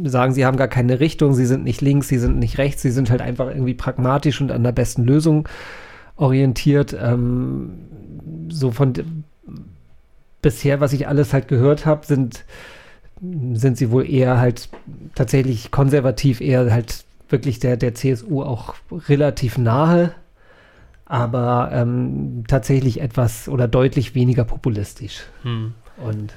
sagen, 0.04 0.34
sie 0.34 0.46
haben 0.46 0.56
gar 0.56 0.68
keine 0.68 1.00
Richtung, 1.00 1.34
sie 1.34 1.46
sind 1.46 1.64
nicht 1.64 1.80
links, 1.80 2.06
sie 2.06 2.18
sind 2.18 2.38
nicht 2.38 2.58
rechts, 2.58 2.82
sie 2.82 2.92
sind 2.92 3.10
halt 3.10 3.22
einfach 3.22 3.48
irgendwie 3.48 3.74
pragmatisch 3.74 4.40
und 4.40 4.52
an 4.52 4.62
der 4.62 4.70
besten 4.70 5.02
Lösung 5.02 5.48
orientiert. 6.14 6.96
Ähm, 6.96 7.70
so 8.50 8.70
von 8.70 8.92
bisher, 10.42 10.78
was 10.78 10.92
ich 10.92 11.08
alles 11.08 11.32
halt 11.32 11.48
gehört 11.48 11.86
habe, 11.86 12.06
sind 12.06 12.44
sind 13.20 13.76
sie 13.76 13.90
wohl 13.90 14.08
eher 14.08 14.38
halt 14.38 14.68
tatsächlich 15.16 15.72
konservativ, 15.72 16.40
eher 16.40 16.72
halt 16.72 17.04
wirklich 17.30 17.58
der, 17.60 17.76
der 17.76 17.94
CSU 17.94 18.42
auch 18.42 18.74
relativ 19.08 19.58
nahe, 19.58 20.12
aber 21.06 21.70
ähm, 21.72 22.44
tatsächlich 22.48 23.00
etwas 23.00 23.48
oder 23.48 23.66
deutlich 23.68 24.14
weniger 24.14 24.44
populistisch. 24.44 25.22
Hm. 25.42 25.74
Und 25.96 26.32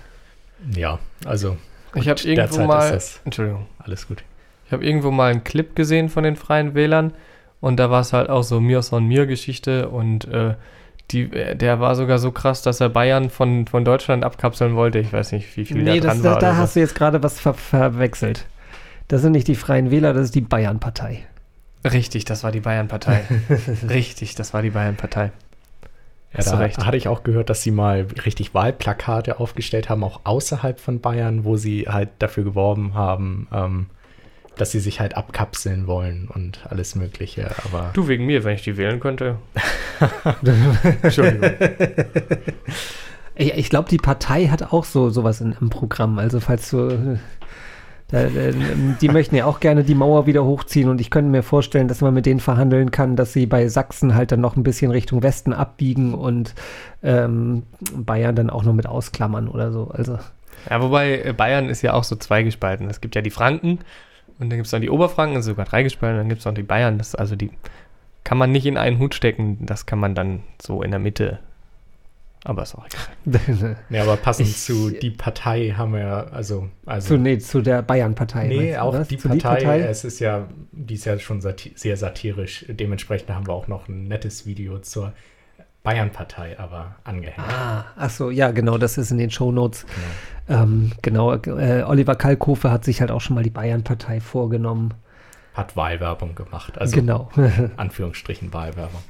Ja, 0.76 1.00
also 1.26 1.58
Ich 1.96 2.08
habe 2.08 2.20
irgendwo 2.22 2.36
derzeit 2.36 2.62
ist 2.62 2.68
mal. 2.68 2.92
das- 2.92 3.22
Entschuldigung. 3.26 3.66
alles 3.80 4.08
gut. 4.08 4.24
Ich 4.66 4.72
habe 4.72 4.86
irgendwo 4.86 5.12
mal 5.12 5.32
einen 5.32 5.44
Clip 5.44 5.76
gesehen 5.76 6.08
von 6.10 6.24
den 6.24 6.36
Freien 6.38 6.74
Wählern 6.76 7.14
und 7.60 7.78
da 7.78 7.90
war 7.92 8.02
es 8.02 8.14
halt 8.14 8.30
auch 8.30 8.44
so 8.44 8.60
Mir 8.62 8.82
son 8.82 9.06
mir 9.08 9.26
Geschichte 9.28 9.90
und 9.90 10.26
äh, 10.26 10.56
die, 11.12 11.24
äh, 11.24 11.56
der 11.58 11.82
war 11.82 11.96
sogar 11.96 12.20
so 12.20 12.32
krass, 12.32 12.62
dass 12.62 12.80
er 12.80 12.88
Bayern 12.88 13.30
von, 13.30 13.68
von 13.68 13.84
Deutschland 13.84 14.24
abkapseln 14.24 14.76
wollte. 14.76 15.00
Ich 15.00 15.12
weiß 15.12 15.34
nicht, 15.34 15.58
wie 15.58 15.66
viel 15.66 15.84
nee, 15.84 16.00
da 16.00 16.08
dran 16.08 16.18
das, 16.18 16.22
da, 16.24 16.32
war. 16.32 16.40
da 16.40 16.48
oder 16.52 16.58
hast 16.58 16.76
du 16.78 16.80
jetzt 16.80 16.96
gerade 16.96 17.22
was 17.22 17.40
ver 17.42 17.54
verwechselt. 17.54 18.46
Das 19.12 19.22
sind 19.22 19.34
nicht 19.34 19.50
die 19.50 19.56
Freien 19.56 19.92
Wähler, 19.92 20.14
das 20.14 20.24
ist 20.24 20.36
die 20.36 20.42
Bayern-Partei. 20.42 21.26
Richtig, 21.84 22.24
das 22.24 22.46
war 22.46 22.54
die 22.54 22.62
Bayern-Partei. 22.62 23.24
Richtig, 23.90 24.36
das 24.36 24.54
war 24.54 24.62
die 24.62 24.70
Bayern-Partei. 24.70 25.34
Ja, 26.34 26.44
da 26.46 26.58
recht. 26.60 26.86
hatte 26.86 26.96
ich 26.96 27.10
auch 27.10 27.24
gehört, 27.24 27.50
dass 27.50 27.62
sie 27.62 27.72
mal 27.72 28.08
richtig 28.26 28.54
Wahlplakate 28.54 29.38
aufgestellt 29.38 29.90
haben, 29.90 30.06
auch 30.06 30.22
außerhalb 30.24 30.80
von 30.80 31.02
Bayern, 31.02 31.44
wo 31.44 31.58
sie 31.58 31.90
halt 31.90 32.08
dafür 32.20 32.46
geworben 32.46 32.94
haben, 32.94 33.50
ähm, 33.52 33.88
dass 34.56 34.72
sie 34.72 34.80
sich 34.80 35.02
halt 35.02 35.18
abkapseln 35.18 35.88
wollen 35.88 36.30
und 36.34 36.62
alles 36.70 36.96
Mögliche. 36.96 37.52
Aber 37.66 37.90
Du 37.92 38.08
wegen 38.08 38.26
mir, 38.26 38.46
wenn 38.46 38.56
ich 38.56 38.64
die 38.64 38.78
wählen 38.78 39.02
könnte. 39.02 39.36
Entschuldigung. 41.02 41.52
Ich, 43.36 43.54
ich 43.56 43.70
glaube, 43.70 43.90
die 43.90 43.98
Partei 43.98 44.48
hat 44.48 44.72
auch 44.72 44.86
so 44.86 45.10
sowas 45.10 45.42
in, 45.42 45.54
im 45.60 45.70
Programm. 45.70 46.18
Also 46.18 46.40
falls 46.40 46.70
du, 46.70 47.20
die 48.12 49.08
möchten 49.08 49.36
ja 49.36 49.46
auch 49.46 49.62
gerne 49.62 49.84
die 49.84 49.96
Mauer 49.96 50.26
wieder 50.26 50.44
hochziehen 50.44 50.90
und 50.90 51.00
ich 51.00 51.10
könnte 51.10 51.32
mir 51.32 51.44
vorstellen, 51.44 51.88
dass 51.88 52.02
man 52.02 52.14
mit 52.14 52.26
denen 52.26 52.42
verhandeln 52.42 52.92
kann, 52.92 53.16
dass 53.16 53.32
sie 53.32 53.46
bei 53.46 53.68
Sachsen 53.70 54.16
halt 54.16 54.34
dann 54.34 54.42
noch 54.42 54.58
ein 54.58 54.64
bisschen 54.64 54.92
Richtung 54.92 55.24
Westen 55.24 55.54
abbiegen 55.54 56.14
und 56.14 56.54
ähm, 57.04 57.64
Bayern 57.96 58.36
dann 58.36 58.50
auch 58.50 58.64
noch 58.64 58.74
mit 58.74 58.86
ausklammern 58.86 59.48
oder 59.48 59.72
so. 59.72 59.92
Also 59.92 60.20
Ja, 60.70 60.82
wobei 60.82 61.22
äh, 61.22 61.34
Bayern 61.34 61.70
ist 61.70 61.82
ja 61.84 61.94
auch 61.94 62.04
so 62.04 62.18
zweigespalten. 62.18 62.90
Es 62.90 63.00
gibt 63.00 63.16
ja 63.16 63.22
die 63.22 63.30
Franken 63.30 63.80
und 64.40 64.50
dann 64.50 64.58
gibt 64.58 64.66
es 64.66 64.74
noch 64.74 64.82
die 64.82 64.90
Oberfranken, 64.90 65.38
also 65.38 65.52
sogar 65.52 65.66
dreigespalten, 65.66 66.18
dann 66.18 66.30
gibt 66.30 66.40
es 66.40 66.46
noch 66.46 66.54
die 66.54 66.64
Bayern. 66.64 66.98
Das, 66.98 67.16
also 67.16 67.38
die 67.38 67.52
kann 68.26 68.38
man 68.38 68.52
nicht 68.52 68.66
in 68.66 68.78
einen 68.78 69.00
Hut 69.00 69.16
stecken, 69.16 69.66
das 69.66 69.86
kann 69.86 70.00
man 70.00 70.16
dann 70.16 70.44
so 70.62 70.84
in 70.84 70.92
der 70.92 71.00
Mitte. 71.00 71.40
Aber 72.44 72.64
ist 72.64 72.74
auch 72.76 72.86
egal. 73.26 73.76
ja, 73.90 74.02
aber 74.02 74.18
passend 74.18 74.50
Ich- 74.50 74.58
zu 74.58 74.90
die 74.90 75.12
Partei 75.12 75.74
haben 75.78 75.94
wir, 75.94 76.34
also, 76.34 76.70
also 76.86 77.10
zu, 77.10 77.18
nee, 77.18 77.38
zu 77.38 77.62
der 77.62 77.84
Bayern-Partei. 77.84 78.48
Nee, 78.48 78.78
auch 78.78 79.06
die 79.06 79.18
Zu 79.18 79.30
Partei, 79.30 79.80
Es 79.82 80.04
ist 80.04 80.20
ja, 80.20 80.48
die 80.72 80.96
ist 80.96 81.06
ja 81.06 81.20
schon 81.20 81.42
sati 81.42 81.74
sehr 81.76 81.98
satirisch. 81.98 82.66
Dementsprechend 82.68 83.30
haben 83.30 83.46
wir 83.48 83.54
auch 83.54 83.68
noch 83.68 83.88
ein 83.88 84.06
nettes 84.06 84.48
Video 84.48 84.80
zur 84.80 85.14
Bayern-Partei, 85.84 86.60
aber 86.60 86.96
angehängt. 87.04 87.48
Ah, 87.48 87.86
ach 87.96 88.10
so, 88.10 88.32
ja, 88.32 88.52
genau, 88.52 88.78
das 88.78 88.98
ist 88.98 89.12
in 89.12 89.18
den 89.18 89.30
Shownotes. 89.32 89.86
Genau. 90.48 90.64
Ähm, 90.64 90.92
genau, 91.02 91.34
äh, 91.36 91.84
Oliver 91.84 92.16
Kalkofe 92.16 92.72
hat 92.72 92.86
sich 92.86 93.02
halt 93.02 93.12
auch 93.12 93.22
schon 93.22 93.36
mal 93.36 93.44
die 93.44 93.50
Bayern-Partei 93.52 94.20
vorgenommen. 94.20 94.94
Hat 95.54 95.76
Wahlwerbung 95.76 96.34
gemacht. 96.34 96.78
Also 96.80 96.96
genau. 96.96 97.30
Anführungsstrichen 97.78 98.54
Wahlwerbung. 98.54 99.02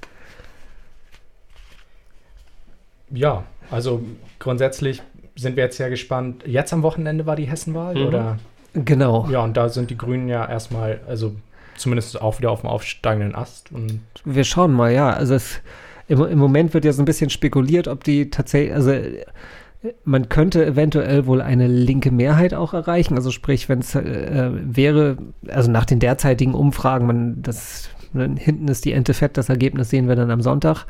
Ja, 3.14 3.44
also 3.70 4.02
grundsätzlich 4.40 5.02
sind 5.36 5.56
wir 5.56 5.64
jetzt 5.64 5.78
ja 5.78 5.90
gespannt. 5.90 6.44
Jetzt 6.46 6.74
am 6.74 6.84
Wochenende 6.84 7.26
war 7.26 7.36
die 7.36 7.46
Hessenwahl, 7.46 7.96
Mhm. 7.96 8.06
oder? 8.08 8.38
genau. 8.74 9.28
Ja, 9.30 9.44
und 9.44 9.58
da 9.58 9.70
sind 9.70 9.90
die 9.90 9.98
Grünen 9.98 10.28
ja 10.30 10.48
erstmal, 10.48 11.00
also 11.08 11.34
zumindest 11.76 12.22
auch 12.22 12.38
wieder 12.40 12.52
auf 12.52 12.62
dem 12.62 12.70
aufsteigenden 12.70 13.36
Ast. 13.36 13.72
Und 13.72 14.02
Wir 14.24 14.44
schauen 14.44 14.72
mal, 14.72 14.92
ja. 14.92 15.10
Also 15.12 15.34
es, 15.36 15.62
im, 16.08 16.22
im 16.26 16.38
Moment 16.38 16.74
wird 16.74 16.86
ja 16.86 16.94
so 16.94 17.02
ein 17.02 17.06
bisschen 17.06 17.30
spekuliert, 17.30 17.88
ob 17.88 18.04
die 18.04 18.30
tatsächlich, 18.30 18.74
also 18.74 18.94
man 20.04 20.30
könnte 20.30 20.64
eventuell 20.66 21.26
wohl 21.26 21.42
eine 21.42 21.68
linke 21.68 22.12
Mehrheit 22.12 22.54
auch 22.54 22.74
erreichen. 22.74 23.16
Also 23.16 23.32
sprich, 23.32 23.68
wenn 23.68 23.80
es 23.80 23.96
äh, 23.96 24.52
wäre, 24.54 25.18
also 25.48 25.72
nach 25.72 25.86
den 25.86 26.00
derzeitigen 26.00 26.54
Umfragen, 26.54 27.08
man 27.08 27.42
das 27.42 27.90
ne, 28.14 28.36
hinten 28.38 28.68
ist 28.68 28.86
die 28.86 28.94
Ente 28.94 29.14
fett, 29.16 29.38
das 29.38 29.50
Ergebnis 29.50 29.90
sehen 29.90 30.08
wir 30.08 30.16
dann 30.16 30.30
am 30.30 30.42
Sonntag. 30.42 30.86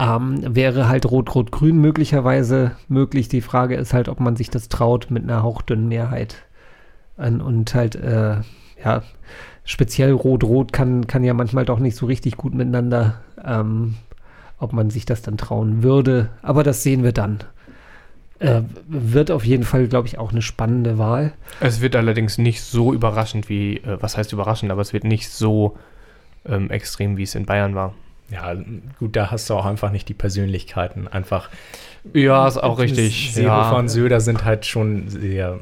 Ähm, 0.00 0.56
wäre 0.56 0.88
halt 0.88 1.04
Rot-Rot-Grün 1.04 1.78
möglicherweise 1.78 2.72
möglich. 2.88 3.28
Die 3.28 3.42
Frage 3.42 3.76
ist 3.76 3.92
halt, 3.92 4.08
ob 4.08 4.18
man 4.18 4.34
sich 4.34 4.48
das 4.48 4.70
traut 4.70 5.10
mit 5.10 5.24
einer 5.24 5.42
hauchdünnen 5.42 5.88
Mehrheit. 5.88 6.36
An, 7.18 7.42
und 7.42 7.74
halt, 7.74 7.96
äh, 7.96 8.36
ja, 8.82 9.02
speziell 9.64 10.12
Rot-Rot 10.12 10.72
kann, 10.72 11.06
kann 11.06 11.22
ja 11.22 11.34
manchmal 11.34 11.66
doch 11.66 11.78
nicht 11.80 11.96
so 11.96 12.06
richtig 12.06 12.38
gut 12.38 12.54
miteinander, 12.54 13.20
ähm, 13.44 13.96
ob 14.58 14.72
man 14.72 14.88
sich 14.88 15.04
das 15.04 15.20
dann 15.20 15.36
trauen 15.36 15.82
würde. 15.82 16.30
Aber 16.40 16.62
das 16.62 16.82
sehen 16.82 17.04
wir 17.04 17.12
dann. 17.12 17.40
Äh, 18.38 18.62
wird 18.88 19.30
auf 19.30 19.44
jeden 19.44 19.64
Fall, 19.64 19.86
glaube 19.86 20.08
ich, 20.08 20.16
auch 20.16 20.32
eine 20.32 20.40
spannende 20.40 20.96
Wahl. 20.96 21.34
Es 21.60 21.82
wird 21.82 21.94
allerdings 21.94 22.38
nicht 22.38 22.62
so 22.62 22.94
überraschend 22.94 23.50
wie, 23.50 23.76
äh, 23.76 23.98
was 24.00 24.16
heißt 24.16 24.32
überraschend, 24.32 24.72
aber 24.72 24.80
es 24.80 24.94
wird 24.94 25.04
nicht 25.04 25.28
so 25.28 25.76
ähm, 26.46 26.70
extrem, 26.70 27.18
wie 27.18 27.24
es 27.24 27.34
in 27.34 27.44
Bayern 27.44 27.74
war. 27.74 27.92
Ja, 28.30 28.54
gut, 28.98 29.16
da 29.16 29.30
hast 29.30 29.50
du 29.50 29.54
auch 29.54 29.64
einfach 29.66 29.90
nicht 29.90 30.08
die 30.08 30.14
Persönlichkeiten. 30.14 31.08
Einfach. 31.08 31.50
Ja, 32.14 32.46
ist 32.48 32.56
auch 32.58 32.78
richtig. 32.78 33.32
Seehofer 33.34 33.52
Ja. 33.54 33.70
und 33.72 33.88
Söder 33.88 34.20
sind 34.20 34.44
halt 34.44 34.64
schon 34.66 35.08
sehr, 35.08 35.58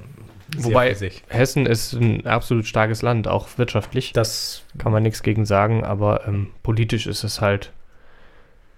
sehr 0.57 0.65
Wobei- 0.65 0.95
sich. 0.95 1.23
Hessen 1.29 1.67
ist 1.67 1.95
ein 1.95 2.27
absolut 2.27 2.67
starkes 2.67 3.03
Land, 3.03 3.27
auch 3.27 3.49
wirtschaftlich. 3.57 4.13
Das 4.13 4.63
kann 4.79 4.93
man 4.93 5.03
nichts 5.03 5.23
gegen 5.23 5.47
sagen, 5.47 5.83
aber 5.85 6.27
ähm, 6.29 6.49
politisch 6.63 7.07
ist 7.07 7.25
es 7.25 7.41
halt 7.41 7.73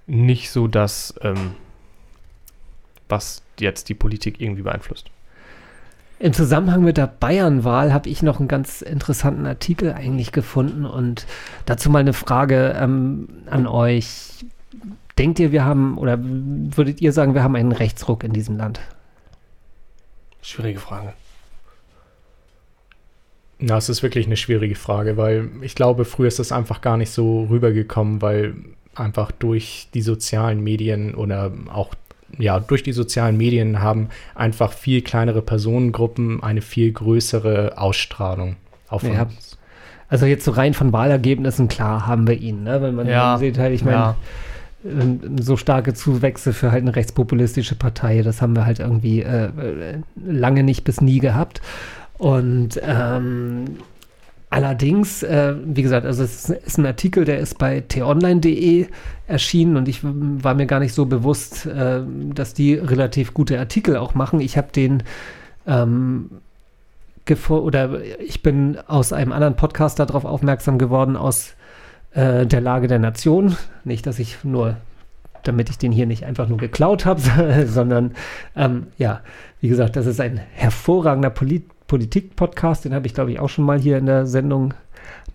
nicht 0.06 0.50
so, 0.50 0.66
dass 0.68 1.14
ähm, 1.22 1.52
was 3.08 3.42
jetzt 3.58 3.88
die 3.88 3.94
Politik 3.94 4.40
irgendwie 4.40 4.62
beeinflusst. 4.62 5.10
Im 6.20 6.34
Zusammenhang 6.34 6.84
mit 6.84 6.98
der 6.98 7.06
Bayernwahl 7.06 7.94
habe 7.94 8.10
ich 8.10 8.22
noch 8.22 8.40
einen 8.40 8.48
ganz 8.48 8.82
interessanten 8.82 9.46
Artikel 9.46 9.94
eigentlich 9.94 10.32
gefunden 10.32 10.84
und 10.84 11.26
dazu 11.64 11.88
mal 11.88 12.00
eine 12.00 12.12
Frage 12.12 12.76
ähm, 12.78 13.26
an 13.46 13.66
euch. 13.66 14.44
Denkt 15.16 15.38
ihr, 15.38 15.50
wir 15.50 15.64
haben, 15.64 15.96
oder 15.96 16.18
würdet 16.20 17.00
ihr 17.00 17.14
sagen, 17.14 17.32
wir 17.32 17.42
haben 17.42 17.56
einen 17.56 17.72
Rechtsruck 17.72 18.22
in 18.22 18.34
diesem 18.34 18.58
Land? 18.58 18.80
Schwierige 20.42 20.78
Frage. 20.78 21.14
Na, 23.58 23.78
es 23.78 23.88
ist 23.88 24.02
wirklich 24.02 24.26
eine 24.26 24.36
schwierige 24.36 24.74
Frage, 24.74 25.16
weil 25.16 25.48
ich 25.62 25.74
glaube, 25.74 26.04
früher 26.04 26.28
ist 26.28 26.38
das 26.38 26.52
einfach 26.52 26.82
gar 26.82 26.98
nicht 26.98 27.12
so 27.12 27.44
rübergekommen, 27.44 28.20
weil 28.20 28.56
einfach 28.94 29.32
durch 29.32 29.88
die 29.94 30.02
sozialen 30.02 30.62
Medien 30.62 31.14
oder 31.14 31.50
auch 31.72 31.94
ja, 32.40 32.58
durch 32.60 32.82
die 32.82 32.92
sozialen 32.92 33.36
Medien 33.36 33.80
haben 33.80 34.08
einfach 34.34 34.72
viel 34.72 35.02
kleinere 35.02 35.42
Personengruppen 35.42 36.42
eine 36.42 36.62
viel 36.62 36.92
größere 36.92 37.78
Ausstrahlung 37.78 38.56
auf 38.88 39.02
Ja. 39.02 39.22
uns. 39.22 39.58
Also 40.08 40.26
jetzt 40.26 40.44
so 40.44 40.50
rein 40.50 40.74
von 40.74 40.92
Wahlergebnissen, 40.92 41.68
klar 41.68 42.06
haben 42.06 42.26
wir 42.26 42.36
ihn, 42.36 42.64
ne? 42.64 42.82
Wenn 42.82 42.96
man 42.96 43.06
Ja, 43.06 43.38
sieht 43.38 43.58
halt, 43.58 43.72
ich 43.72 43.84
meine, 43.84 43.96
ja. 43.96 44.16
ähm, 44.84 45.20
so 45.40 45.56
starke 45.56 45.94
Zuwächse 45.94 46.52
für 46.52 46.72
halt 46.72 46.82
eine 46.82 46.96
rechtspopulistische 46.96 47.76
Partei, 47.76 48.22
das 48.22 48.42
haben 48.42 48.56
wir 48.56 48.66
halt 48.66 48.80
irgendwie 48.80 49.22
äh, 49.22 49.44
äh, 49.46 49.98
lange 50.16 50.64
nicht 50.64 50.82
bis 50.82 51.00
nie 51.00 51.20
gehabt. 51.20 51.60
Und 52.18 52.80
ähm, 52.82 53.76
allerdings, 54.50 55.22
äh, 55.22 55.54
wie 55.64 55.82
gesagt, 55.82 56.04
also 56.04 56.22
es 56.24 56.50
ist, 56.50 56.78
ein 56.78 56.86
Artikel, 56.86 57.24
der 57.24 57.38
ist 57.38 57.58
bei 57.58 57.80
t-online.de 57.80 58.88
erschienen 59.26 59.76
und 59.76 59.88
ich 59.88 60.00
war 60.02 60.54
mir 60.54 60.66
gar 60.66 60.80
nicht 60.80 60.92
so 60.92 61.06
bewusst, 61.06 61.66
äh, 61.66 62.00
dass 62.34 62.52
die 62.52 62.74
relativ 62.74 63.32
gute 63.32 63.58
Artikel 63.58 63.96
auch 63.96 64.14
machen. 64.14 64.40
Ich 64.40 64.56
habe 64.58 64.68
den 64.72 65.04
ähm, 65.66 66.30
oder 67.48 68.00
ich 68.18 68.42
bin 68.42 68.76
aus 68.88 69.12
einem 69.12 69.30
anderen 69.30 69.54
Podcast 69.54 70.00
darauf 70.00 70.24
aufmerksam 70.24 70.78
geworden, 70.78 71.16
aus 71.16 71.54
äh, 72.12 72.44
der 72.44 72.60
Lage 72.60 72.88
der 72.88 72.98
Nation. 72.98 73.56
Nicht, 73.84 74.04
dass 74.06 74.18
ich 74.18 74.42
nur, 74.42 74.78
damit 75.44 75.70
ich 75.70 75.78
den 75.78 75.92
hier 75.92 76.06
nicht 76.06 76.24
einfach 76.24 76.48
nur 76.48 76.58
geklaut 76.58 77.06
habe, 77.06 77.66
sondern 77.68 78.16
ähm, 78.56 78.88
ja, 78.98 79.20
wie 79.60 79.68
gesagt, 79.68 79.94
das 79.94 80.06
ist 80.06 80.20
ein 80.20 80.40
hervorragender 80.54 81.30
Polit 81.30 81.64
Politik-Podcast, 81.90 82.84
den 82.84 82.94
habe 82.94 83.06
ich, 83.08 83.14
glaube 83.14 83.32
ich, 83.32 83.40
auch 83.40 83.48
schon 83.48 83.64
mal 83.64 83.80
hier 83.80 83.98
in 83.98 84.06
der 84.06 84.24
Sendung 84.26 84.74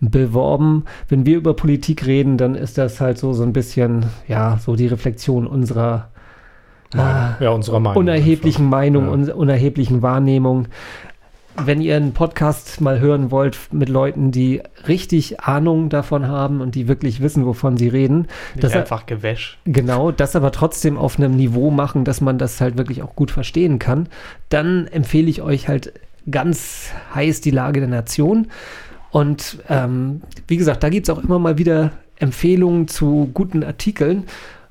beworben. 0.00 0.86
Wenn 1.08 1.26
wir 1.26 1.36
über 1.36 1.52
Politik 1.54 2.06
reden, 2.06 2.38
dann 2.38 2.54
ist 2.54 2.78
das 2.78 2.98
halt 2.98 3.18
so, 3.18 3.34
so 3.34 3.42
ein 3.42 3.52
bisschen, 3.52 4.06
ja, 4.26 4.58
so 4.58 4.74
die 4.74 4.86
Reflexion 4.86 5.46
unserer 5.46 6.08
Meinung. 6.94 7.34
ja, 7.40 7.50
unserer 7.50 7.80
Meinung. 7.80 7.98
unerheblichen 7.98 8.70
Meinung, 8.70 9.04
Ja. 9.04 9.10
un 9.12 9.30
unerheblichen 9.30 10.00
Wahrnehmung. 10.00 10.68
Wenn 11.62 11.80
ihr 11.82 11.96
einen 11.96 12.12
Podcast 12.12 12.80
mal 12.80 13.00
hören 13.00 13.30
wollt 13.30 13.58
mit 13.72 13.88
Leuten, 13.90 14.30
die 14.30 14.62
richtig 14.88 15.40
Ahnung 15.40 15.88
davon 15.90 16.26
haben 16.28 16.60
und 16.62 16.74
die 16.74 16.86
wirklich 16.88 17.20
wissen, 17.20 17.44
wovon 17.46 17.76
sie 17.76 17.88
reden, 17.88 18.28
Nicht 18.54 18.64
Das- 18.64 18.72
einfach 18.76 19.04
Gewäsch. 19.04 19.58
genau, 19.64 20.10
das 20.10 20.36
aber 20.36 20.52
trotzdem 20.52 20.96
auf 20.96 21.18
einem 21.18 21.34
Niveau 21.36 21.70
machen, 21.70 22.04
dass 22.04 22.20
man 22.22 22.38
das 22.38 22.60
halt 22.62 22.78
wirklich 22.78 23.02
auch 23.02 23.14
gut 23.14 23.30
verstehen 23.30 23.78
kann, 23.78 24.08
dann 24.48 24.86
empfehle 24.86 25.28
ich 25.28 25.42
euch 25.42 25.68
halt 25.68 25.92
ganz 26.30 26.90
heiß 27.14 27.40
die 27.40 27.50
Lage 27.50 27.80
der 27.80 27.88
Nation. 27.88 28.48
Und 29.10 29.58
ähm, 29.68 30.22
wie 30.48 30.56
gesagt, 30.56 30.82
da 30.82 30.88
gibt 30.88 31.08
es 31.08 31.14
auch 31.14 31.22
immer 31.22 31.38
mal 31.38 31.58
wieder 31.58 31.92
Empfehlungen 32.18 32.88
zu 32.88 33.30
guten 33.32 33.62
Artikeln. 33.62 34.24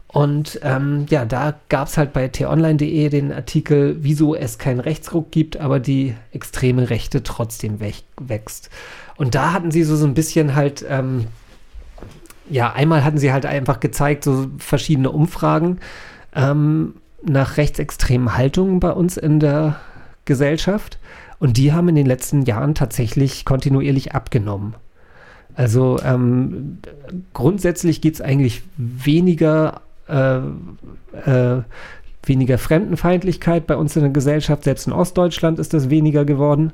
Und 0.08 0.60
ähm, 0.64 1.06
ja, 1.10 1.26
da 1.26 1.56
gab 1.68 1.88
es 1.89 1.97
halt 1.97 2.14
bei 2.14 2.28
t-online.de 2.30 3.10
den 3.10 3.34
Artikel, 3.34 3.97
wieso 3.99 4.34
es 4.34 4.58
keinen 4.58 4.80
Rechtsruck 4.80 5.30
gibt, 5.32 5.58
aber 5.58 5.80
die 5.80 6.16
extreme 6.32 6.89
Rechte 6.89 7.22
trotzdem 7.22 7.80
wächst. 7.82 8.70
Und 9.18 9.36
da 9.36 9.51
hatten 9.51 9.72
sie 9.72 9.84
so, 9.84 9.95
so 9.97 10.06
ein 10.06 10.14
bisschen 10.14 10.56
halt, 10.56 10.86
ähm, 10.88 11.28
ja, 12.49 12.72
einmal 12.72 13.03
hatten 13.03 13.18
sie 13.18 13.34
halt 13.34 13.45
einfach 13.45 13.80
gezeigt, 13.80 14.24
so 14.24 14.47
verschiedene 14.58 15.12
Umfragen 15.12 15.80
ähm, 16.34 16.95
nach 17.22 17.58
rechtsextremen 17.58 18.38
Haltungen 18.38 18.80
bei 18.80 18.91
uns 18.91 19.18
in 19.18 19.39
der 19.41 19.82
Gesellschaft. 20.24 20.97
Und 21.39 21.57
die 21.57 21.73
haben 21.73 21.89
in 21.89 21.95
den 21.95 22.05
letzten 22.05 22.43
Jahren 22.43 22.75
tatsächlich 22.75 23.45
kontinuierlich 23.45 24.13
abgenommen. 24.13 24.75
Also 25.55 25.99
ähm, 26.03 26.79
grundsätzlich 27.33 28.01
geht 28.01 28.15
es 28.15 28.21
eigentlich 28.21 28.63
weniger, 28.77 29.81
äh, 30.07 30.38
äh, 30.38 31.61
weniger 32.23 32.57
Fremdenfeindlichkeit 32.57 33.67
bei 33.67 33.77
uns 33.77 33.95
in 33.95 34.01
der 34.01 34.11
Gesellschaft. 34.11 34.63
Selbst 34.63 34.88
in 34.88 34.93
Ostdeutschland 34.93 35.59
ist 35.59 35.73
das 35.73 35.89
weniger 35.89 36.25
geworden. 36.25 36.73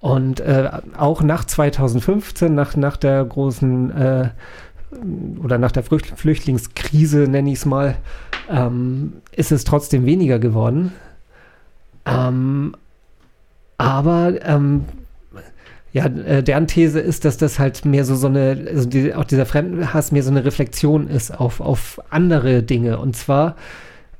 Und 0.00 0.40
äh, 0.40 0.70
auch 0.96 1.22
nach 1.22 1.44
2015, 1.44 2.54
nach, 2.54 2.76
nach 2.76 2.96
der 2.96 3.24
großen 3.24 3.90
äh, 3.90 4.28
oder 5.42 5.58
nach 5.58 5.72
der 5.72 5.82
Flüchtlingskrise, 5.82 7.28
nenne 7.28 7.50
ich 7.50 7.58
es 7.58 7.66
mal, 7.66 7.96
ähm, 8.50 9.14
ist 9.32 9.52
es 9.52 9.64
trotzdem 9.64 10.06
weniger 10.06 10.38
geworden. 10.38 10.92
Ähm, 12.06 12.74
aber 13.78 14.34
ähm, 14.44 14.84
ja, 15.92 16.06
äh, 16.06 16.42
deren 16.42 16.66
These 16.66 17.00
ist, 17.00 17.24
dass 17.24 17.38
das 17.38 17.58
halt 17.58 17.84
mehr 17.84 18.04
so, 18.04 18.14
so 18.14 18.26
eine, 18.26 18.66
also 18.68 18.88
die, 18.88 19.14
auch 19.14 19.24
dieser 19.24 19.46
Fremdenhass 19.46 20.12
mehr 20.12 20.22
so 20.22 20.30
eine 20.30 20.44
Reflexion 20.44 21.08
ist 21.08 21.30
auf, 21.30 21.60
auf 21.60 22.00
andere 22.10 22.62
Dinge. 22.62 22.98
Und 22.98 23.16
zwar 23.16 23.56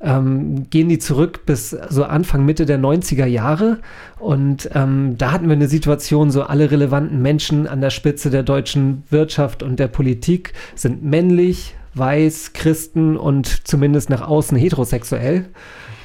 ähm, 0.00 0.70
gehen 0.70 0.88
die 0.88 0.98
zurück 0.98 1.44
bis 1.44 1.70
so 1.70 2.04
Anfang, 2.04 2.44
Mitte 2.44 2.64
der 2.64 2.78
90er 2.78 3.26
Jahre. 3.26 3.78
Und 4.18 4.70
ähm, 4.74 5.16
da 5.18 5.32
hatten 5.32 5.48
wir 5.48 5.56
eine 5.56 5.68
Situation, 5.68 6.30
so 6.30 6.44
alle 6.44 6.70
relevanten 6.70 7.20
Menschen 7.20 7.66
an 7.66 7.80
der 7.80 7.90
Spitze 7.90 8.30
der 8.30 8.44
deutschen 8.44 9.02
Wirtschaft 9.11 9.62
und 9.62 9.78
der 9.78 9.88
Politik 9.88 10.54
sind 10.74 11.02
männlich, 11.02 11.74
weiß, 11.94 12.54
Christen 12.54 13.16
und 13.16 13.66
zumindest 13.66 14.09
nach 14.09 14.26
außen 14.26 14.56
heterosexuell. 14.56 15.46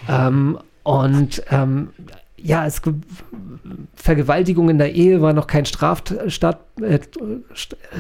Ähm, 0.10 0.58
und 0.84 1.43
ähm, 1.49 1.89
ja, 2.44 2.66
es, 2.66 2.82
Vergewaltigung 3.96 4.70
in 4.70 4.78
der 4.78 4.94
Ehe 4.94 5.22
war 5.22 5.34
noch 5.34 5.48
kein 5.48 5.66
Straftat, 5.66 6.62
äh, 6.82 7.00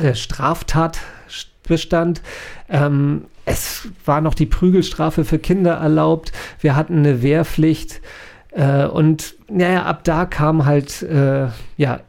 äh, 0.01 0.13
Straftatbestand. 0.13 2.21
Ähm, 2.69 3.25
es 3.45 3.87
war 4.05 4.21
noch 4.21 4.33
die 4.33 4.45
Prügelstrafe 4.45 5.23
für 5.23 5.39
Kinder 5.39 5.75
erlaubt. 5.75 6.33
Wir 6.59 6.75
hatten 6.75 6.97
eine 6.99 7.21
Wehrpflicht. 7.21 8.01
Äh, 8.51 8.85
und 8.85 9.35
naja, 9.49 9.83
ab 9.83 10.03
da 10.03 10.25
kam 10.25 10.65
halt, 10.65 11.01
äh, 11.03 11.47
ja, 11.77 12.01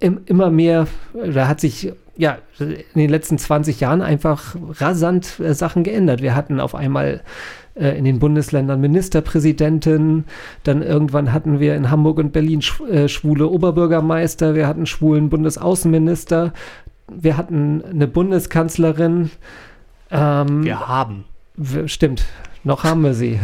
im, 0.00 0.22
immer 0.26 0.50
mehr, 0.50 0.88
da 1.14 1.46
hat 1.46 1.60
sich 1.60 1.92
ja 2.16 2.38
in 2.58 2.84
den 2.94 3.10
letzten 3.10 3.38
20 3.38 3.80
Jahren 3.80 4.02
einfach 4.02 4.56
rasant 4.80 5.38
äh, 5.40 5.54
Sachen 5.54 5.84
geändert. 5.84 6.20
Wir 6.20 6.34
hatten 6.34 6.60
auf 6.60 6.74
einmal 6.74 7.22
äh, 7.74 7.98
in 7.98 8.04
den 8.04 8.18
Bundesländern 8.18 8.80
Ministerpräsidenten. 8.80 10.24
Dann 10.62 10.82
irgendwann 10.82 11.32
hatten 11.32 11.60
wir 11.60 11.74
in 11.74 11.90
Hamburg 11.90 12.18
und 12.18 12.32
Berlin 12.32 12.60
äh, 12.90 13.08
schwule 13.08 13.48
Oberbürgermeister. 13.48 14.54
Wir 14.54 14.66
hatten 14.66 14.86
schwulen 14.86 15.28
Bundesaußenminister. 15.28 16.52
Wir 17.08 17.36
hatten 17.36 17.82
eine 17.84 18.06
Bundeskanzlerin. 18.06 19.30
Ähm, 20.10 20.64
wir 20.64 20.88
haben. 20.88 21.24
Stimmt, 21.86 22.24
noch 22.62 22.84
haben 22.84 23.02
wir 23.02 23.14
sie. 23.14 23.38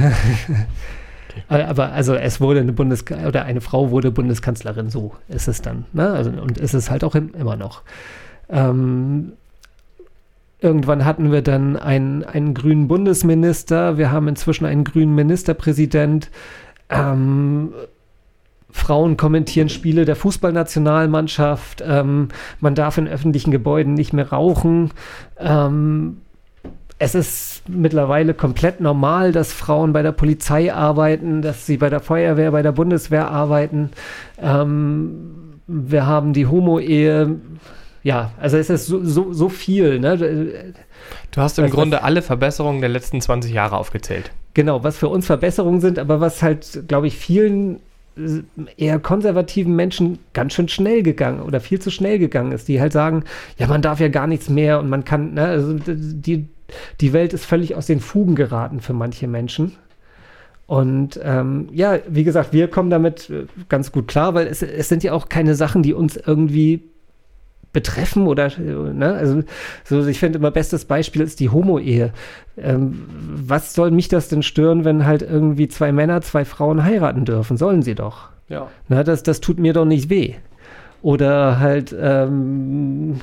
Okay. 1.28 1.42
Aber 1.48 1.92
also 1.92 2.14
es 2.14 2.40
wurde 2.40 2.60
eine 2.60 2.72
Bundes 2.72 3.04
oder 3.26 3.44
eine 3.44 3.60
Frau 3.60 3.90
wurde 3.90 4.10
Bundeskanzlerin, 4.10 4.90
so 4.90 5.14
ist 5.28 5.48
es 5.48 5.62
dann. 5.62 5.84
Ne? 5.92 6.08
Also, 6.10 6.30
und 6.30 6.58
ist 6.58 6.74
es 6.74 6.90
halt 6.90 7.04
auch 7.04 7.14
im, 7.14 7.34
immer 7.34 7.56
noch. 7.56 7.82
Ähm, 8.48 9.32
Irgendwann 10.60 11.04
hatten 11.04 11.32
wir 11.32 11.42
dann 11.42 11.76
einen, 11.76 12.22
einen 12.22 12.54
grünen 12.54 12.88
Bundesminister. 12.88 13.96
Wir 13.96 14.12
haben 14.12 14.28
inzwischen 14.28 14.66
einen 14.66 14.84
grünen 14.84 15.14
Ministerpräsident. 15.14 16.30
Ähm, 16.90 17.72
Frauen 18.70 19.16
kommentieren 19.16 19.68
Spiele 19.68 20.04
der 20.04 20.16
Fußballnationalmannschaft. 20.16 21.82
Ähm, 21.86 22.28
man 22.60 22.74
darf 22.74 22.98
in 22.98 23.08
öffentlichen 23.08 23.50
Gebäuden 23.50 23.94
nicht 23.94 24.12
mehr 24.12 24.30
rauchen. 24.30 24.90
Ähm, 25.38 26.18
es 26.98 27.14
ist 27.14 27.62
mittlerweile 27.66 28.34
komplett 28.34 28.80
normal, 28.80 29.32
dass 29.32 29.54
Frauen 29.54 29.94
bei 29.94 30.02
der 30.02 30.12
Polizei 30.12 30.72
arbeiten, 30.72 31.40
dass 31.40 31.64
sie 31.64 31.78
bei 31.78 31.88
der 31.88 32.00
Feuerwehr, 32.00 32.50
bei 32.50 32.60
der 32.60 32.72
Bundeswehr 32.72 33.30
arbeiten. 33.30 33.90
Ähm, 34.38 35.60
wir 35.66 36.06
haben 36.06 36.34
die 36.34 36.46
Homo-Ehe 36.46 37.36
ja, 38.02 38.32
also 38.40 38.56
es 38.56 38.70
ist 38.70 38.86
so, 38.86 39.04
so, 39.04 39.32
so 39.32 39.48
viel. 39.48 39.98
Ne? 39.98 40.16
Du 41.30 41.40
hast 41.40 41.58
im 41.58 41.64
also 41.64 41.76
Grunde 41.76 41.98
was, 41.98 42.04
alle 42.04 42.22
Verbesserungen 42.22 42.80
der 42.80 42.90
letzten 42.90 43.20
20 43.20 43.52
Jahre 43.52 43.76
aufgezählt. 43.76 44.30
Genau, 44.54 44.82
was 44.82 44.96
für 44.96 45.08
uns 45.08 45.26
Verbesserungen 45.26 45.80
sind, 45.80 45.98
aber 45.98 46.20
was 46.20 46.42
halt, 46.42 46.84
glaube 46.88 47.06
ich, 47.06 47.16
vielen 47.16 47.76
äh, 48.16 48.42
eher 48.76 48.98
konservativen 48.98 49.76
Menschen 49.76 50.18
ganz 50.32 50.54
schön 50.54 50.68
schnell 50.68 51.02
gegangen 51.02 51.42
oder 51.42 51.60
viel 51.60 51.80
zu 51.80 51.90
schnell 51.90 52.18
gegangen 52.18 52.52
ist, 52.52 52.68
die 52.68 52.80
halt 52.80 52.92
sagen, 52.92 53.24
ja, 53.58 53.66
man 53.66 53.82
darf 53.82 54.00
ja 54.00 54.08
gar 54.08 54.26
nichts 54.26 54.48
mehr 54.48 54.80
und 54.80 54.88
man 54.88 55.04
kann, 55.04 55.34
ne, 55.34 55.44
also 55.44 55.74
die, 55.74 56.48
die 57.00 57.12
Welt 57.12 57.32
ist 57.32 57.44
völlig 57.44 57.74
aus 57.74 57.86
den 57.86 58.00
Fugen 58.00 58.34
geraten 58.34 58.80
für 58.80 58.92
manche 58.92 59.28
Menschen. 59.28 59.76
Und 60.66 61.18
ähm, 61.24 61.68
ja, 61.72 61.98
wie 62.08 62.22
gesagt, 62.22 62.52
wir 62.52 62.68
kommen 62.68 62.90
damit 62.90 63.28
äh, 63.28 63.46
ganz 63.68 63.92
gut 63.92 64.08
klar, 64.08 64.34
weil 64.34 64.46
es, 64.46 64.62
es 64.62 64.88
sind 64.88 65.02
ja 65.02 65.12
auch 65.12 65.28
keine 65.28 65.54
Sachen, 65.56 65.82
die 65.82 65.92
uns 65.92 66.16
irgendwie 66.16 66.84
betreffen 67.72 68.26
oder, 68.26 68.50
ne, 68.58 69.14
also, 69.14 69.42
so, 69.84 70.06
ich 70.06 70.18
finde 70.18 70.38
immer 70.38 70.50
bestes 70.50 70.84
Beispiel 70.84 71.22
ist 71.22 71.40
die 71.40 71.50
Homo-Ehe. 71.50 72.12
Ähm, 72.56 73.06
was 73.08 73.74
soll 73.74 73.90
mich 73.90 74.08
das 74.08 74.28
denn 74.28 74.42
stören, 74.42 74.84
wenn 74.84 75.06
halt 75.06 75.22
irgendwie 75.22 75.68
zwei 75.68 75.92
Männer, 75.92 76.20
zwei 76.22 76.44
Frauen 76.44 76.84
heiraten 76.84 77.24
dürfen? 77.24 77.56
Sollen 77.56 77.82
sie 77.82 77.94
doch. 77.94 78.28
Ja. 78.48 78.68
Na, 78.88 79.04
das, 79.04 79.22
das 79.22 79.40
tut 79.40 79.58
mir 79.58 79.72
doch 79.72 79.84
nicht 79.84 80.10
weh. 80.10 80.34
Oder 81.02 81.60
halt, 81.60 81.94
ähm, 81.98 83.20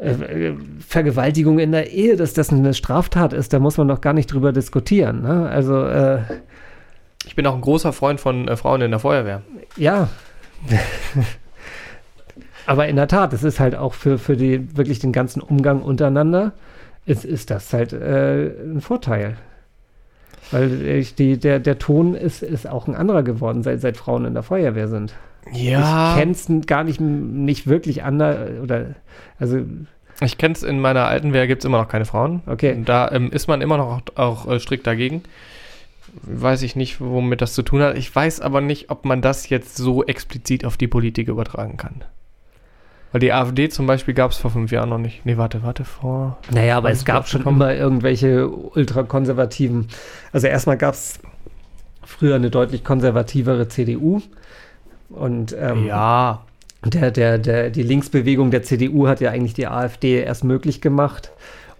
äh, 0.00 0.54
Vergewaltigung 0.86 1.58
in 1.58 1.72
der 1.72 1.90
Ehe, 1.90 2.16
dass 2.16 2.32
das 2.32 2.50
eine 2.50 2.72
Straftat 2.72 3.34
ist, 3.34 3.52
da 3.52 3.58
muss 3.58 3.76
man 3.76 3.88
doch 3.88 4.00
gar 4.00 4.14
nicht 4.14 4.32
drüber 4.32 4.52
diskutieren. 4.52 5.22
Ne? 5.22 5.48
Also, 5.48 5.84
äh, 5.84 6.20
ich 7.26 7.36
bin 7.36 7.46
auch 7.46 7.54
ein 7.54 7.60
großer 7.60 7.92
Freund 7.92 8.18
von 8.18 8.48
äh, 8.48 8.56
Frauen 8.56 8.80
in 8.80 8.90
der 8.90 9.00
Feuerwehr. 9.00 9.42
Ja. 9.76 10.08
Aber 12.70 12.86
in 12.86 12.94
der 12.94 13.08
Tat, 13.08 13.32
es 13.32 13.42
ist 13.42 13.58
halt 13.58 13.74
auch 13.74 13.94
für, 13.94 14.16
für 14.16 14.36
die, 14.36 14.76
wirklich 14.76 15.00
den 15.00 15.10
ganzen 15.10 15.42
Umgang 15.42 15.82
untereinander, 15.82 16.52
ist, 17.04 17.24
ist 17.24 17.50
das 17.50 17.72
halt 17.72 17.92
äh, 17.92 18.46
ein 18.62 18.80
Vorteil. 18.80 19.36
Weil 20.52 20.80
ich, 20.86 21.16
die, 21.16 21.36
der, 21.36 21.58
der 21.58 21.80
Ton 21.80 22.14
ist, 22.14 22.44
ist 22.44 22.68
auch 22.68 22.86
ein 22.86 22.94
anderer 22.94 23.24
geworden, 23.24 23.64
seit, 23.64 23.80
seit 23.80 23.96
Frauen 23.96 24.24
in 24.24 24.34
der 24.34 24.44
Feuerwehr 24.44 24.86
sind. 24.86 25.14
Ja. 25.50 26.12
Ich 26.12 26.20
kenne 26.20 26.30
es 26.30 26.48
gar 26.68 26.84
nicht, 26.84 27.00
nicht 27.00 27.66
wirklich 27.66 28.04
anders. 28.04 28.38
Oder, 28.62 28.94
also. 29.40 29.62
Ich 30.20 30.38
kenne 30.38 30.54
es 30.54 30.62
in 30.62 30.78
meiner 30.78 31.08
alten 31.08 31.32
Wehr, 31.32 31.48
gibt 31.48 31.62
es 31.62 31.66
immer 31.66 31.78
noch 31.78 31.88
keine 31.88 32.04
Frauen. 32.04 32.40
Okay. 32.46 32.72
Und 32.72 32.88
da 32.88 33.10
ähm, 33.10 33.32
ist 33.32 33.48
man 33.48 33.62
immer 33.62 33.78
noch 33.78 33.88
auch, 33.88 34.02
auch 34.16 34.48
äh, 34.48 34.60
strikt 34.60 34.86
dagegen. 34.86 35.24
Weiß 36.22 36.62
ich 36.62 36.76
nicht, 36.76 37.00
womit 37.00 37.42
das 37.42 37.52
zu 37.52 37.64
tun 37.64 37.82
hat. 37.82 37.98
Ich 37.98 38.14
weiß 38.14 38.40
aber 38.40 38.60
nicht, 38.60 38.90
ob 38.90 39.04
man 39.04 39.22
das 39.22 39.48
jetzt 39.48 39.76
so 39.76 40.04
explizit 40.04 40.64
auf 40.64 40.76
die 40.76 40.86
Politik 40.86 41.26
übertragen 41.26 41.76
kann. 41.76 42.04
Weil 43.12 43.20
die 43.20 43.32
AfD 43.32 43.68
zum 43.68 43.86
Beispiel 43.86 44.14
gab 44.14 44.30
es 44.30 44.36
vor 44.36 44.50
fünf 44.50 44.70
Jahren 44.70 44.88
noch 44.88 44.98
nicht. 44.98 45.26
Nee, 45.26 45.36
warte, 45.36 45.62
warte, 45.62 45.84
vor. 45.84 46.38
Naja, 46.52 46.76
aber 46.76 46.90
es 46.90 47.04
gab 47.04 47.28
schon 47.28 47.44
immer 47.44 47.74
irgendwelche 47.74 48.48
ultrakonservativen. 48.48 49.88
Also 50.32 50.46
erstmal 50.46 50.76
gab 50.76 50.94
es 50.94 51.18
früher 52.04 52.36
eine 52.36 52.50
deutlich 52.50 52.84
konservativere 52.84 53.68
CDU. 53.68 54.22
Und 55.08 55.56
ähm, 55.58 55.86
ja. 55.86 56.42
Der, 56.82 57.10
der, 57.10 57.36
der, 57.36 57.68
die 57.68 57.82
Linksbewegung 57.82 58.50
der 58.50 58.62
CDU 58.62 59.06
hat 59.06 59.20
ja 59.20 59.30
eigentlich 59.30 59.52
die 59.52 59.66
AfD 59.66 60.22
erst 60.22 60.44
möglich 60.44 60.80
gemacht. 60.80 61.30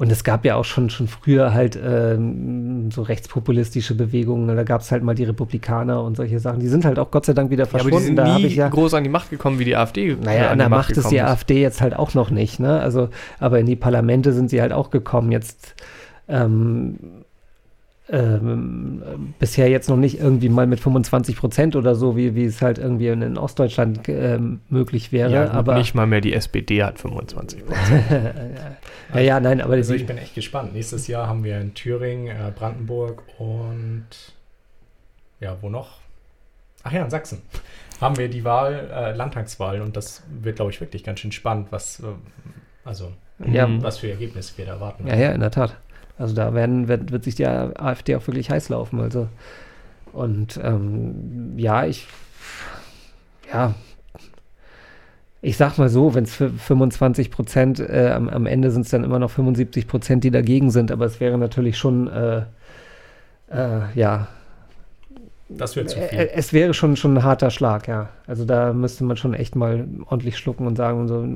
Und 0.01 0.11
es 0.11 0.24
gab 0.24 0.46
ja 0.46 0.57
auch 0.57 0.64
schon, 0.64 0.88
schon 0.88 1.09
früher 1.09 1.53
halt 1.53 1.78
ähm, 1.78 2.90
so 2.90 3.03
rechtspopulistische 3.03 3.94
Bewegungen. 3.94 4.57
Da 4.57 4.62
gab 4.62 4.80
es 4.80 4.90
halt 4.90 5.03
mal 5.03 5.14
die 5.14 5.24
Republikaner 5.24 6.03
und 6.03 6.16
solche 6.16 6.40
Sachen. 6.40 6.59
Die 6.59 6.68
sind 6.68 6.86
halt 6.86 6.98
auch 6.98 7.11
Gott 7.11 7.26
sei 7.26 7.34
Dank 7.34 7.51
wieder 7.51 7.66
verschwunden. 7.66 8.16
Ja, 8.16 8.22
aber 8.22 8.32
die 8.38 8.42
sind 8.44 8.51
nie 8.51 8.57
ja, 8.57 8.70
groß 8.70 8.94
an 8.94 9.05
die 9.05 9.11
Macht 9.11 9.28
gekommen 9.28 9.59
wie 9.59 9.66
die 9.66 9.76
AfD. 9.76 10.16
Naja, 10.18 10.44
an, 10.44 10.53
an 10.53 10.59
der 10.59 10.68
Macht, 10.70 10.88
Macht 10.88 10.96
ist 10.96 11.11
die. 11.11 11.20
AfD 11.20 11.61
jetzt 11.61 11.82
halt 11.82 11.94
auch 11.94 12.14
noch 12.14 12.30
nicht. 12.30 12.59
Ne? 12.61 12.80
Also, 12.80 13.11
aber 13.38 13.61
in 13.61 13.66
die 13.66 13.76
Parlamente 13.76 14.32
sind 14.32 14.48
sie 14.48 14.62
halt 14.62 14.72
auch 14.72 14.88
gekommen. 14.88 15.32
Jetzt 15.32 15.74
ähm, 16.28 16.96
ähm, 18.11 19.34
bisher 19.38 19.68
jetzt 19.68 19.88
noch 19.88 19.96
nicht 19.96 20.18
irgendwie 20.18 20.48
mal 20.48 20.66
mit 20.66 20.80
25 20.80 21.36
Prozent 21.36 21.76
oder 21.76 21.94
so, 21.94 22.16
wie, 22.16 22.34
wie 22.34 22.44
es 22.44 22.61
halt 22.61 22.78
irgendwie 22.78 23.08
in, 23.08 23.22
in 23.22 23.38
Ostdeutschland 23.38 24.08
ähm, 24.08 24.61
möglich 24.68 25.12
wäre. 25.12 25.32
Ja, 25.32 25.50
aber 25.50 25.76
nicht 25.76 25.94
mal 25.94 26.06
mehr 26.06 26.20
die 26.20 26.32
SPD 26.32 26.82
hat 26.82 26.98
25 26.98 27.64
Prozent. 27.66 28.04
ja, 29.14 29.20
ja, 29.20 29.40
nein, 29.40 29.61
aber 29.61 29.74
also 29.74 29.94
ich 29.94 30.06
bin 30.06 30.18
echt 30.18 30.34
gespannt. 30.34 30.72
Nächstes 30.72 31.06
Jahr 31.06 31.26
haben 31.26 31.44
wir 31.44 31.61
in 31.61 31.74
Thüringen, 31.74 32.28
äh, 32.28 32.50
Brandenburg 32.54 33.22
und 33.38 34.06
ja, 35.38 35.56
wo 35.61 35.68
noch? 35.68 35.98
Ach 36.82 36.92
ja, 36.92 37.04
in 37.04 37.11
Sachsen 37.11 37.42
haben 38.00 38.16
wir 38.16 38.28
die 38.28 38.44
Wahl, 38.44 38.90
äh, 38.92 39.12
Landtagswahl 39.12 39.82
und 39.82 39.96
das 39.96 40.22
wird, 40.30 40.56
glaube 40.56 40.70
ich, 40.70 40.80
wirklich 40.80 41.04
ganz 41.04 41.20
schön 41.20 41.32
spannend, 41.32 41.68
was, 41.70 42.00
äh, 42.00 42.06
also, 42.84 43.12
ja. 43.38 43.68
was 43.82 43.98
für 43.98 44.11
Ergebnisse 44.11 44.56
wir 44.56 44.66
da 44.66 44.72
erwarten. 44.72 45.06
Ja, 45.06 45.16
ja, 45.16 45.32
in 45.32 45.40
der 45.40 45.50
Tat. 45.50 45.76
Also 46.21 46.35
da 46.35 46.55
werden, 46.55 46.89
wird, 46.89 47.12
wird 47.12 47.25
sich 47.25 47.35
die 47.35 47.47
AfD 47.47 48.14
auch 48.16 48.27
wirklich 48.27 48.51
heiß 48.51 48.68
laufen. 48.68 49.01
Also 49.01 49.29
und 50.12 50.61
ähm, 50.62 51.55
ja, 51.57 51.87
ich 51.87 52.07
ja 53.53 53.75
ich 55.43 55.57
sag 55.57 55.79
mal 55.79 55.89
so, 55.89 56.14
wenn 56.14 56.25
es 56.25 56.35
für 56.35 56.51
25 56.51 57.31
Prozent, 57.31 57.81
äh, 57.81 58.11
am, 58.14 58.29
am 58.29 58.47
Ende 58.47 58.71
sind 58.71 58.83
es 58.83 58.91
dann 58.91 59.05
immer 59.05 59.18
noch 59.18 59.31
75 59.31 59.87
Prozent, 59.87 60.25
die 60.25 60.31
dagegen 60.31 60.71
sind, 60.71 60.93
aber 60.93 61.07
es 61.07 61.18
wäre 61.18 61.39
natürlich 61.39 61.79
schon, 61.79 62.09
äh, 62.09 62.43
äh, 63.51 63.81
ja, 63.95 64.29
Das 65.49 65.77
wäre 65.77 65.87
zu 65.87 65.99
äh, 65.99 66.09
viel. 66.09 66.31
es 66.35 66.53
wäre 66.53 66.75
schon, 66.75 66.97
schon 66.97 67.16
ein 67.16 67.25
harter 67.25 67.51
Schlag, 67.51 67.89
ja. 67.89 68.11
Also 68.27 68.45
da 68.45 68.73
müsste 68.75 69.05
man 69.05 69.16
schon 69.16 69.33
echt 69.33 69.57
mal 69.57 69.89
ordentlich 70.07 70.37
schlucken 70.37 70.66
und 70.66 70.77
sagen, 70.77 71.09
so, 71.09 71.27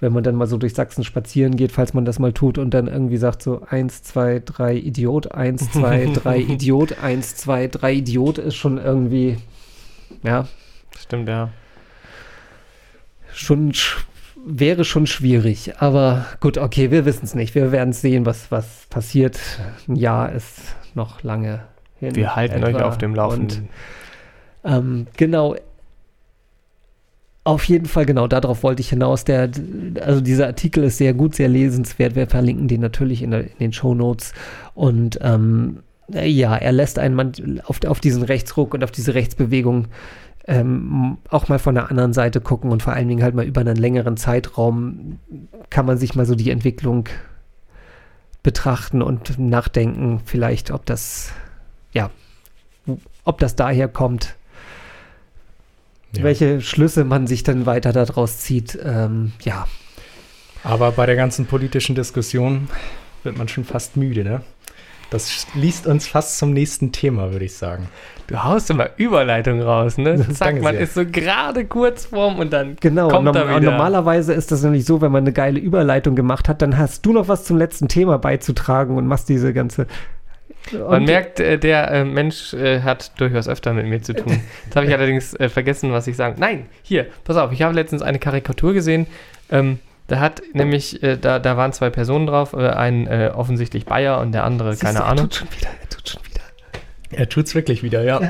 wenn 0.00 0.12
man 0.12 0.22
dann 0.22 0.34
mal 0.34 0.46
so 0.46 0.56
durch 0.58 0.74
Sachsen 0.74 1.04
spazieren 1.04 1.56
geht, 1.56 1.72
falls 1.72 1.94
man 1.94 2.04
das 2.04 2.18
mal 2.18 2.32
tut 2.32 2.58
und 2.58 2.72
dann 2.74 2.86
irgendwie 2.86 3.16
sagt 3.16 3.42
so 3.42 3.62
eins, 3.68 4.02
zwei, 4.02 4.42
drei 4.44 4.74
Idiot, 4.74 5.32
eins, 5.32 5.70
zwei, 5.72 6.06
drei 6.14 6.38
Idiot, 6.38 6.98
eins, 7.02 7.36
zwei, 7.36 7.66
drei 7.68 7.94
Idiot 7.94 8.38
ist 8.38 8.56
schon 8.56 8.78
irgendwie, 8.78 9.38
ja, 10.22 10.46
Stimmt, 10.98 11.28
ja. 11.28 11.50
schon 13.32 13.72
sch- 13.72 13.96
wäre 14.44 14.84
schon 14.84 15.06
schwierig. 15.06 15.74
Aber 15.80 16.26
gut, 16.40 16.58
okay, 16.58 16.90
wir 16.90 17.04
wissen 17.04 17.24
es 17.24 17.34
nicht. 17.34 17.54
Wir 17.54 17.72
werden 17.72 17.92
sehen, 17.92 18.26
was, 18.26 18.50
was 18.50 18.86
passiert. 18.90 19.38
Ein 19.88 19.96
Jahr 19.96 20.32
ist 20.32 20.58
noch 20.94 21.22
lange 21.22 21.64
hin. 21.98 22.14
Wir 22.14 22.36
halten 22.36 22.62
euch 22.64 22.74
etwa. 22.76 22.84
auf 22.86 22.98
dem 22.98 23.10
Und, 23.10 23.16
Laufenden. 23.16 23.68
ähm, 24.64 25.06
genau. 25.16 25.56
Auf 27.46 27.62
jeden 27.62 27.86
Fall, 27.86 28.06
genau, 28.06 28.26
darauf 28.26 28.64
wollte 28.64 28.80
ich 28.80 28.88
hinaus. 28.88 29.22
Der, 29.22 29.48
also 30.00 30.20
dieser 30.20 30.48
Artikel 30.48 30.82
ist 30.82 30.98
sehr 30.98 31.14
gut, 31.14 31.36
sehr 31.36 31.46
lesenswert. 31.46 32.16
Wir 32.16 32.26
verlinken 32.26 32.66
den 32.66 32.80
natürlich 32.80 33.22
in, 33.22 33.30
der, 33.30 33.42
in 33.44 33.58
den 33.60 33.72
Show 33.72 33.94
Notes. 33.94 34.32
Und 34.74 35.20
ähm, 35.22 35.78
ja, 36.08 36.56
er 36.56 36.72
lässt 36.72 36.98
einen 36.98 37.14
man 37.14 37.30
auf, 37.64 37.78
auf 37.86 38.00
diesen 38.00 38.24
Rechtsruck 38.24 38.74
und 38.74 38.82
auf 38.82 38.90
diese 38.90 39.14
Rechtsbewegung 39.14 39.86
ähm, 40.48 41.18
auch 41.28 41.46
mal 41.46 41.60
von 41.60 41.76
der 41.76 41.88
anderen 41.88 42.12
Seite 42.12 42.40
gucken 42.40 42.72
und 42.72 42.82
vor 42.82 42.94
allen 42.94 43.06
Dingen 43.06 43.22
halt 43.22 43.36
mal 43.36 43.44
über 43.46 43.60
einen 43.60 43.76
längeren 43.76 44.16
Zeitraum 44.16 45.20
kann 45.70 45.86
man 45.86 45.98
sich 45.98 46.16
mal 46.16 46.26
so 46.26 46.34
die 46.34 46.50
Entwicklung 46.50 47.08
betrachten 48.42 49.02
und 49.02 49.38
nachdenken, 49.38 50.20
vielleicht, 50.24 50.72
ob 50.72 50.84
das, 50.84 51.30
ja, 51.92 52.10
ob 53.22 53.38
das 53.38 53.54
daher 53.54 53.86
kommt, 53.86 54.34
Ja. 56.18 56.24
welche 56.24 56.60
Schlüsse 56.60 57.04
man 57.04 57.26
sich 57.26 57.42
dann 57.42 57.66
weiter 57.66 57.92
daraus 57.92 58.38
zieht. 58.38 58.78
Ähm, 58.82 59.32
ja, 59.42 59.66
Aber 60.62 60.92
bei 60.92 61.06
der 61.06 61.16
ganzen 61.16 61.46
politischen 61.46 61.94
Diskussion 61.94 62.68
wird 63.22 63.36
man 63.38 63.48
schon 63.48 63.64
fast 63.64 63.96
müde, 63.96 64.24
ne? 64.24 64.42
Das 65.10 65.46
liest 65.54 65.86
uns 65.86 66.08
fast 66.08 66.36
zum 66.36 66.52
nächsten 66.52 66.90
Thema, 66.90 67.30
würde 67.30 67.44
ich 67.44 67.54
sagen. 67.54 67.88
Du 68.26 68.42
haust 68.42 68.70
immer 68.70 68.90
Überleitung 68.96 69.62
raus, 69.62 69.98
ne? 69.98 70.26
Zack, 70.32 70.60
man 70.60 70.74
sehr. 70.74 70.82
ist 70.82 70.94
so 70.94 71.06
gerade 71.06 71.64
kurz 71.64 72.06
vorm 72.06 72.40
und 72.40 72.52
dann 72.52 72.76
genau. 72.80 73.08
kommt 73.08 73.34
er 73.36 73.44
und 73.44 73.60
wieder. 73.60 73.70
normalerweise 73.70 74.32
ist 74.32 74.50
das 74.50 74.62
nämlich 74.62 74.84
so, 74.84 75.00
wenn 75.00 75.12
man 75.12 75.22
eine 75.22 75.32
geile 75.32 75.60
Überleitung 75.60 76.16
gemacht 76.16 76.48
hat, 76.48 76.60
dann 76.60 76.76
hast 76.76 77.06
du 77.06 77.12
noch 77.12 77.28
was 77.28 77.44
zum 77.44 77.56
letzten 77.56 77.86
Thema 77.86 78.18
beizutragen 78.18 78.96
und 78.96 79.06
machst 79.06 79.28
diese 79.28 79.52
ganze. 79.52 79.86
Man 80.72 81.04
merkt, 81.04 81.38
äh, 81.40 81.58
der 81.58 81.90
äh, 81.90 82.04
Mensch 82.04 82.52
äh, 82.54 82.80
hat 82.80 83.12
durchaus 83.20 83.48
öfter 83.48 83.72
mit 83.72 83.86
mir 83.86 84.02
zu 84.02 84.14
tun. 84.14 84.40
Jetzt 84.64 84.76
habe 84.76 84.86
ich 84.86 84.92
allerdings 84.92 85.34
äh, 85.34 85.48
vergessen, 85.48 85.92
was 85.92 86.06
ich 86.06 86.16
sagen. 86.16 86.36
Nein, 86.38 86.66
hier, 86.82 87.06
pass 87.24 87.36
auf, 87.36 87.52
ich 87.52 87.62
habe 87.62 87.74
letztens 87.74 88.02
eine 88.02 88.18
Karikatur 88.18 88.72
gesehen. 88.74 89.06
Ähm, 89.50 89.78
da 90.08 90.20
hat 90.20 90.42
nämlich, 90.52 91.02
äh, 91.02 91.16
da, 91.16 91.38
da 91.38 91.56
waren 91.56 91.72
zwei 91.72 91.90
Personen 91.90 92.26
drauf, 92.26 92.52
äh, 92.52 92.68
ein 92.68 93.06
äh, 93.06 93.30
offensichtlich 93.34 93.86
Bayer 93.86 94.20
und 94.20 94.32
der 94.32 94.44
andere, 94.44 94.72
Siehst 94.72 94.82
keine 94.82 94.98
du, 94.98 95.04
Ahnung. 95.04 95.24
Er 95.26 95.28
tut 95.30 95.34
schon 95.34 95.48
wieder, 95.56 95.68
er 95.82 95.88
tut 95.88 96.08
schon 96.08 96.22
wieder. 96.24 96.40
Er 97.12 97.28
tut's 97.28 97.54
wirklich 97.54 97.82
wieder, 97.82 98.02
ja. 98.02 98.20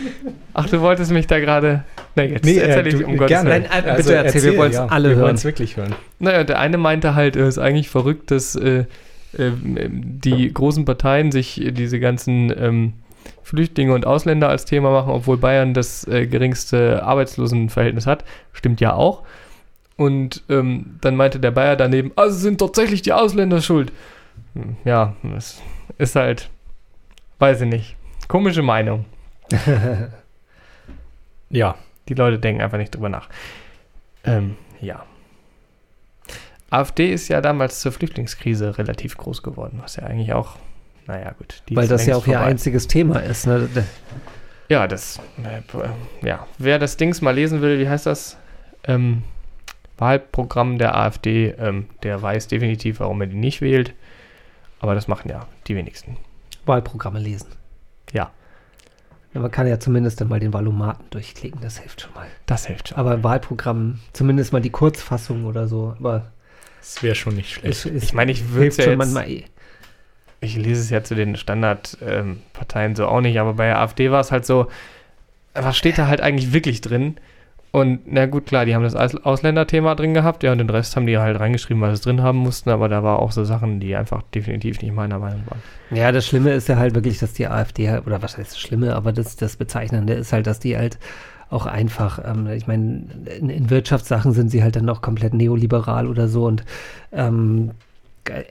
Ach, 0.54 0.68
du 0.68 0.80
wolltest 0.80 1.10
mich 1.12 1.26
da 1.26 1.38
gerade. 1.40 1.84
Na, 2.14 2.22
jetzt 2.24 2.44
Nee, 2.44 2.58
erzähl 2.58 2.86
äh, 2.86 2.88
ich 2.88 2.98
du- 2.98 3.06
um 3.06 3.16
Gottes. 3.16 3.44
Willen. 3.44 3.64
Nein, 3.68 3.84
äh, 3.84 3.96
bitte 3.96 4.14
erzähl, 4.14 4.42
wir 4.42 4.56
wollen's 4.56 4.76
alle 4.76 5.08
wir 5.10 5.16
hören. 5.16 5.24
wollen's 5.24 5.44
wirklich 5.44 5.76
hören. 5.76 5.94
Naja, 6.18 6.44
der 6.44 6.58
eine 6.58 6.76
meinte 6.78 7.14
halt, 7.14 7.36
es 7.36 7.48
ist 7.48 7.58
eigentlich 7.58 7.88
verrückt, 7.88 8.30
dass 8.30 8.54
die 9.32 10.52
großen 10.52 10.84
Parteien 10.84 11.30
sich 11.32 11.60
diese 11.72 12.00
ganzen 12.00 12.52
ähm, 12.56 12.92
Flüchtlinge 13.42 13.94
und 13.94 14.06
Ausländer 14.06 14.48
als 14.48 14.64
Thema 14.64 14.90
machen, 14.90 15.10
obwohl 15.12 15.36
Bayern 15.36 15.74
das 15.74 16.06
äh, 16.08 16.26
geringste 16.26 17.02
Arbeitslosenverhältnis 17.04 18.06
hat. 18.06 18.24
Stimmt 18.52 18.80
ja 18.80 18.94
auch. 18.94 19.22
Und 19.96 20.42
ähm, 20.48 20.96
dann 21.00 21.16
meinte 21.16 21.38
der 21.40 21.50
Bayer 21.50 21.76
daneben, 21.76 22.12
also 22.16 22.36
sind 22.38 22.58
tatsächlich 22.58 23.02
die 23.02 23.12
Ausländer 23.12 23.60
schuld. 23.60 23.92
Hm, 24.54 24.76
Ja, 24.84 25.14
das 25.22 25.60
ist 25.98 26.16
halt, 26.16 26.48
weiß 27.38 27.60
ich 27.60 27.68
nicht. 27.68 27.96
Komische 28.28 28.62
Meinung. 28.62 29.04
Ja, 31.50 31.74
Die 32.08 32.14
Leute 32.14 32.38
denken 32.38 32.62
einfach 32.62 32.78
nicht 32.78 32.94
drüber 32.94 33.08
nach. 33.08 33.28
Ähm, 34.24 34.56
ja. 34.80 35.04
AfD 36.70 37.12
ist 37.12 37.28
ja 37.28 37.40
damals 37.40 37.80
zur 37.80 37.92
Flüchtlingskrise 37.92 38.78
relativ 38.78 39.16
groß 39.16 39.42
geworden, 39.42 39.80
was 39.82 39.96
ja 39.96 40.04
eigentlich 40.04 40.32
auch, 40.32 40.56
naja, 41.06 41.32
gut. 41.36 41.62
die 41.68 41.76
Weil 41.76 41.88
das 41.88 42.06
ja 42.06 42.14
auch 42.16 42.26
ihr 42.26 42.34
vorbei. 42.34 42.50
einziges 42.50 42.86
Thema 42.86 43.18
ist. 43.20 43.46
Ne? 43.46 43.68
Ja, 44.68 44.86
das, 44.86 45.18
äh, 45.42 46.26
ja. 46.26 46.46
Wer 46.58 46.78
das 46.78 46.96
Dings 46.96 47.20
mal 47.22 47.32
lesen 47.34 47.60
will, 47.60 47.80
wie 47.80 47.88
heißt 47.88 48.06
das? 48.06 48.36
Ähm, 48.84 49.24
Wahlprogramm 49.98 50.78
der 50.78 50.96
AfD, 50.96 51.50
ähm, 51.58 51.86
der 52.04 52.22
weiß 52.22 52.46
definitiv, 52.48 53.00
warum 53.00 53.20
er 53.20 53.26
die 53.26 53.36
nicht 53.36 53.60
wählt. 53.60 53.92
Aber 54.78 54.94
das 54.94 55.08
machen 55.08 55.28
ja 55.28 55.46
die 55.66 55.74
wenigsten. 55.76 56.16
Wahlprogramme 56.66 57.18
lesen. 57.18 57.48
Ja. 58.12 58.30
Ja, 59.34 59.40
Man 59.40 59.50
kann 59.50 59.66
ja 59.66 59.78
zumindest 59.78 60.20
dann 60.20 60.28
mal 60.28 60.40
den 60.40 60.52
Valomaten 60.52 61.04
durchklicken, 61.10 61.60
das 61.60 61.78
hilft 61.78 62.00
schon 62.02 62.14
mal. 62.14 62.26
Das 62.46 62.66
hilft 62.66 62.88
schon. 62.88 62.98
Aber 62.98 63.22
Wahlprogramm, 63.22 63.98
zumindest 64.12 64.52
mal 64.52 64.62
die 64.62 64.70
Kurzfassung 64.70 65.44
oder 65.44 65.68
so. 65.68 65.94
Aber 65.98 66.30
das 66.80 67.02
wäre 67.02 67.14
schon 67.14 67.36
nicht 67.36 67.52
schlecht. 67.54 67.84
es, 67.86 67.86
es 67.86 68.02
ich 68.04 68.12
meine, 68.12 68.32
ich 68.32 68.50
würde 68.50 68.66
ja 68.66 68.72
schon 68.72 68.84
jetzt, 68.92 68.98
manchmal 68.98 69.28
eh. 69.30 69.44
ich 70.40 70.56
lese 70.56 70.80
es 70.80 70.90
ja 70.90 71.02
zu 71.04 71.14
den 71.14 71.36
Standardparteien 71.36 72.96
so 72.96 73.06
auch 73.06 73.20
nicht, 73.20 73.38
aber 73.38 73.54
bei 73.54 73.66
der 73.66 73.78
AfD 73.78 74.10
war 74.10 74.20
es 74.20 74.32
halt 74.32 74.46
so, 74.46 74.66
was 75.54 75.76
steht 75.76 75.98
da 75.98 76.06
halt 76.06 76.20
eigentlich 76.20 76.52
wirklich 76.52 76.80
drin? 76.80 77.16
Und 77.72 78.00
na 78.12 78.26
gut, 78.26 78.46
klar, 78.46 78.64
die 78.66 78.74
haben 78.74 78.82
das 78.82 78.96
Aus- 78.96 79.14
Ausländerthema 79.14 79.94
drin 79.94 80.12
gehabt, 80.12 80.42
ja, 80.42 80.50
und 80.50 80.58
den 80.58 80.68
Rest 80.70 80.96
haben 80.96 81.06
die 81.06 81.18
halt 81.18 81.38
reingeschrieben, 81.38 81.80
weil 81.80 81.90
sie 81.90 81.94
es 81.94 82.00
drin 82.00 82.20
haben 82.20 82.38
mussten, 82.38 82.68
aber 82.70 82.88
da 82.88 83.04
war 83.04 83.20
auch 83.20 83.30
so 83.30 83.44
Sachen, 83.44 83.78
die 83.78 83.94
einfach 83.94 84.22
definitiv 84.34 84.82
nicht 84.82 84.92
meiner 84.92 85.20
Meinung 85.20 85.44
waren. 85.46 85.62
Ja, 85.96 86.10
das 86.10 86.26
Schlimme 86.26 86.50
ist 86.50 86.68
ja 86.68 86.76
halt 86.78 86.96
wirklich, 86.96 87.18
dass 87.20 87.32
die 87.32 87.46
AfD, 87.46 87.88
halt- 87.88 88.06
oder 88.08 88.22
was 88.22 88.36
heißt 88.38 88.50
das 88.52 88.58
Schlimme, 88.58 88.96
aber 88.96 89.12
das, 89.12 89.36
das 89.36 89.56
Bezeichnende 89.56 90.14
ist 90.14 90.32
halt, 90.32 90.48
dass 90.48 90.58
die 90.58 90.76
halt 90.76 90.98
auch 91.50 91.66
einfach, 91.66 92.20
ähm, 92.24 92.46
ich 92.48 92.66
meine, 92.66 93.04
in, 93.38 93.50
in 93.50 93.70
Wirtschaftssachen 93.70 94.32
sind 94.32 94.50
sie 94.50 94.62
halt 94.62 94.76
dann 94.76 94.84
noch 94.84 95.02
komplett 95.02 95.34
neoliberal 95.34 96.06
oder 96.06 96.28
so 96.28 96.46
und 96.46 96.64
ähm, 97.12 97.72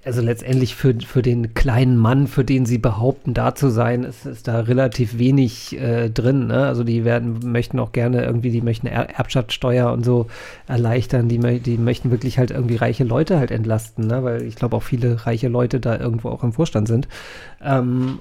also 0.03 0.21
letztendlich 0.21 0.75
für, 0.75 0.95
für 0.95 1.21
den 1.21 1.53
kleinen 1.53 1.97
Mann, 1.97 2.27
für 2.27 2.43
den 2.43 2.65
sie 2.65 2.77
behaupten, 2.77 3.33
da 3.33 3.55
zu 3.55 3.69
sein, 3.69 4.03
ist, 4.03 4.25
ist 4.25 4.47
da 4.47 4.61
relativ 4.61 5.17
wenig 5.17 5.79
äh, 5.79 6.09
drin. 6.09 6.47
Ne? 6.47 6.65
Also 6.65 6.83
die 6.83 7.05
werden, 7.05 7.39
möchten 7.51 7.79
auch 7.79 7.91
gerne 7.91 8.23
irgendwie, 8.25 8.51
die 8.51 8.61
möchten 8.61 8.87
er 8.87 9.17
Erbschaftssteuer 9.17 9.91
und 9.91 10.03
so 10.03 10.27
erleichtern, 10.67 11.29
die, 11.29 11.59
die 11.59 11.77
möchten 11.77 12.11
wirklich 12.11 12.37
halt 12.39 12.51
irgendwie 12.51 12.75
reiche 12.75 13.03
Leute 13.03 13.39
halt 13.39 13.51
entlasten, 13.51 14.07
ne? 14.07 14.23
weil 14.23 14.41
ich 14.43 14.55
glaube 14.55 14.75
auch 14.75 14.83
viele 14.83 15.25
reiche 15.25 15.47
Leute 15.47 15.79
da 15.79 15.97
irgendwo 15.97 16.29
auch 16.29 16.43
im 16.43 16.53
Vorstand 16.53 16.87
sind. 16.87 17.07
Ähm, 17.63 18.19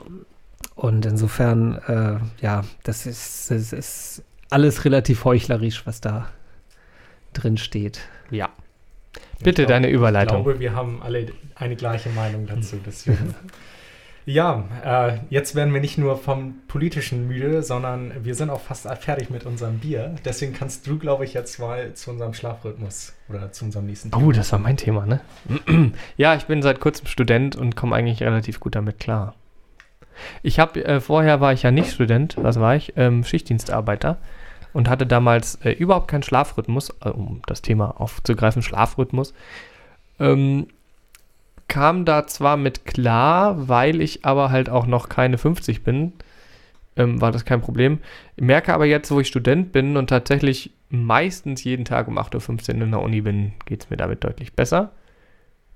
und 0.75 1.07
insofern, 1.07 1.79
äh, 1.89 2.45
ja, 2.45 2.63
das 2.85 3.07
ist, 3.07 3.51
das 3.51 3.73
ist 3.73 4.23
alles 4.51 4.85
relativ 4.85 5.25
heuchlerisch, 5.25 5.87
was 5.87 6.01
da 6.01 6.29
drin 7.33 7.57
steht. 7.59 8.01
Ja. 8.31 8.49
Bitte 9.41 9.63
Ich 9.63 9.67
glaub- 9.67 9.69
deine 9.69 9.89
Ich 9.89 9.95
Überleitung. 9.95 10.43
glaube, 10.43 10.61
wir 10.61 10.75
haben 10.75 11.03
alle 11.03 11.27
eine 11.55 11.77
gleiche 11.77 12.09
Meinung 12.11 12.47
dazu. 12.47 12.77
Deswegen. 12.85 13.35
ja, 14.27 14.65
äh, 14.85 15.19
jetzt 15.31 15.55
werden 15.55 15.73
wir 15.73 15.81
nicht 15.81 15.97
nur 15.99 16.17
vom 16.19 16.55
Politischen 16.69 17.29
müde, 17.29 17.63
sondern 17.63 18.13
wir 18.25 18.35
sind 18.35 18.51
auch 18.51 18.61
fast 18.61 18.87
fertig 19.01 19.31
mit 19.31 19.45
unserem 19.47 19.79
Bier. 19.79 20.17
Deswegen 20.25 20.53
kannst 20.55 20.87
du, 20.87 20.99
glaube 20.99 21.25
ich, 21.25 21.35
jetzt 21.35 21.59
mal 21.59 21.95
zu 21.95 22.11
unserem 22.11 22.35
Schlafrhythmus 22.35 23.13
oder 23.29 23.53
zu 23.53 23.65
unserem 23.65 23.87
nächsten 23.87 24.13
Oh, 24.15 24.33
das 24.33 24.51
war 24.53 24.59
mein 24.59 24.77
Thema, 24.77 25.07
ne? 25.07 25.21
ja, 26.17 26.35
ich 26.35 26.45
bin 26.47 26.63
seit 26.63 26.81
kurzem 26.81 27.07
Student 27.07 27.55
und 27.57 27.77
komme 27.77 27.95
eigentlich 27.97 28.23
relativ 28.23 28.61
gut 28.61 28.75
damit 28.75 28.99
klar. 28.99 29.35
Ich 30.43 30.59
habe, 30.59 30.85
äh, 30.85 31.01
vorher 31.01 31.41
war 31.41 31.53
ich 31.53 31.63
ja 31.63 31.71
nicht 31.71 31.93
Student, 31.93 32.37
was 32.39 32.59
war 32.59 32.75
ich? 32.75 32.95
Ähm, 32.97 33.23
Schichtdienstarbeiter 33.25 34.19
und 34.73 34.89
hatte 34.89 35.07
damals 35.07 35.57
äh, 35.57 35.73
überhaupt 35.73 36.09
keinen 36.09 36.23
Schlafrhythmus, 36.23 36.91
äh, 37.05 37.11
um 37.11 37.43
das 37.47 37.63
Thema 37.63 38.01
aufzugreifen, 38.01 38.63
Schlafrhythmus. 38.63 39.35
Ähm, 40.19 40.67
kam 41.69 42.05
da 42.05 42.27
zwar 42.27 42.57
mit 42.57 42.87
klar, 42.87 43.69
weil 43.69 44.01
ich 44.01 44.25
aber 44.25 44.51
halt 44.51 44.71
auch 44.71 44.87
noch 44.87 45.09
keine 45.09 45.39
50 45.39 45.85
bin, 45.85 46.15
ähm, 46.97 47.21
war 47.21 47.31
das 47.31 47.45
kein 47.45 47.61
Problem. 47.61 48.01
Merke 48.37 48.75
aber 48.75 48.87
jetzt, 48.87 49.11
wo 49.11 49.21
ich 49.21 49.29
Student 49.29 49.73
bin 49.73 49.97
und 49.97 50.09
tatsächlich 50.09 50.73
meistens 50.91 51.63
jeden 51.65 51.85
Tag 51.85 52.09
um 52.09 52.19
8.15 52.19 52.77
Uhr 52.77 52.83
in 52.83 52.91
der 52.91 53.03
Uni 53.03 53.21
bin, 53.21 53.53
geht 53.67 53.85
es 53.85 53.91
mir 53.91 53.97
damit 53.97 54.25
deutlich 54.25 54.55
besser. 54.55 54.93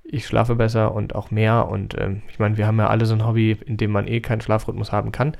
Ich 0.03 0.27
schlafe 0.27 0.57
besser 0.57 0.95
und 0.95 1.15
auch 1.15 1.31
mehr. 1.31 1.69
Und 1.69 1.97
ähm, 1.99 2.23
ich 2.29 2.39
meine, 2.39 2.57
wir 2.57 2.67
haben 2.67 2.79
ja 2.79 2.89
alle 2.89 3.07
so 3.07 3.15
ein 3.15 3.25
Hobby, 3.25 3.57
in 3.67 3.77
dem 3.77 3.93
man 3.93 4.09
eh 4.09 4.21
keinen 4.21 4.41
Schlafrhythmus 4.41 4.91
haben 4.91 5.13
kann. 5.13 5.37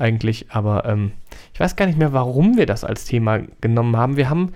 Eigentlich, 0.00 0.46
aber 0.48 0.86
ähm, 0.86 1.12
ich 1.52 1.60
weiß 1.60 1.76
gar 1.76 1.84
nicht 1.84 1.98
mehr, 1.98 2.14
warum 2.14 2.56
wir 2.56 2.64
das 2.64 2.84
als 2.84 3.04
Thema 3.04 3.40
genommen 3.60 3.98
haben. 3.98 4.16
Wir 4.16 4.30
haben 4.30 4.52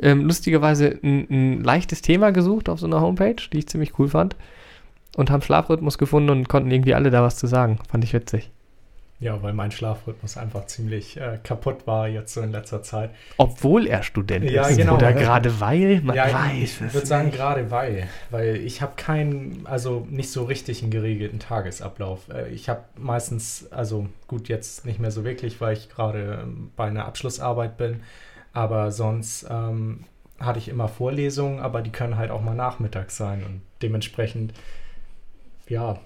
ähm, 0.00 0.24
lustigerweise 0.24 1.00
ein, 1.02 1.26
ein 1.28 1.64
leichtes 1.64 2.00
Thema 2.00 2.30
gesucht 2.30 2.68
auf 2.68 2.78
so 2.78 2.86
einer 2.86 3.00
Homepage, 3.00 3.34
die 3.52 3.58
ich 3.58 3.66
ziemlich 3.66 3.98
cool 3.98 4.08
fand. 4.08 4.36
Und 5.16 5.30
haben 5.30 5.42
Schlafrhythmus 5.42 5.98
gefunden 5.98 6.30
und 6.30 6.48
konnten 6.48 6.70
irgendwie 6.70 6.94
alle 6.94 7.10
da 7.10 7.24
was 7.24 7.36
zu 7.36 7.48
sagen. 7.48 7.80
Fand 7.88 8.04
ich 8.04 8.12
witzig. 8.12 8.52
Ja, 9.24 9.42
weil 9.42 9.54
mein 9.54 9.70
Schlafrhythmus 9.70 10.36
einfach 10.36 10.66
ziemlich 10.66 11.16
äh, 11.16 11.38
kaputt 11.42 11.86
war 11.86 12.08
jetzt 12.08 12.34
so 12.34 12.42
in 12.42 12.52
letzter 12.52 12.82
Zeit. 12.82 13.08
Obwohl 13.38 13.86
er 13.86 14.02
Student 14.02 14.50
Ja, 14.50 14.66
ist. 14.66 14.76
genau. 14.76 14.96
Oder 14.96 15.14
gerade 15.14 15.60
weil 15.60 16.02
man 16.02 16.14
ja, 16.14 16.30
weiß. 16.30 16.82
ich 16.82 16.92
würde 16.92 17.06
sagen 17.06 17.30
gerade 17.30 17.70
weil, 17.70 18.06
weil 18.28 18.56
ich 18.56 18.82
habe 18.82 18.92
keinen, 18.96 19.66
also 19.66 20.06
nicht 20.10 20.30
so 20.30 20.44
richtig 20.44 20.82
einen 20.82 20.90
geregelten 20.90 21.38
Tagesablauf. 21.38 22.28
Äh, 22.28 22.50
Ich 22.50 22.68
habe 22.68 22.84
meistens, 22.98 23.66
also 23.72 24.08
gut 24.28 24.48
jetzt 24.48 24.84
nicht 24.84 25.00
mehr 25.00 25.10
so 25.10 25.24
wirklich, 25.24 25.58
weil 25.58 25.72
ich 25.74 25.88
gerade 25.88 26.40
ähm, 26.42 26.70
bei 26.76 26.84
einer 26.84 27.06
Abschlussarbeit 27.06 27.78
bin, 27.78 28.02
aber 28.52 28.92
sonst 28.92 29.46
ähm, 29.50 30.04
hatte 30.38 30.58
ich 30.58 30.68
immer 30.68 30.88
Vorlesungen, 30.88 31.60
aber 31.60 31.80
die 31.80 31.90
können 31.92 32.18
halt 32.18 32.30
auch 32.30 32.42
mal 32.42 32.54
nachmittags 32.54 33.16
sein 33.16 33.42
und 33.42 33.62
dementsprechend, 33.80 34.52
ja, 35.68 35.98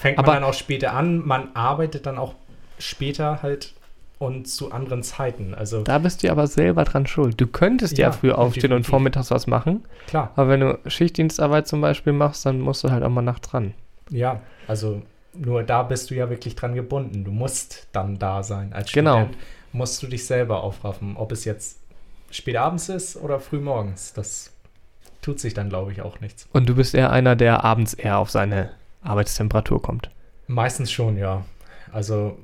fängt 0.00 0.18
Aber- 0.18 0.32
man 0.32 0.42
dann 0.42 0.50
auch 0.50 0.54
später 0.54 0.92
an. 0.94 1.24
Man 1.26 1.54
arbeitet 1.54 2.06
dann 2.06 2.18
auch 2.18 2.34
später 2.78 3.42
halt 3.42 3.74
und 4.18 4.46
zu 4.48 4.72
anderen 4.72 5.02
Zeiten. 5.02 5.54
Also 5.54 5.82
Da 5.82 5.98
bist 5.98 6.22
du 6.22 6.30
aber 6.30 6.46
selber 6.46 6.84
dran 6.84 7.06
schuld. 7.06 7.40
Du 7.40 7.46
könntest 7.46 7.98
ja, 7.98 8.06
Ja, 8.08 8.12
früh 8.12 8.30
aufstehen 8.32 8.64
und 8.64 8.78
definitiv. 8.78 8.90
vormittags 8.90 9.30
was 9.30 9.46
machen. 9.46 9.84
klar. 10.06 10.30
Aber 10.36 10.48
wenn 10.48 10.60
du 10.60 10.78
Schichtdienstarbeit 10.86 11.66
zum 11.66 11.80
Beispiel 11.80 12.12
machst, 12.12 12.46
dann 12.46 12.60
musst 12.60 12.84
du 12.84 12.90
halt 12.90 13.02
auch 13.02 13.10
mal 13.10 13.22
nachts 13.22 13.52
ran. 13.52 13.74
Ja, 14.10 14.40
also 14.68 15.02
nur 15.34 15.62
da 15.64 15.82
bist 15.82 16.10
du 16.10 16.14
ja 16.14 16.30
wirklich 16.30 16.54
dran 16.54 16.74
gebunden. 16.74 17.24
Du 17.24 17.32
musst 17.32 17.88
dann 17.92 18.18
da 18.18 18.42
sein. 18.42 18.72
Als 18.72 18.92
Genau. 18.92 19.16
Student 19.18 19.36
musst 19.72 20.02
du 20.02 20.06
dich 20.06 20.26
selber 20.26 20.62
aufraffen. 20.62 21.16
Ob 21.16 21.32
es 21.32 21.44
jetzt 21.44 21.80
spät 22.30 22.56
abends 22.56 22.88
ist 22.88 23.16
oder 23.16 23.40
früh 23.40 23.58
morgens. 23.58 24.12
Das 24.12 24.52
tut 25.22 25.40
sich 25.40 25.54
dann, 25.54 25.68
glaube 25.68 25.90
ich, 25.92 26.02
auch 26.02 26.20
nichts. 26.20 26.48
Und 26.52 26.68
du 26.68 26.74
bist 26.76 26.94
eher 26.94 27.10
einer, 27.10 27.34
der 27.34 27.64
abends 27.64 27.94
eher 27.94 28.18
auf 28.18 28.30
seine 28.30 28.70
Arbeitstemperatur 29.04 29.80
kommt. 29.80 30.10
Meistens 30.46 30.90
schon, 30.90 31.16
ja. 31.16 31.44
Also 31.92 32.38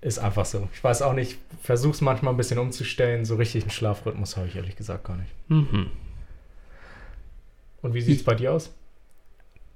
ist 0.00 0.18
einfach 0.18 0.44
so. 0.44 0.68
Ich 0.72 0.82
weiß 0.82 1.02
auch 1.02 1.12
nicht, 1.12 1.38
versuch's 1.62 2.00
manchmal 2.00 2.32
ein 2.32 2.36
bisschen 2.36 2.58
umzustellen. 2.58 3.24
So 3.24 3.36
richtig 3.36 3.64
einen 3.64 3.70
Schlafrhythmus 3.70 4.36
habe 4.36 4.46
ich 4.46 4.56
ehrlich 4.56 4.76
gesagt 4.76 5.04
gar 5.04 5.16
nicht. 5.16 5.30
Mhm. 5.48 5.88
Und 7.82 7.94
wie 7.94 8.00
sieht's 8.00 8.22
bei 8.24 8.34
dir 8.34 8.52
aus? 8.52 8.72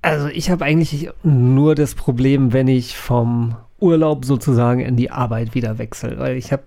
Also 0.01 0.29
ich 0.29 0.51
habe 0.51 0.65
eigentlich 0.65 1.11
nur 1.23 1.75
das 1.75 1.95
Problem, 1.95 2.53
wenn 2.53 2.67
ich 2.69 2.97
vom 2.97 3.57
Urlaub 3.79 4.25
sozusagen 4.25 4.81
in 4.81 4.97
die 4.97 5.11
Arbeit 5.11 5.55
wieder 5.55 5.79
wechsle. 5.79 6.19
Weil 6.19 6.37
ich 6.37 6.53
habe 6.53 6.65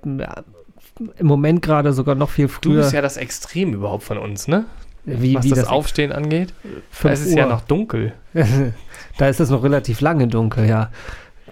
im 1.18 1.28
Moment 1.28 1.62
gerade 1.62 1.92
sogar 1.92 2.16
noch 2.16 2.30
viel 2.30 2.48
Du 2.48 2.54
früher. 2.54 2.82
bist 2.82 2.94
ja 2.94 3.02
das 3.02 3.18
Extrem 3.18 3.74
überhaupt 3.74 4.04
von 4.04 4.18
uns, 4.18 4.48
ne? 4.48 4.66
Wie, 5.06 5.36
Was 5.36 5.46
wie 5.46 5.50
das, 5.50 5.60
das 5.60 5.68
Aufstehen 5.68 6.12
angeht. 6.12 6.54
Da 6.64 6.70
5 7.10 7.14
ist 7.14 7.26
es 7.28 7.34
ja 7.36 7.46
noch 7.48 7.62
dunkel. 7.62 8.14
da 9.18 9.28
ist 9.28 9.40
es 9.40 9.50
noch 9.50 9.64
relativ 9.64 10.02
lange 10.02 10.28
dunkel, 10.28 10.66
ja. 10.66 10.90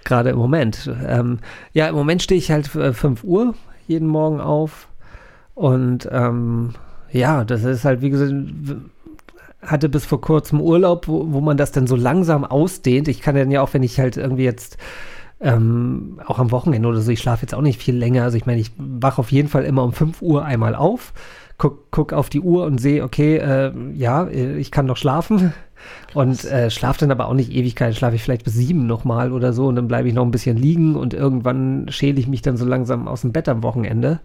Gerade 0.04 0.32
im 0.32 0.38
Moment. 0.38 0.92
Ähm, 1.08 1.40
ja, 1.72 1.88
im 1.88 1.96
Moment 1.96 2.22
stehe 2.22 2.38
ich 2.38 2.52
halt 2.52 2.74
äh, 2.76 2.94
5 2.94 3.24
Uhr 3.24 3.56
jeden 3.88 4.08
Morgen 4.08 4.42
auf. 4.42 4.88
Und 5.56 6.10
ähm, 6.12 6.74
ja, 7.12 7.44
das 7.44 7.64
ist 7.64 7.86
halt, 7.86 8.02
wie 8.02 8.10
gesagt, 8.10 8.34
hatte 9.62 9.90
bis 9.90 10.06
vor 10.06 10.20
kurzem 10.20 10.60
Urlaub, 10.60 11.08
wo, 11.08 11.32
wo 11.32 11.42
man 11.42 11.58
das 11.58 11.72
dann 11.72 11.88
so 11.88 11.96
langsam 11.96 12.44
ausdehnt. 12.44 13.08
Ich 13.08 13.22
kann 13.22 13.36
dann 13.36 13.52
ja 13.52 13.62
auch, 13.62 13.74
wenn 13.74 13.84
ich 13.84 14.00
halt 14.00 14.18
irgendwie 14.18 14.44
jetzt 14.44 14.78
ähm, 15.40 16.20
auch 16.26 16.40
am 16.40 16.52
Wochenende 16.52 16.88
oder 16.88 17.02
so, 17.02 17.12
ich 17.12 17.20
schlafe 17.20 17.44
jetzt 17.44 17.54
auch 17.54 17.62
nicht 17.62 17.82
viel 17.82 17.96
länger. 17.96 18.24
Also 18.24 18.38
ich 18.38 18.46
meine, 18.46 18.62
ich 18.62 18.72
wache 18.78 19.20
auf 19.20 19.32
jeden 19.32 19.50
Fall 19.50 19.64
immer 19.64 19.84
um 19.84 19.94
5 19.94 20.22
Uhr 20.22 20.44
einmal 20.46 20.76
auf, 20.76 21.14
guck, 21.58 21.92
guck 21.92 22.14
auf 22.14 22.30
die 22.30 22.42
Uhr 22.42 22.66
und 22.66 22.80
sehe, 22.80 23.04
okay, 23.04 23.38
äh, 23.38 23.72
ja, 23.94 24.26
äh, 24.26 24.58
ich 24.58 24.72
kann 24.72 24.86
noch 24.86 24.98
schlafen. 24.98 25.54
Und 26.14 26.46
äh, 26.46 26.70
schlafe 26.70 27.02
dann 27.02 27.12
aber 27.12 27.28
auch 27.28 27.34
nicht 27.34 27.52
Ewigkeit, 27.52 27.94
schlafe 27.96 28.16
ich 28.16 28.24
vielleicht 28.24 28.46
bis 28.46 28.54
sieben 28.54 28.88
nochmal 28.88 29.34
oder 29.34 29.52
so 29.52 29.68
und 29.68 29.76
dann 29.76 29.90
bleibe 29.90 30.08
ich 30.08 30.14
noch 30.14 30.24
ein 30.24 30.32
bisschen 30.32 30.56
liegen 30.56 30.96
und 30.96 31.14
irgendwann 31.14 31.88
schäle 31.90 32.20
ich 32.20 32.28
mich 32.28 32.42
dann 32.42 32.56
so 32.56 32.64
langsam 32.64 33.06
aus 33.08 33.22
dem 33.22 33.34
Bett 33.34 33.50
am 33.50 33.64
Wochenende. 33.64 34.22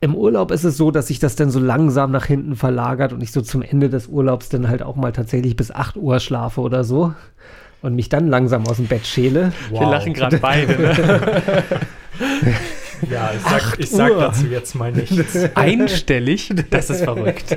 Im 0.00 0.14
Urlaub 0.14 0.50
ist 0.50 0.64
es 0.64 0.78
so, 0.78 0.90
dass 0.90 1.08
sich 1.08 1.18
das 1.18 1.36
dann 1.36 1.50
so 1.50 1.60
langsam 1.60 2.10
nach 2.10 2.24
hinten 2.24 2.56
verlagert 2.56 3.12
und 3.12 3.22
ich 3.22 3.32
so 3.32 3.42
zum 3.42 3.60
Ende 3.60 3.90
des 3.90 4.06
Urlaubs 4.06 4.48
dann 4.48 4.68
halt 4.68 4.82
auch 4.82 4.96
mal 4.96 5.12
tatsächlich 5.12 5.56
bis 5.56 5.70
8 5.70 5.98
Uhr 5.98 6.20
schlafe 6.20 6.62
oder 6.62 6.84
so 6.84 7.12
und 7.82 7.94
mich 7.94 8.08
dann 8.08 8.26
langsam 8.28 8.66
aus 8.66 8.76
dem 8.76 8.86
Bett 8.86 9.06
schäle. 9.06 9.52
Wir 9.70 9.80
lachen 9.80 10.14
gerade 10.14 10.38
beide. 10.38 10.80
Ne? 10.80 11.62
Ja, 13.08 13.32
ich 13.34 13.42
sag, 13.42 13.78
ich 13.78 13.90
sag 13.90 14.10
dazu 14.18 14.46
jetzt 14.46 14.74
mal 14.74 14.92
nichts. 14.92 15.36
Einstellig, 15.54 16.50
das 16.70 16.90
ist 16.90 17.04
verrückt. 17.04 17.56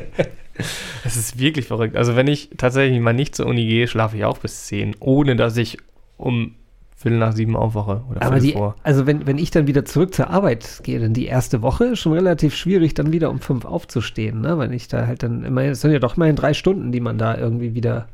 Das 1.03 1.17
ist 1.17 1.39
wirklich 1.39 1.65
verrückt. 1.65 1.95
Also 1.97 2.15
wenn 2.15 2.27
ich 2.27 2.51
tatsächlich 2.57 2.99
mal 2.99 3.13
nicht 3.13 3.35
zur 3.35 3.47
Uni 3.47 3.65
gehe, 3.65 3.87
schlafe 3.87 4.17
ich 4.17 4.25
auch 4.25 4.37
bis 4.37 4.65
10, 4.67 4.95
ohne 4.99 5.35
dass 5.35 5.57
ich 5.57 5.77
um 6.17 6.55
Viertel 6.95 7.17
nach 7.17 7.33
sieben 7.33 7.57
aufwache 7.57 8.03
oder 8.09 8.21
Aber 8.21 8.39
die, 8.39 8.53
vor. 8.53 8.75
also 8.83 9.05
wenn, 9.05 9.27
wenn 9.27 9.37
ich 9.37 9.51
dann 9.51 9.67
wieder 9.67 9.83
zurück 9.83 10.13
zur 10.13 10.29
Arbeit 10.29 10.79
gehe, 10.83 10.99
dann 10.99 11.13
die 11.13 11.25
erste 11.25 11.61
Woche 11.61 11.85
ist 11.85 11.99
schon 11.99 12.13
relativ 12.13 12.55
schwierig, 12.55 12.93
dann 12.93 13.11
wieder 13.11 13.29
um 13.29 13.39
fünf 13.41 13.65
aufzustehen, 13.65 14.39
ne? 14.39 14.57
Wenn 14.57 14.71
ich 14.71 14.87
da 14.87 15.05
halt 15.07 15.21
dann 15.23 15.43
immer, 15.43 15.63
es 15.63 15.81
sind 15.81 15.91
ja 15.91 15.99
doch 15.99 16.15
immerhin 16.15 16.37
drei 16.37 16.53
Stunden, 16.53 16.93
die 16.93 17.01
man 17.01 17.17
da 17.17 17.35
irgendwie 17.37 17.73
wieder, 17.73 18.07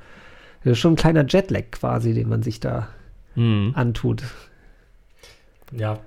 das 0.63 0.71
ist 0.71 0.79
schon 0.79 0.93
ein 0.93 0.95
kleiner 0.95 1.23
Jetlag 1.27 1.65
quasi, 1.71 2.13
den 2.15 2.29
man 2.29 2.41
sich 2.41 2.59
da 2.59 2.87
Hm. 3.35 3.73
antut. 3.75 4.23
Ja, 5.71 5.99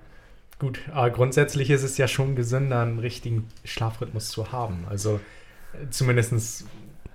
gut. 0.62 0.80
Aber 0.92 1.10
grundsätzlich 1.10 1.70
ist 1.70 1.82
es 1.82 1.98
ja 1.98 2.06
schon 2.06 2.36
gesünder, 2.36 2.80
einen 2.82 3.00
richtigen 3.00 3.48
Schlafrhythmus 3.64 4.28
zu 4.28 4.52
haben. 4.52 4.86
Also 4.88 5.20
äh, 5.74 5.90
zumindest 5.90 6.64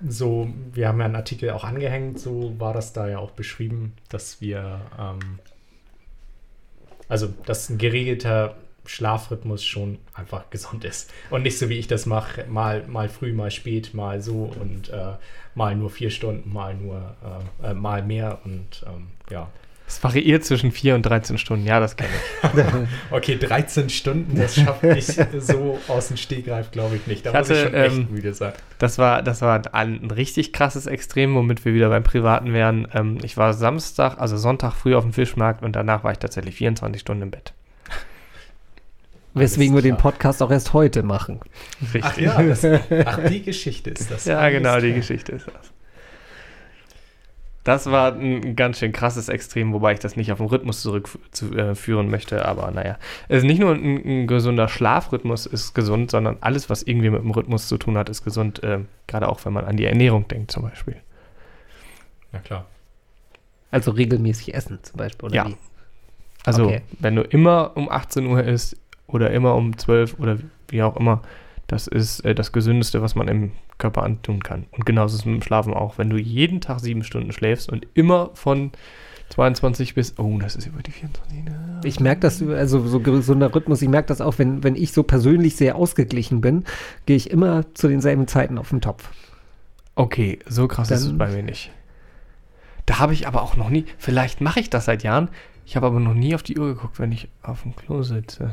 so, 0.05 0.53
wir 0.73 0.89
haben 0.89 0.99
ja 0.99 1.05
einen 1.05 1.15
Artikel 1.15 1.49
auch 1.51 1.63
angehängt, 1.63 2.19
so 2.19 2.53
war 2.59 2.73
das 2.73 2.91
da 2.91 3.07
ja 3.07 3.19
auch 3.19 3.31
beschrieben, 3.31 3.93
dass 4.09 4.41
wir, 4.41 4.81
ähm, 4.99 5.39
also 7.07 7.27
dass 7.45 7.69
ein 7.69 7.77
geregelter 7.77 8.55
Schlafrhythmus 8.85 9.63
schon 9.63 9.97
einfach 10.13 10.49
gesund 10.49 10.83
ist. 10.83 11.11
Und 11.29 11.43
nicht 11.43 11.57
so 11.57 11.69
wie 11.69 11.79
ich 11.79 11.87
das 11.87 12.05
mache, 12.05 12.45
mal, 12.49 12.85
mal 12.87 13.07
früh, 13.07 13.31
mal 13.31 13.49
spät, 13.49 13.93
mal 13.93 14.21
so 14.21 14.51
und 14.59 14.89
äh, 14.89 15.13
mal 15.55 15.73
nur 15.73 15.89
vier 15.89 16.09
Stunden, 16.09 16.51
mal 16.51 16.75
nur 16.75 17.15
äh, 17.63 17.69
äh, 17.69 17.73
mal 17.73 18.03
mehr 18.03 18.39
und 18.43 18.85
ähm, 18.85 19.07
ja. 19.31 19.49
Es 19.87 20.03
variiert 20.03 20.43
zwischen 20.43 20.73
4 20.73 20.95
und 20.95 21.03
13 21.03 21.37
Stunden. 21.37 21.65
Ja, 21.65 21.79
das 21.79 21.95
kenne 21.95 22.09
ich. 22.43 22.63
Okay, 23.11 23.37
13 23.37 23.89
Stunden, 23.89 24.37
das 24.37 24.55
schaffe 24.55 24.97
ich 24.97 25.05
so 25.39 25.79
aus 25.87 26.09
dem 26.09 26.17
Stegreif, 26.17 26.71
glaube 26.71 26.97
ich 26.97 27.07
nicht. 27.07 27.25
Da 27.25 27.31
Ich 27.31 27.37
muss 27.37 27.49
ich 27.49 27.57
hatte, 27.57 27.69
schon 27.69 27.73
echt 27.73 27.95
ähm, 27.95 28.07
müde 28.11 28.33
sein. 28.33 28.51
Das 28.79 28.97
war, 28.97 29.23
das 29.23 29.41
war 29.41 29.61
ein, 29.73 30.03
ein 30.03 30.11
richtig 30.11 30.51
krasses 30.51 30.87
Extrem, 30.87 31.33
womit 31.35 31.63
wir 31.63 31.73
wieder 31.73 31.87
beim 31.87 32.03
Privaten 32.03 32.51
wären. 32.51 32.89
Ähm, 32.93 33.19
ich 33.23 33.37
war 33.37 33.53
Samstag, 33.53 34.19
also 34.19 34.35
Sonntag 34.35 34.73
früh 34.73 34.93
auf 34.93 35.03
dem 35.03 35.13
Fischmarkt 35.13 35.63
und 35.63 35.73
danach 35.73 36.03
war 36.03 36.11
ich 36.11 36.19
tatsächlich 36.19 36.55
24 36.55 36.99
Stunden 36.99 37.23
im 37.23 37.31
Bett. 37.31 37.53
Weswegen 39.35 39.75
wir 39.75 39.81
den. 39.81 39.97
Podcast 39.97 40.41
auch 40.41 40.51
erst 40.51 40.73
heute 40.73 41.03
machen. 41.03 41.39
Richtig. 41.93 42.03
Ach 42.03 42.17
ja, 42.17 42.41
das, 42.43 42.65
ach, 43.05 43.19
die 43.29 43.43
Geschichte 43.43 43.91
ist 43.91 44.11
das. 44.11 44.25
Ja, 44.25 44.49
genau, 44.49 44.75
die 44.79 44.87
klar. 44.87 44.97
Geschichte 44.97 45.31
ist 45.31 45.47
das. 45.47 45.71
Das 47.67 47.91
war 47.91 48.13
ein 48.13 48.55
ganz 48.55 48.79
schön 48.79 48.93
krasses 48.93 49.27
Extrem, 49.27 49.73
wobei 49.73 49.91
ich 49.91 49.99
das 49.99 50.15
nicht 50.15 50.31
auf 50.31 50.37
den 50.37 50.47
Rhythmus 50.47 50.81
zurückführen 50.81 52.07
äh, 52.07 52.09
möchte, 52.09 52.45
aber 52.45 52.71
naja. 52.71 52.97
Es 53.27 53.39
ist 53.39 53.43
nicht 53.43 53.59
nur 53.59 53.73
ein, 53.73 53.97
ein 54.05 54.25
gesunder 54.27 54.69
Schlafrhythmus 54.69 55.45
ist 55.45 55.73
gesund, 55.73 56.09
sondern 56.09 56.37
alles, 56.39 56.69
was 56.69 56.83
irgendwie 56.83 57.09
mit 57.09 57.21
dem 57.21 57.31
Rhythmus 57.31 57.67
zu 57.67 57.77
tun 57.77 57.97
hat, 57.97 58.07
ist 58.07 58.23
gesund, 58.23 58.63
äh, 58.63 58.79
gerade 59.07 59.27
auch 59.27 59.43
wenn 59.43 59.51
man 59.51 59.65
an 59.65 59.75
die 59.75 59.83
Ernährung 59.83 60.29
denkt 60.29 60.49
zum 60.49 60.63
Beispiel. 60.63 60.95
Na 62.31 62.39
klar. 62.39 62.67
Also 63.69 63.91
regelmäßig 63.91 64.53
essen 64.53 64.79
zum 64.83 64.95
Beispiel, 64.95 65.25
oder 65.25 65.35
Ja. 65.35 65.47
wie? 65.49 65.57
Also, 66.45 66.67
Okay. 66.67 66.83
wenn 66.99 67.17
du 67.17 67.23
immer 67.23 67.75
um 67.75 67.91
18 67.91 68.27
Uhr 68.27 68.45
isst 68.45 68.77
oder 69.07 69.31
immer 69.31 69.55
um 69.55 69.77
12 69.77 70.17
oder 70.19 70.37
wie 70.69 70.83
auch 70.83 70.95
immer, 70.95 71.21
das 71.67 71.87
ist 71.87 72.21
äh, 72.21 72.33
das 72.33 72.51
Gesündeste, 72.51 73.01
was 73.01 73.15
man 73.15 73.27
im 73.27 73.51
Körper 73.77 74.03
antun 74.03 74.41
kann. 74.41 74.65
Und 74.71 74.85
genauso 74.85 75.15
ist 75.15 75.21
es 75.21 75.25
mit 75.25 75.35
dem 75.35 75.41
Schlafen 75.43 75.73
auch. 75.73 75.97
Wenn 75.97 76.09
du 76.09 76.17
jeden 76.17 76.61
Tag 76.61 76.79
sieben 76.79 77.03
Stunden 77.03 77.31
schläfst 77.31 77.69
und 77.71 77.85
immer 77.93 78.31
von 78.33 78.71
22 79.29 79.93
bis, 79.93 80.17
oh, 80.17 80.37
das 80.39 80.55
ist 80.55 80.67
über 80.67 80.81
die 80.81 80.91
24. 80.91 81.43
ne? 81.43 81.81
Ich 81.83 81.99
merke 81.99 82.21
das, 82.21 82.41
also 82.41 82.87
so 82.87 83.01
gesunder 83.01 83.53
Rhythmus, 83.53 83.81
ich 83.81 83.89
merke 83.89 84.07
das 84.07 84.21
auch, 84.21 84.37
wenn, 84.39 84.63
wenn 84.63 84.75
ich 84.75 84.93
so 84.93 85.03
persönlich 85.03 85.57
sehr 85.57 85.75
ausgeglichen 85.75 86.39
bin, 86.39 86.63
gehe 87.05 87.17
ich 87.17 87.29
immer 87.29 87.65
zu 87.73 87.89
denselben 87.89 88.27
Zeiten 88.27 88.57
auf 88.57 88.69
den 88.69 88.79
Topf. 88.79 89.09
Okay, 89.95 90.39
so 90.47 90.67
krass 90.69 90.91
ist 90.91 91.01
es 91.01 91.07
Dann- 91.07 91.17
bei 91.17 91.29
mir 91.29 91.43
nicht. 91.43 91.71
Da 92.85 92.99
habe 92.99 93.11
ich 93.11 93.27
aber 93.27 93.41
auch 93.41 93.57
noch 93.57 93.69
nie, 93.69 93.83
vielleicht 93.97 94.39
mache 94.39 94.61
ich 94.61 94.69
das 94.69 94.85
seit 94.85 95.03
Jahren, 95.03 95.27
ich 95.65 95.75
habe 95.75 95.87
aber 95.87 95.99
noch 95.99 96.13
nie 96.13 96.33
auf 96.33 96.43
die 96.43 96.57
Uhr 96.57 96.67
geguckt, 96.67 96.97
wenn 96.99 97.11
ich 97.11 97.27
auf 97.43 97.63
dem 97.63 97.75
Klo 97.75 98.03
sitze. 98.03 98.51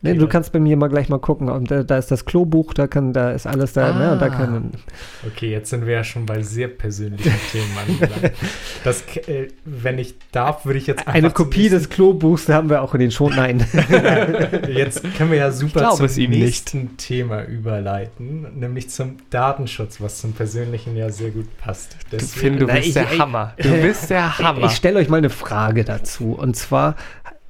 Nee, 0.00 0.14
du 0.14 0.28
kannst 0.28 0.52
bei 0.52 0.60
mir 0.60 0.76
mal 0.76 0.86
gleich 0.88 1.08
mal 1.08 1.18
gucken. 1.18 1.48
Und 1.48 1.70
da, 1.72 1.82
da 1.82 1.98
ist 1.98 2.10
das 2.12 2.24
Klobuch, 2.24 2.72
da 2.72 2.86
kann, 2.86 3.12
da 3.12 3.32
ist 3.32 3.48
alles 3.48 3.72
da, 3.72 3.92
ne? 3.92 4.12
Und 4.12 4.20
da 4.22 4.26
Ah. 4.26 4.28
kann, 4.30 4.70
Okay, 5.26 5.50
jetzt 5.50 5.70
sind 5.70 5.86
wir 5.86 5.94
ja 5.94 6.04
schon 6.04 6.24
bei 6.24 6.40
sehr 6.42 6.68
persönlichen 6.68 7.32
Themen 7.52 7.70
angelangt. 7.84 8.32
Das, 8.84 9.02
äh, 9.26 9.48
wenn 9.64 9.98
ich 9.98 10.14
darf, 10.30 10.64
würde 10.66 10.78
ich 10.78 10.86
jetzt 10.86 11.00
einfach 11.00 11.14
eine 11.14 11.30
Kopie 11.30 11.68
des 11.68 11.88
Klobuchs, 11.88 12.44
da 12.46 12.54
haben 12.54 12.70
wir 12.70 12.82
auch 12.82 12.94
in 12.94 13.00
den 13.00 13.10
Schon. 13.10 13.34
Nein. 13.34 13.56
nächsten- 13.56 14.68
Jetzt 14.72 15.02
können 15.16 15.30
wir 15.32 15.38
ja 15.38 15.50
super 15.50 15.80
glaube 15.80 15.96
zum 15.96 16.06
es 16.06 16.16
ihm 16.16 16.30
nicht. 16.30 16.40
nächsten 16.42 16.96
Thema 16.96 17.42
überleiten, 17.42 18.46
nämlich 18.58 18.90
zum 18.90 19.16
Datenschutz, 19.30 20.00
was 20.00 20.20
zum 20.20 20.32
Persönlichen 20.32 20.96
ja 20.96 21.10
sehr 21.10 21.30
gut 21.30 21.46
passt. 21.58 21.96
Du 22.10 22.18
Deswegen- 22.18 22.40
Finn, 22.40 22.58
du 22.60 22.66
bist 22.72 22.86
ich- 22.88 22.94
der 22.94 23.12
ich- 23.12 23.18
Hammer. 23.18 23.54
Du 23.60 23.68
bist 23.82 24.10
der 24.10 24.38
Hammer. 24.38 24.66
Ich 24.66 24.72
stelle 24.76 25.00
euch 25.00 25.08
mal 25.08 25.16
eine 25.16 25.30
Frage 25.30 25.84
dazu. 25.84 26.34
Und 26.34 26.54
zwar, 26.56 26.94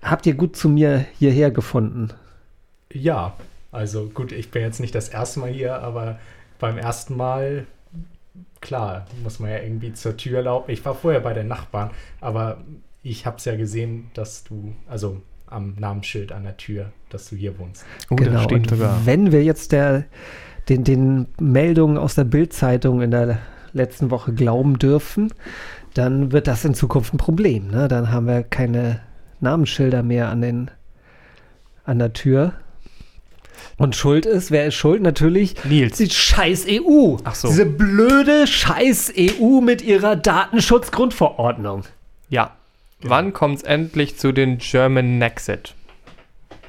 habt 0.02 0.24
ihr 0.26 0.32
gut 0.34 0.56
zu 0.56 0.68
mir 0.70 1.04
hierher 1.18 1.50
gefunden? 1.50 2.08
Ja, 2.92 3.36
also 3.70 4.06
gut, 4.06 4.32
ich 4.32 4.50
bin 4.50 4.62
jetzt 4.62 4.80
nicht 4.80 4.94
das 4.94 5.08
erste 5.08 5.40
Mal 5.40 5.50
hier, 5.50 5.80
aber 5.80 6.18
beim 6.58 6.78
ersten 6.78 7.16
Mal, 7.16 7.66
klar, 8.60 9.06
muss 9.22 9.38
man 9.38 9.50
ja 9.50 9.58
irgendwie 9.58 9.92
zur 9.92 10.16
Tür 10.16 10.42
laufen. 10.42 10.70
Ich 10.70 10.84
war 10.84 10.94
vorher 10.94 11.20
bei 11.20 11.34
den 11.34 11.48
Nachbarn, 11.48 11.90
aber 12.20 12.58
ich 13.02 13.26
habe 13.26 13.36
es 13.36 13.44
ja 13.44 13.56
gesehen, 13.56 14.10
dass 14.14 14.44
du, 14.44 14.74
also 14.88 15.20
am 15.46 15.74
Namensschild 15.78 16.32
an 16.32 16.44
der 16.44 16.56
Tür, 16.56 16.92
dass 17.10 17.30
du 17.30 17.36
hier 17.36 17.58
wohnst. 17.58 17.84
oh, 18.10 18.16
genau. 18.16 18.42
steht 18.42 18.70
Und 18.70 18.70
sogar. 18.70 19.06
wenn 19.06 19.32
wir 19.32 19.42
jetzt 19.42 19.72
der, 19.72 20.04
den, 20.68 20.84
den 20.84 21.26
Meldungen 21.40 21.96
aus 21.98 22.14
der 22.14 22.24
Bild-Zeitung 22.24 23.00
in 23.00 23.10
der 23.10 23.38
letzten 23.72 24.10
Woche 24.10 24.32
glauben 24.32 24.78
dürfen, 24.78 25.32
dann 25.94 26.32
wird 26.32 26.46
das 26.46 26.64
in 26.64 26.74
Zukunft 26.74 27.14
ein 27.14 27.18
Problem. 27.18 27.68
Ne? 27.68 27.88
Dann 27.88 28.10
haben 28.10 28.26
wir 28.26 28.42
keine 28.42 29.00
Namensschilder 29.40 30.02
mehr 30.02 30.28
an, 30.28 30.42
den, 30.42 30.70
an 31.84 31.98
der 31.98 32.12
Tür. 32.12 32.52
Und 33.76 33.96
schuld 33.96 34.26
ist, 34.26 34.50
wer 34.50 34.66
ist 34.66 34.74
schuld? 34.74 35.02
Natürlich 35.02 35.54
Nils. 35.64 35.98
die 35.98 36.10
scheiß 36.10 36.66
EU. 36.68 37.16
Ach 37.24 37.34
so. 37.34 37.48
Diese 37.48 37.66
blöde 37.66 38.46
scheiß 38.46 39.12
EU 39.16 39.60
mit 39.60 39.82
ihrer 39.82 40.16
Datenschutzgrundverordnung. 40.16 41.84
Ja. 42.28 42.52
Wann 43.00 43.32
kommt 43.32 43.58
es 43.58 43.62
endlich 43.62 44.18
zu 44.18 44.32
den 44.32 44.58
German 44.58 45.22
Exit? 45.22 45.74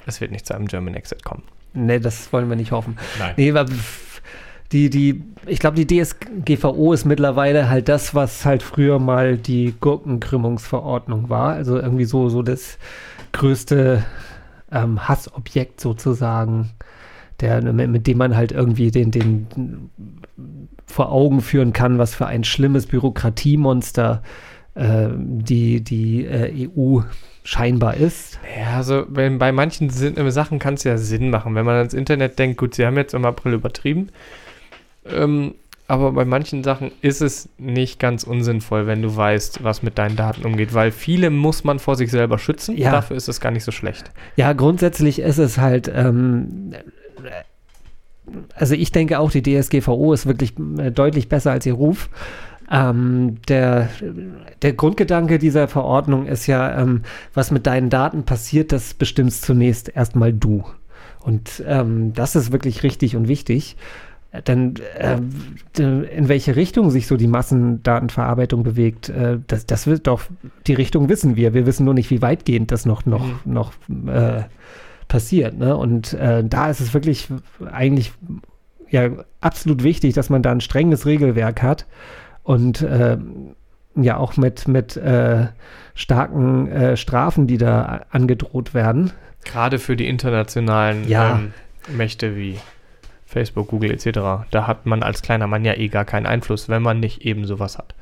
Es 0.06 0.22
wird 0.22 0.32
nicht 0.32 0.46
zu 0.46 0.56
einem 0.56 0.68
German 0.68 0.94
Exit 0.94 1.24
kommen. 1.24 1.44
Nee, 1.74 2.00
das 2.00 2.32
wollen 2.34 2.50
wir 2.50 2.56
nicht 2.56 2.72
hoffen. 2.72 2.98
Nein. 3.18 3.34
Nee, 3.38 3.52
aber 3.52 3.66
die, 4.72 4.90
die, 4.90 5.24
ich 5.48 5.60
glaube, 5.60 5.84
die 5.84 5.88
DSGVO 5.88 6.94
ist 6.94 7.06
mittlerweile 7.06 7.70
halt 7.70 7.90
das, 7.90 8.14
was 8.14 8.46
halt 8.46 8.62
früher 8.62 9.00
mal 9.00 9.38
die 9.38 9.74
Gurkenkrümmungsverordnung 9.80 11.30
war. 11.30 11.54
Also 11.54 11.78
irgendwie 11.78 12.06
so, 12.06 12.30
so 12.30 12.44
das 12.44 12.78
größte 13.32 14.04
ähm, 14.72 15.08
Hassobjekt 15.08 15.80
sozusagen, 15.82 16.72
der, 17.40 17.62
mit, 17.62 18.08
dem 18.08 18.18
man 18.18 18.36
halt 18.36 18.52
irgendwie 18.52 18.92
den, 18.92 19.12
den 19.12 19.90
vor 20.86 21.12
Augen 21.12 21.42
führen 21.42 21.74
kann, 21.74 21.98
was 21.98 22.16
für 22.16 22.26
ein 22.26 22.44
schlimmes 22.44 22.88
Bürokratiemonster 22.88 24.22
äh, 24.76 25.10
die, 25.16 25.82
die 25.82 26.26
äh, 26.26 26.70
EU 26.70 27.02
scheinbar 27.44 27.96
ist. 27.96 28.40
Ja, 28.58 28.78
also 28.78 29.06
wenn, 29.10 29.40
bei 29.40 29.52
manchen 29.52 29.90
Sinn, 29.90 30.18
äh, 30.18 30.32
Sachen 30.32 30.60
kann 30.60 30.76
es 30.76 30.84
ja 30.84 30.98
Sinn 30.98 31.30
machen. 31.30 31.56
Wenn 31.56 31.66
man 31.66 31.76
ans 31.76 31.94
Internet 31.94 32.38
denkt, 32.40 32.58
gut, 32.58 32.76
sie 32.76 32.86
haben 32.86 32.98
jetzt 32.98 33.14
im 33.14 33.26
April 33.26 33.54
übertrieben. 33.54 34.10
Ähm, 35.06 35.56
aber 35.90 36.12
bei 36.12 36.24
manchen 36.24 36.64
Sachen 36.64 36.92
ist 37.02 37.20
es 37.20 37.50
nicht 37.58 38.00
ganz 38.00 38.24
unsinnvoll, 38.24 38.86
wenn 38.86 39.02
du 39.02 39.16
weißt, 39.16 39.64
was 39.64 39.82
mit 39.82 39.98
deinen 39.98 40.16
Daten 40.16 40.46
umgeht, 40.46 40.76
weil 40.76 40.92
viele 40.92 41.32
muss 41.32 41.64
man 41.64 41.80
vor 41.80 41.96
sich 41.96 42.12
selber 42.12 42.38
schützen. 42.38 42.78
Ja. 42.78 42.92
Dafür 42.92 43.18
ist 43.18 43.28
es 43.28 43.42
gar 43.42 43.50
nicht 43.50 43.64
so 43.64 43.72
schlecht. 43.72 44.12
Ja, 44.36 44.54
grundsätzlich 44.54 45.18
ist 45.18 45.40
es 45.40 45.58
halt, 45.58 45.92
ähm, 45.94 46.76
also 48.54 48.76
ich 48.76 48.92
denke 48.92 49.18
auch, 49.18 49.32
die 49.32 49.42
DSGVO 49.42 50.14
ist 50.14 50.28
wirklich 50.28 50.54
äh, 50.78 50.92
deutlich 50.92 51.28
besser 51.28 51.52
als 51.52 51.66
ihr 51.66 51.74
Ruf. 51.74 52.10
Ähm, 52.72 53.38
der, 53.48 53.90
der 54.62 54.74
Grundgedanke 54.74 55.40
dieser 55.40 55.68
Verordnung 55.68 56.28
ist 56.28 56.46
ja, 56.46 56.80
ähm, 56.80 57.02
was 57.34 57.50
mit 57.50 57.66
deinen 57.66 57.90
Daten 57.90 58.26
passiert, 58.26 58.72
das 58.72 58.94
bestimmst 58.94 59.42
zunächst 59.42 59.90
erstmal 59.90 60.34
du. 60.34 60.64
Und 61.20 61.64
ähm, 61.66 62.14
das 62.14 62.36
ist 62.36 62.52
wirklich 62.52 62.84
richtig 62.84 63.16
und 63.16 63.28
wichtig. 63.28 63.76
Äh, 64.32 64.42
Dann, 64.44 64.76
d- 64.76 66.04
in 66.16 66.28
welche 66.30 66.56
Richtung 66.56 66.92
sich 66.92 67.08
so 67.08 67.18
die 67.18 67.28
Massendatenverarbeitung 67.28 68.64
bewegt, 68.64 69.10
äh, 69.10 69.40
das, 69.48 69.66
das 69.66 69.88
wird 69.88 70.08
doch, 70.08 70.22
die 70.68 70.74
Richtung 70.74 71.10
wissen 71.10 71.36
wir. 71.36 71.54
Wir 71.54 71.66
wissen 71.66 71.84
nur 71.86 71.94
nicht, 71.94 72.10
wie 72.12 72.22
weitgehend 72.22 72.72
das 72.72 72.86
noch, 72.86 73.06
noch, 73.06 73.26
Mhm. 73.26 73.40
noch 73.54 73.74
äh, 74.08 74.44
passiert. 75.08 75.58
Ne? 75.58 75.76
Und 75.76 76.14
äh, 76.14 76.44
da 76.44 76.70
ist 76.70 76.80
es 76.80 76.94
wirklich 76.94 77.28
eigentlich 77.72 78.12
ja, 78.92 79.10
absolut 79.42 79.84
wichtig, 79.84 80.14
dass 80.14 80.30
man 80.30 80.42
da 80.44 80.52
ein 80.52 80.62
strenges 80.62 81.06
Regelwerk 81.06 81.62
hat 81.64 81.86
und 82.44 82.82
äh, 82.82 83.18
ja 83.96 84.18
auch 84.18 84.38
mit, 84.38 84.68
mit 84.68 84.96
äh, 84.98 85.48
starken 85.96 86.68
äh, 86.72 86.98
Strafen, 86.98 87.48
die 87.48 87.58
da 87.58 88.02
angedroht 88.12 88.74
werden. 88.74 89.12
Gerade 89.46 89.80
für 89.80 89.96
die 89.96 90.08
internationalen 90.08 91.08
Ja. 91.08 91.40
ähm, 91.40 91.54
Mächte 91.96 92.36
wie 92.36 92.58
Facebook, 93.30 93.68
Google 93.68 93.92
etc. 93.92 94.48
Da 94.50 94.66
hat 94.68 94.88
man 94.88 95.04
als 95.04 95.22
kleiner 95.22 95.46
Mann 95.46 95.64
ja 95.64 95.76
eh 95.76 95.88
gar 95.88 96.04
keinen 96.04 96.26
Einfluss, 96.26 96.68
wenn 96.68 96.82
man 96.82 97.00
nicht 97.00 97.22
eben 97.22 97.46
sowas 97.46 97.78
hat. 97.78 97.94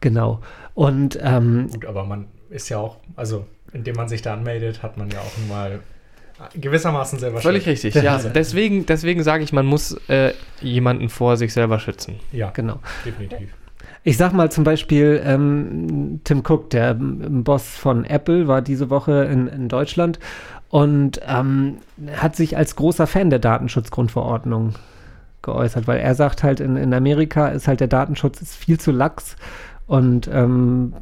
Genau. 0.00 0.40
Und 0.74 1.18
ähm, 1.22 1.68
Gut, 1.72 1.86
aber 1.86 2.04
man 2.04 2.26
ist 2.50 2.68
ja 2.68 2.78
auch, 2.78 2.98
also 3.16 3.46
indem 3.72 3.96
man 3.96 4.08
sich 4.08 4.20
da 4.20 4.34
anmeldet, 4.34 4.82
hat 4.82 4.98
man 4.98 5.10
ja 5.10 5.18
auch 5.20 5.38
nun 5.38 5.48
mal 5.48 5.80
gewissermaßen 6.54 7.18
selber 7.18 7.40
Völlig 7.40 7.64
Schuld. 7.64 7.84
richtig, 7.84 7.94
ja. 7.94 8.18
Deswegen, 8.34 8.86
deswegen 8.86 9.22
sage 9.22 9.42
ich, 9.42 9.52
man 9.52 9.66
muss 9.66 9.92
äh, 10.08 10.34
jemanden 10.60 11.08
vor 11.08 11.36
sich 11.36 11.52
selber 11.52 11.80
schützen. 11.80 12.20
Ja, 12.30 12.50
genau. 12.50 12.80
definitiv. 13.04 13.48
Ich 14.04 14.16
sag 14.16 14.32
mal 14.32 14.50
zum 14.50 14.62
Beispiel, 14.62 15.20
ähm, 15.24 16.20
Tim 16.24 16.42
Cook, 16.46 16.70
der 16.70 16.90
ähm, 16.90 17.42
Boss 17.42 17.66
von 17.76 18.04
Apple, 18.04 18.46
war 18.46 18.62
diese 18.62 18.90
Woche 18.90 19.24
in, 19.24 19.48
in 19.48 19.68
Deutschland 19.68 20.20
und 20.70 21.20
ähm, 21.26 21.78
hat 22.16 22.36
sich 22.36 22.56
als 22.56 22.76
großer 22.76 23.06
Fan 23.06 23.30
der 23.30 23.38
Datenschutzgrundverordnung 23.38 24.74
geäußert, 25.42 25.86
weil 25.86 25.98
er 25.98 26.14
sagt 26.14 26.42
halt, 26.42 26.60
in, 26.60 26.76
in 26.76 26.92
Amerika 26.92 27.48
ist 27.48 27.68
halt 27.68 27.80
der 27.80 27.88
Datenschutz 27.88 28.42
ist 28.42 28.54
viel 28.54 28.78
zu 28.78 28.90
lax 28.90 29.36
und 29.86 30.28
ähm, 30.32 30.92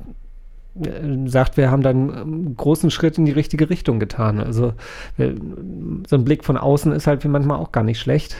äh, 0.80 1.28
sagt, 1.28 1.56
wir 1.56 1.70
haben 1.70 1.82
dann 1.82 2.14
einen 2.14 2.56
großen 2.56 2.90
Schritt 2.90 3.18
in 3.18 3.24
die 3.24 3.32
richtige 3.32 3.70
Richtung 3.70 3.98
getan. 3.98 4.40
Also 4.40 4.74
so 5.16 6.16
ein 6.16 6.24
Blick 6.24 6.44
von 6.44 6.56
außen 6.56 6.92
ist 6.92 7.06
halt 7.06 7.24
manchmal 7.24 7.58
auch 7.58 7.72
gar 7.72 7.82
nicht 7.82 7.98
schlecht. 7.98 8.36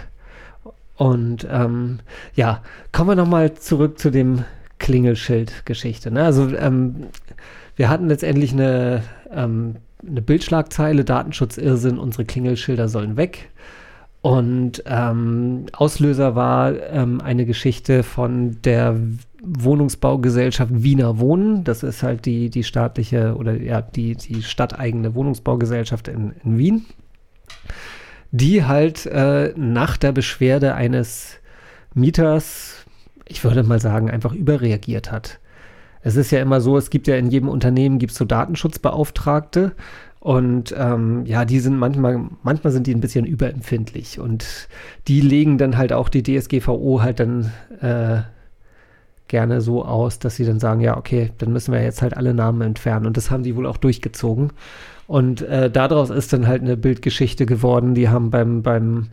Und 0.97 1.47
ähm, 1.51 1.99
ja, 2.35 2.63
kommen 2.93 3.11
wir 3.11 3.17
nochmal 3.17 3.55
zurück 3.55 3.99
zu 3.99 4.11
dem 4.11 4.45
Klingelschild-Geschichte. 4.79 6.11
Ne? 6.11 6.25
Also 6.25 6.49
ähm, 6.57 7.09
wir 7.77 7.91
hatten 7.91 8.09
letztendlich 8.09 8.53
eine, 8.53 9.03
ähm, 9.31 9.77
eine 10.07 10.23
Bildschlagzeile, 10.23 11.05
Datenschutzirrsinn, 11.05 11.99
unsere 11.99 12.25
Klingelschilder 12.25 12.89
sollen 12.89 13.17
weg. 13.17 13.51
Und 14.23 14.83
ähm, 14.87 15.67
Auslöser 15.73 16.35
war 16.35 16.75
ähm, 16.91 17.21
eine 17.21 17.47
Geschichte 17.47 18.03
von 18.03 18.57
der 18.65 18.97
Wohnungsbaugesellschaft 19.43 20.83
Wiener 20.83 21.19
Wohnen. 21.21 21.63
Das 21.63 21.83
ist 21.83 22.03
halt 22.03 22.27
die, 22.27 22.51
die 22.51 22.65
staatliche 22.65 23.37
oder 23.37 23.61
ja, 23.61 23.83
die, 23.83 24.17
die 24.17 24.43
stadteigene 24.43 25.15
Wohnungsbaugesellschaft 25.15 26.09
in, 26.09 26.33
in 26.43 26.59
Wien 26.59 26.87
die 28.31 28.65
halt 28.65 29.07
äh, 29.07 29.53
nach 29.57 29.97
der 29.97 30.13
Beschwerde 30.13 30.75
eines 30.75 31.37
Mieters, 31.95 32.85
ich 33.27 33.43
würde 33.45 33.63
mal 33.63 33.81
sagen, 33.81 34.11
einfach 34.11 34.33
überreagiert 34.33 35.11
hat. 35.11 35.39
Es 36.03 36.17
ist 36.17 36.31
ja 36.31 36.41
immer 36.41 36.61
so, 36.61 36.77
es 36.77 36.91
gibt 36.91 37.07
ja 37.07 37.17
in 37.17 37.31
jedem 37.31 37.49
Unternehmen 37.49 37.99
gibt 37.99 38.13
so 38.13 38.25
Datenschutzbeauftragte 38.25 39.73
und 40.21 40.75
ähm, 40.77 41.25
ja, 41.27 41.45
die 41.45 41.61
sind 41.61 41.79
manchmal, 41.79 42.21
manchmal 42.43 42.73
sind 42.73 42.87
die 42.87 42.95
ein 42.95 43.01
bisschen 43.01 43.27
überempfindlich 43.27 44.19
und 44.19 44.69
die 45.09 45.21
legen 45.21 45.59
dann 45.59 45.77
halt 45.77 45.93
auch 45.93 46.09
die 46.09 46.23
DSGVO 46.23 47.03
halt 47.03 47.21
dann 47.21 47.53
äh, 47.81 48.23
gerne 49.29 49.61
so 49.61 49.85
aus, 49.85 50.19
dass 50.19 50.37
sie 50.37 50.45
dann 50.45 50.61
sagen, 50.61 50.81
ja, 50.81 50.97
okay, 50.97 51.33
dann 51.39 51.53
müssen 51.53 51.73
wir 51.73 51.83
jetzt 51.83 52.03
halt 52.03 52.17
alle 52.17 52.35
Namen 52.35 52.61
entfernen 52.63 53.07
und 53.07 53.17
das 53.17 53.31
haben 53.31 53.43
die 53.43 53.57
wohl 53.57 53.67
auch 53.67 53.77
durchgezogen. 53.77 54.53
Und 55.07 55.43
äh, 55.43 55.71
daraus 55.71 56.11
ist 56.11 56.33
dann 56.33 56.47
halt 56.47 56.63
eine 56.63 56.77
Bildgeschichte 56.77 57.47
geworden. 57.47 57.95
Die 57.95 58.09
haben 58.09 58.31
beim, 58.31 58.63
beim 58.63 59.09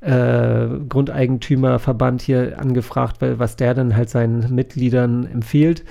äh, 0.00 0.66
Grundeigentümerverband 0.88 2.22
hier 2.22 2.58
angefragt, 2.58 3.20
weil, 3.20 3.38
was 3.38 3.56
der 3.56 3.74
dann 3.74 3.96
halt 3.96 4.10
seinen 4.10 4.54
Mitgliedern 4.54 5.26
empfiehlt. 5.26 5.84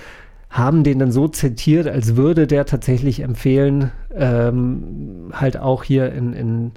Haben 0.50 0.84
den 0.84 0.98
dann 0.98 1.12
so 1.12 1.28
zitiert, 1.28 1.88
als 1.88 2.16
würde 2.16 2.48
der 2.48 2.66
tatsächlich 2.66 3.20
empfehlen, 3.20 3.92
ähm, 4.16 5.32
halt 5.32 5.58
auch 5.58 5.84
hier 5.84 6.12
in, 6.12 6.34
in 6.34 6.72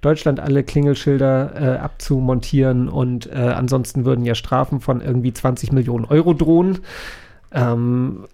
Deutschland 0.00 0.38
alle 0.38 0.62
Klingelschilder 0.62 1.52
äh, 1.54 1.78
abzumontieren 1.78 2.88
und 2.88 3.26
äh, 3.26 3.34
ansonsten 3.34 4.04
würden 4.04 4.24
ja 4.24 4.36
Strafen 4.36 4.80
von 4.80 5.00
irgendwie 5.00 5.32
20 5.32 5.72
Millionen 5.72 6.04
Euro 6.04 6.34
drohen. 6.34 6.78
Ähm, 7.52 8.26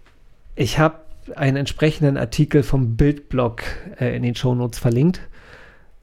ich 0.55 0.79
habe 0.79 0.97
einen 1.37 1.57
entsprechenden 1.57 2.19
Artikel 2.19 2.63
vom 2.63 2.97
Bildblog 2.97 3.63
äh, 3.99 4.15
in 4.15 4.23
den 4.23 4.35
Shownotes 4.35 4.79
verlinkt. 4.79 5.21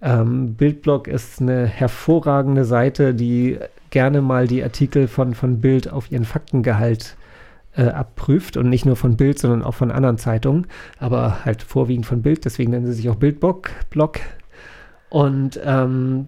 Ähm, 0.02 0.54
Bildblog 0.54 1.08
ist 1.08 1.42
eine 1.42 1.66
hervorragende 1.66 2.66
Seite, 2.66 3.14
die 3.14 3.60
gerne 3.90 4.22
mal 4.22 4.48
die 4.48 4.64
Artikel 4.64 5.08
von, 5.08 5.34
von 5.34 5.60
Bild 5.60 5.92
auf 5.92 6.12
ihren 6.12 6.26
Faktengehalt 6.26 7.16
äh, 7.76 7.84
abprüft 7.84 8.58
und 8.58 8.70
nicht 8.70 8.86
nur 8.86 8.96
von 8.96 9.18
Bild, 9.18 9.40
sondern 9.40 9.64
auch 9.64 9.74
von 9.74 9.92
anderen 9.92 10.18
Zeitungen, 10.18 10.68
aber 11.00 11.44
halt 11.46 11.62
vorwiegend 11.62 12.06
von 12.06 12.22
Bild, 12.22 12.46
deswegen 12.46 12.72
nennen 12.72 12.86
sie 12.86 12.94
sich 12.94 13.10
auch 13.10 13.16
Bildblog. 13.16 13.72
Blog. 13.90 14.20
Und 15.10 15.60
ähm, 15.64 16.28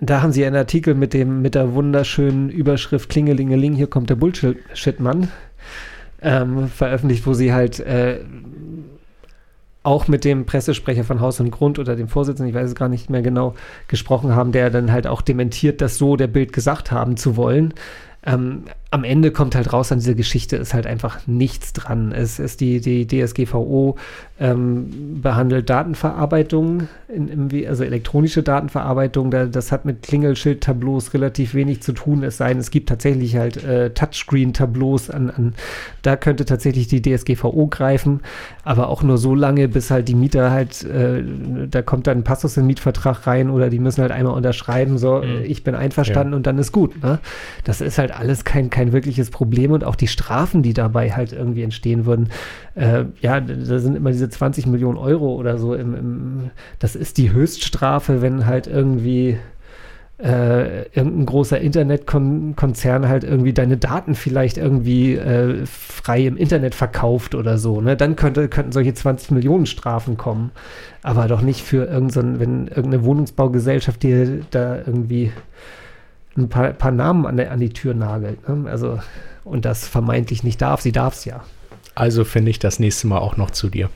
da 0.00 0.22
haben 0.22 0.32
sie 0.32 0.44
einen 0.44 0.56
Artikel 0.56 0.94
mit 0.94 1.12
dem 1.14 1.42
mit 1.42 1.54
der 1.54 1.74
wunderschönen 1.74 2.50
Überschrift 2.50 3.10
Klingelingeling, 3.10 3.74
hier 3.74 3.86
kommt 3.86 4.10
der 4.10 4.16
Bullshit-Mann 4.16 5.28
ähm, 6.22 6.68
veröffentlicht, 6.68 7.26
wo 7.26 7.34
sie 7.34 7.52
halt 7.52 7.80
äh, 7.80 8.20
auch 9.84 10.08
mit 10.08 10.24
dem 10.24 10.46
Pressesprecher 10.46 11.04
von 11.04 11.20
Haus 11.20 11.38
und 11.38 11.50
Grund 11.50 11.78
oder 11.78 11.94
dem 11.94 12.08
Vorsitzenden, 12.08 12.48
ich 12.48 12.60
weiß 12.60 12.70
es 12.70 12.74
gar 12.74 12.88
nicht 12.88 13.10
mehr 13.10 13.22
genau, 13.22 13.54
gesprochen 13.86 14.34
haben, 14.34 14.50
der 14.50 14.70
dann 14.70 14.90
halt 14.90 15.06
auch 15.06 15.22
dementiert, 15.22 15.80
das 15.80 15.98
so 15.98 16.16
der 16.16 16.26
Bild 16.26 16.52
gesagt 16.52 16.90
haben 16.90 17.16
zu 17.16 17.36
wollen. 17.36 17.74
Ähm, 18.26 18.64
am 18.94 19.02
Ende 19.02 19.32
kommt 19.32 19.56
halt 19.56 19.72
raus 19.72 19.90
an 19.90 19.98
dieser 19.98 20.14
Geschichte 20.14 20.54
ist 20.54 20.72
halt 20.72 20.86
einfach 20.86 21.26
nichts 21.26 21.72
dran. 21.72 22.12
Es 22.12 22.38
ist 22.38 22.60
die, 22.60 22.80
die 22.80 23.08
DSGVO 23.08 23.96
ähm, 24.38 25.20
behandelt 25.20 25.68
Datenverarbeitung, 25.68 26.86
in, 27.08 27.50
in, 27.50 27.66
also 27.66 27.82
elektronische 27.82 28.44
Datenverarbeitung. 28.44 29.32
Da, 29.32 29.46
das 29.46 29.72
hat 29.72 29.84
mit 29.84 30.02
Klingelschild-Tableaus 30.02 31.12
relativ 31.12 31.54
wenig 31.54 31.82
zu 31.82 31.92
tun. 31.92 32.22
Es 32.22 32.36
sei 32.36 32.50
denn, 32.50 32.58
es 32.58 32.70
gibt 32.70 32.88
tatsächlich 32.88 33.34
halt 33.36 33.64
äh, 33.64 33.90
Touchscreen-Tableaus 33.90 35.10
an, 35.10 35.30
an, 35.30 35.54
da 36.02 36.14
könnte 36.14 36.44
tatsächlich 36.44 36.86
die 36.86 37.02
DSGVO 37.02 37.66
greifen, 37.66 38.20
aber 38.62 38.90
auch 38.90 39.02
nur 39.02 39.18
so 39.18 39.34
lange, 39.34 39.66
bis 39.66 39.90
halt 39.90 40.06
die 40.06 40.14
Mieter 40.14 40.52
halt, 40.52 40.84
äh, 40.84 41.24
da 41.68 41.82
kommt 41.82 42.06
dann 42.06 42.18
ein 42.18 42.24
Passus 42.24 42.56
im 42.56 42.68
Mietvertrag 42.68 43.26
rein 43.26 43.50
oder 43.50 43.70
die 43.70 43.80
müssen 43.80 44.02
halt 44.02 44.12
einmal 44.12 44.34
unterschreiben, 44.34 44.98
so, 44.98 45.18
mhm. 45.18 45.42
ich 45.44 45.64
bin 45.64 45.74
einverstanden 45.74 46.32
ja. 46.32 46.36
und 46.36 46.46
dann 46.46 46.58
ist 46.58 46.70
gut. 46.70 47.02
Ne? 47.02 47.18
Das 47.64 47.80
ist 47.80 47.98
halt 47.98 48.16
alles 48.16 48.44
kein, 48.44 48.70
kein 48.70 48.83
kein 48.84 48.92
wirkliches 48.92 49.30
Problem 49.30 49.72
und 49.72 49.84
auch 49.84 49.96
die 49.96 50.08
Strafen, 50.08 50.62
die 50.62 50.74
dabei 50.74 51.10
halt 51.12 51.32
irgendwie 51.32 51.62
entstehen 51.62 52.04
würden, 52.04 52.28
äh, 52.74 53.04
ja, 53.20 53.40
da 53.40 53.78
sind 53.78 53.96
immer 53.96 54.10
diese 54.10 54.28
20 54.28 54.66
Millionen 54.66 54.98
Euro 54.98 55.34
oder 55.34 55.58
so 55.58 55.74
im, 55.74 55.94
im 55.94 56.50
das 56.78 56.94
ist 56.94 57.16
die 57.16 57.32
Höchststrafe, 57.32 58.20
wenn 58.20 58.46
halt 58.46 58.66
irgendwie 58.66 59.38
äh, 60.22 60.82
irgendein 60.90 61.26
großer 61.26 61.60
Internetkonzern 61.60 63.08
halt 63.08 63.24
irgendwie 63.24 63.52
deine 63.52 63.78
Daten 63.78 64.14
vielleicht 64.14 64.58
irgendwie 64.58 65.14
äh, 65.14 65.64
frei 65.66 66.26
im 66.26 66.36
Internet 66.36 66.74
verkauft 66.74 67.34
oder 67.34 67.58
so, 67.58 67.80
ne? 67.80 67.96
Dann 67.96 68.14
könnte, 68.14 68.48
könnten 68.48 68.70
solche 68.72 68.94
20 68.94 69.32
Millionen 69.32 69.66
Strafen 69.66 70.16
kommen. 70.16 70.52
Aber 71.02 71.26
doch 71.26 71.40
nicht 71.40 71.62
für 71.62 71.86
irgendein, 71.86 72.38
wenn 72.38 72.68
irgendeine 72.68 73.04
Wohnungsbaugesellschaft 73.04 74.02
dir 74.02 74.40
da 74.50 74.76
irgendwie 74.76 75.32
ein 76.36 76.48
paar, 76.48 76.72
paar 76.72 76.90
Namen 76.90 77.26
an, 77.26 77.36
der, 77.36 77.50
an 77.50 77.60
die 77.60 77.70
Tür 77.70 77.94
nagelt. 77.94 78.48
Ne? 78.48 78.68
Also, 78.70 79.00
und 79.44 79.64
das 79.64 79.86
vermeintlich 79.86 80.42
nicht 80.42 80.60
darf. 80.60 80.80
Sie 80.80 80.92
darf 80.92 81.14
es 81.14 81.24
ja. 81.24 81.44
Also 81.94 82.24
finde 82.24 82.50
ich 82.50 82.58
das 82.58 82.78
nächste 82.78 83.06
Mal 83.06 83.18
auch 83.18 83.36
noch 83.36 83.50
zu 83.50 83.68
dir. 83.68 83.90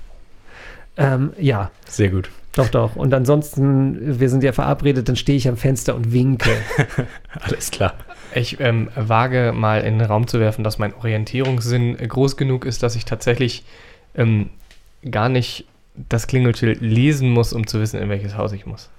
Ähm, 0.96 1.32
ja. 1.38 1.70
Sehr 1.86 2.10
gut. 2.10 2.30
Doch, 2.52 2.68
doch. 2.68 2.96
Und 2.96 3.14
ansonsten, 3.14 4.18
wir 4.18 4.28
sind 4.28 4.42
ja 4.42 4.52
verabredet, 4.52 5.08
dann 5.08 5.16
stehe 5.16 5.38
ich 5.38 5.48
am 5.48 5.56
Fenster 5.56 5.94
und 5.94 6.12
winke. 6.12 6.50
Alles 7.40 7.70
klar. 7.70 7.94
Ich 8.34 8.60
ähm, 8.60 8.88
wage 8.94 9.52
mal 9.54 9.82
in 9.82 9.98
den 9.98 10.06
Raum 10.06 10.26
zu 10.26 10.40
werfen, 10.40 10.64
dass 10.64 10.78
mein 10.78 10.94
Orientierungssinn 10.94 11.96
groß 11.96 12.36
genug 12.36 12.64
ist, 12.64 12.82
dass 12.82 12.96
ich 12.96 13.04
tatsächlich 13.04 13.64
ähm, 14.14 14.50
gar 15.08 15.28
nicht 15.28 15.66
das 16.08 16.26
Klingelschild 16.26 16.80
lesen 16.80 17.30
muss, 17.30 17.52
um 17.52 17.66
zu 17.66 17.80
wissen, 17.80 18.00
in 18.00 18.08
welches 18.08 18.36
Haus 18.36 18.52
ich 18.52 18.66
muss. 18.66 18.90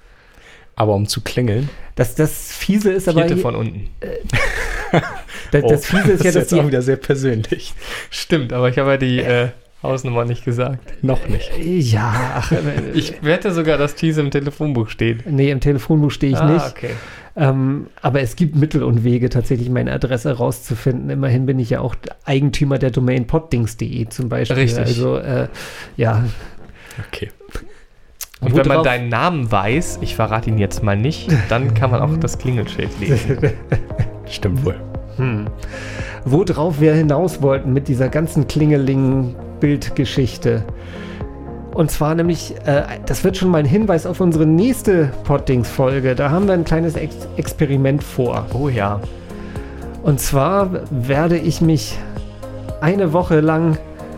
Aber 0.80 0.96
um 0.96 1.08
zu 1.08 1.20
klingeln. 1.20 1.70
Das, 1.96 2.16
das 2.16 2.54
Fiese 2.54 2.94
ist 2.94 3.10
aber. 3.10 3.26
Vierte 3.26 3.36
von 3.36 3.54
unten. 3.54 3.90
Äh, 4.00 4.16
das, 5.52 5.64
das, 5.68 5.86
Fiese 5.86 6.12
ist 6.14 6.20
das 6.20 6.26
ja, 6.26 6.32
dass 6.32 6.44
ist 6.44 6.52
jetzt 6.52 6.54
auch 6.54 6.68
wieder 6.68 6.82
sehr 6.82 6.96
persönlich. 6.96 7.74
Stimmt, 8.10 8.54
aber 8.54 8.70
ich 8.70 8.78
habe 8.78 8.92
ja 8.92 8.98
die 8.98 9.20
äh, 9.20 9.50
Hausnummer 9.84 10.24
nicht 10.24 10.46
gesagt. 10.46 11.04
Noch 11.04 11.28
nicht. 11.28 11.52
Äh, 11.58 11.80
ja, 11.80 12.34
ach, 12.38 12.54
äh, 12.54 12.58
ich 12.94 13.22
wette 13.22 13.52
sogar, 13.52 13.78
dass 13.78 13.96
diese 13.96 14.22
im 14.22 14.32
Telefonbuch 14.32 14.88
steht. 14.88 15.30
Nee, 15.30 15.52
im 15.52 15.60
Telefonbuch 15.60 16.12
stehe 16.12 16.32
ich 16.32 16.40
ah, 16.40 16.50
nicht. 16.50 16.66
okay. 16.66 16.92
Ähm, 17.36 17.88
aber 18.02 18.22
es 18.22 18.38
gibt 18.38 18.56
Mittel 18.56 18.82
und 18.82 19.04
Wege, 19.04 19.28
tatsächlich 19.28 19.70
meine 19.70 19.92
Adresse 19.92 20.32
rauszufinden. 20.32 21.10
Immerhin 21.10 21.46
bin 21.46 21.60
ich 21.60 21.72
ja 21.72 21.82
auch 21.82 21.96
Eigentümer 22.24 22.80
der 22.80 22.92
Domain 22.92 23.28
poddings.de 23.28 24.08
zum 24.08 24.30
Beispiel. 24.30 24.56
Richtig. 24.56 24.80
Also, 24.80 25.18
äh, 25.18 25.50
ja. 25.98 26.24
Okay. 27.06 27.32
Und 28.42 28.56
wenn 28.56 28.68
man 28.68 28.84
deinen 28.84 29.10
Namen 29.10 29.52
weiß, 29.52 30.00
ich 30.02 30.16
verrate 30.16 30.50
ihn 30.50 30.58
jetzt 30.58 30.82
mal 30.82 30.96
nicht, 30.96 31.30
dann 31.50 31.74
kann 31.74 31.92
man 31.92 32.00
auch 32.02 32.16
das 32.18 32.38
Klingelschild 32.38 32.98
lesen. 33.00 33.38
Stimmt 34.26 34.64
wohl. 34.66 34.80
Hm. 35.18 35.48
Worauf 36.24 36.80
wir 36.80 36.94
hinaus 36.94 37.42
wollten 37.42 37.74
mit 37.74 37.90
dieser 37.90 38.10
ganzen 38.10 38.48
Klingeling-Bildgeschichte. 38.48 40.64
Und 41.74 41.92
zwar 41.92 42.16
nämlich, 42.16 42.56
äh, 42.66 42.84
das 43.06 43.24
wird 43.24 43.38
schon 43.38 43.50
mal 43.50 43.60
ein 43.60 43.66
Hinweis 43.66 44.06
auf 44.06 44.20
unsere 44.22 44.46
nächste 44.46 45.12
Poddings-Folge. 45.26 46.16
Da 46.16 46.32
haben 46.32 46.48
wir 46.48 46.54
ein 46.54 46.66
kleines 46.66 46.96
Ex 46.96 47.16
Experiment 47.38 48.04
vor. 48.04 48.46
Oh 48.54 48.70
ja. 48.70 49.00
Und 50.04 50.20
zwar 50.20 50.82
werde 50.90 51.38
ich 51.38 51.62
mich 51.62 51.98
eine 52.82 53.14
Woche 53.14 53.40
lang 53.42 53.78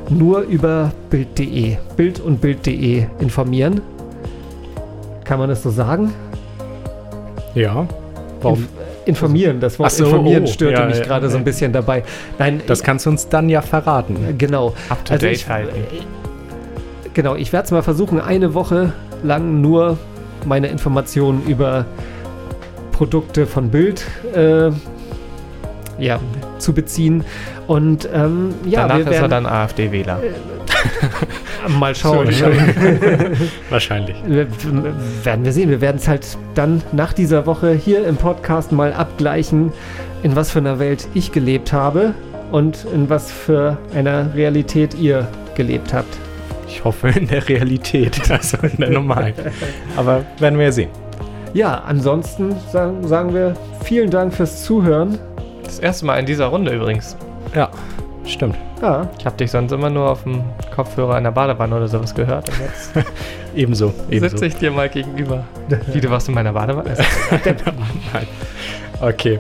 nur 0.10 0.42
über 0.42 0.92
Bild.de, 1.10 1.78
Bild 1.96 2.20
und 2.20 2.42
Bild.de 2.42 3.06
informieren. 3.20 3.82
Kann 5.32 5.40
man 5.40 5.48
das 5.48 5.64
so 5.64 5.70
sagen? 5.70 6.14
Ja. 7.56 7.88
Warum? 8.42 8.58
Inf 8.58 8.68
informieren, 9.06 9.62
das 9.62 9.80
Wort 9.80 9.94
so, 9.94 10.04
informieren 10.04 10.44
oh, 10.44 10.48
störte 10.48 10.82
ja, 10.82 10.88
mich 10.88 10.98
ja, 10.98 11.06
gerade 11.06 11.28
ja. 11.28 11.32
so 11.32 11.38
ein 11.38 11.46
bisschen 11.46 11.72
dabei. 11.72 12.04
Nein, 12.38 12.60
das 12.68 12.84
kannst 12.84 13.06
du 13.06 13.12
uns 13.12 13.30
dann 13.30 13.48
ja 13.48 13.62
verraten. 13.62 14.38
Genau. 14.38 14.74
Up 14.90 15.06
to 15.06 15.14
Also 15.14 15.28
date 15.28 15.38
ich- 15.38 15.48
halten. 15.48 15.74
Genau, 17.14 17.36
ich 17.36 17.54
werde 17.54 17.64
es 17.64 17.72
mal 17.72 17.82
versuchen, 17.82 18.20
eine 18.20 18.54
Woche 18.54 18.92
lang 19.24 19.62
nur 19.62 19.98
meine 20.46 20.68
Informationen 20.68 21.46
über 21.48 21.86
Produkte 22.92 23.48
von 23.48 23.70
Bild 23.70 24.04
äh, 24.36 24.70
ja, 25.98 26.20
zu 26.58 26.74
beziehen. 26.74 27.24
Und 27.68 28.10
ähm, 28.14 28.54
ja, 28.66 28.82
Danach 28.82 28.96
wir 28.98 29.02
ist 29.04 29.08
er 29.08 29.14
werden 29.14 29.32
dann 29.32 29.46
AfD-Wähler. 29.46 30.20
mal 31.80 31.96
schauen. 31.96 32.28
Wahrscheinlich. 33.70 34.16
Wir- 34.26 34.48
werden 35.24 35.46
wir 35.46 35.52
sehen. 35.54 35.70
Wir 35.70 35.82
werden 35.82 35.98
es 35.98 36.08
halt 36.08 36.26
dann 36.56 36.82
nach 36.92 37.14
dieser 37.14 37.46
Woche 37.46 37.74
hier 37.74 38.06
im 38.08 38.18
Podcast 38.18 38.72
mal 38.72 38.94
abgleichen, 38.94 39.72
in 40.24 40.36
was 40.36 40.52
für 40.52 40.60
einer 40.60 40.80
Welt 40.80 41.08
ich 41.14 41.32
gelebt 41.32 41.74
habe 41.74 42.14
und 42.52 42.86
in 42.94 43.10
was 43.10 43.32
für 43.32 43.78
einer 43.96 44.34
Realität 44.36 44.94
ihr 44.96 45.28
gelebt 45.56 45.94
habt. 45.94 46.18
Ich 46.68 46.84
hoffe 46.84 47.10
in 47.10 47.28
der 47.28 47.48
Realität, 47.50 48.20
also 48.32 48.58
in 48.64 48.78
der 48.78 48.90
normalen. 48.92 49.34
Aber 49.98 50.24
werden 50.40 50.58
wir 50.58 50.66
ja 50.66 50.72
sehen. 50.72 50.90
Ja, 51.54 51.82
ansonsten 51.86 52.56
sagen, 52.72 53.06
sagen 53.08 53.34
wir 53.34 53.54
vielen 53.84 54.10
Dank 54.10 54.34
fürs 54.34 54.64
Zuhören. 54.64 55.18
Das 55.66 55.80
erste 55.80 56.06
Mal 56.06 56.18
in 56.20 56.26
dieser 56.26 56.46
Runde 56.46 56.74
übrigens. 56.74 57.18
Ja, 57.54 57.70
stimmt. 58.26 58.56
Ja, 58.82 59.10
Ich 59.20 59.26
habe 59.26 59.38
dich 59.38 59.52
sonst 59.52 59.72
immer 59.72 59.90
nur 59.90 60.10
auf 60.10 60.24
dem 60.24 60.44
Kopfhörer 60.76 61.18
in 61.18 61.24
der 61.24 61.32
Badewanne 61.32 61.76
oder 61.76 61.88
sowas 61.88 62.14
gehört. 62.16 62.50
Und 62.50 62.60
jetzt 62.60 63.08
Ebenso. 63.56 63.94
ebenso. 64.10 64.30
sitze 64.38 64.46
ich 64.48 64.56
dir 64.56 64.72
mal 64.72 64.90
gegenüber. 64.90 65.44
Wie, 65.92 66.00
du 66.02 66.10
warst 66.10 66.28
in 66.30 66.36
meiner 66.36 66.54
Badewanne? 66.54 66.94
Nein. 68.14 68.28
Okay. 69.04 69.40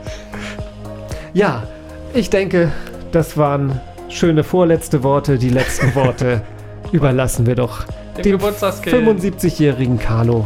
ja, 1.34 1.62
ich 2.16 2.32
denke, 2.32 2.72
das 3.12 3.38
waren 3.38 3.80
schöne 4.10 4.44
vorletzte 4.44 5.04
Worte. 5.04 5.38
Die 5.38 5.50
letzten 5.50 5.94
Worte 5.94 6.42
überlassen 6.92 7.46
wir 7.46 7.54
doch 7.54 7.84
Dem 8.18 8.24
dem 8.24 8.32
Geburtstagskind. 8.40 9.22
75-jährigen 9.22 10.00
Carlo. 10.00 10.46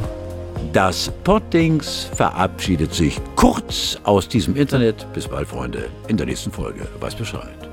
Das 0.73 1.09
Poddings 1.23 2.09
verabschiedet 2.13 2.93
sich 2.93 3.21
kurz 3.37 3.97
aus 4.03 4.27
diesem 4.27 4.57
Internet. 4.57 5.05
Bis 5.13 5.29
bald, 5.29 5.47
Freunde. 5.47 5.85
In 6.09 6.17
der 6.17 6.25
nächsten 6.25 6.51
Folge. 6.51 6.85
Weiß 6.99 7.15
Bescheid. 7.15 7.64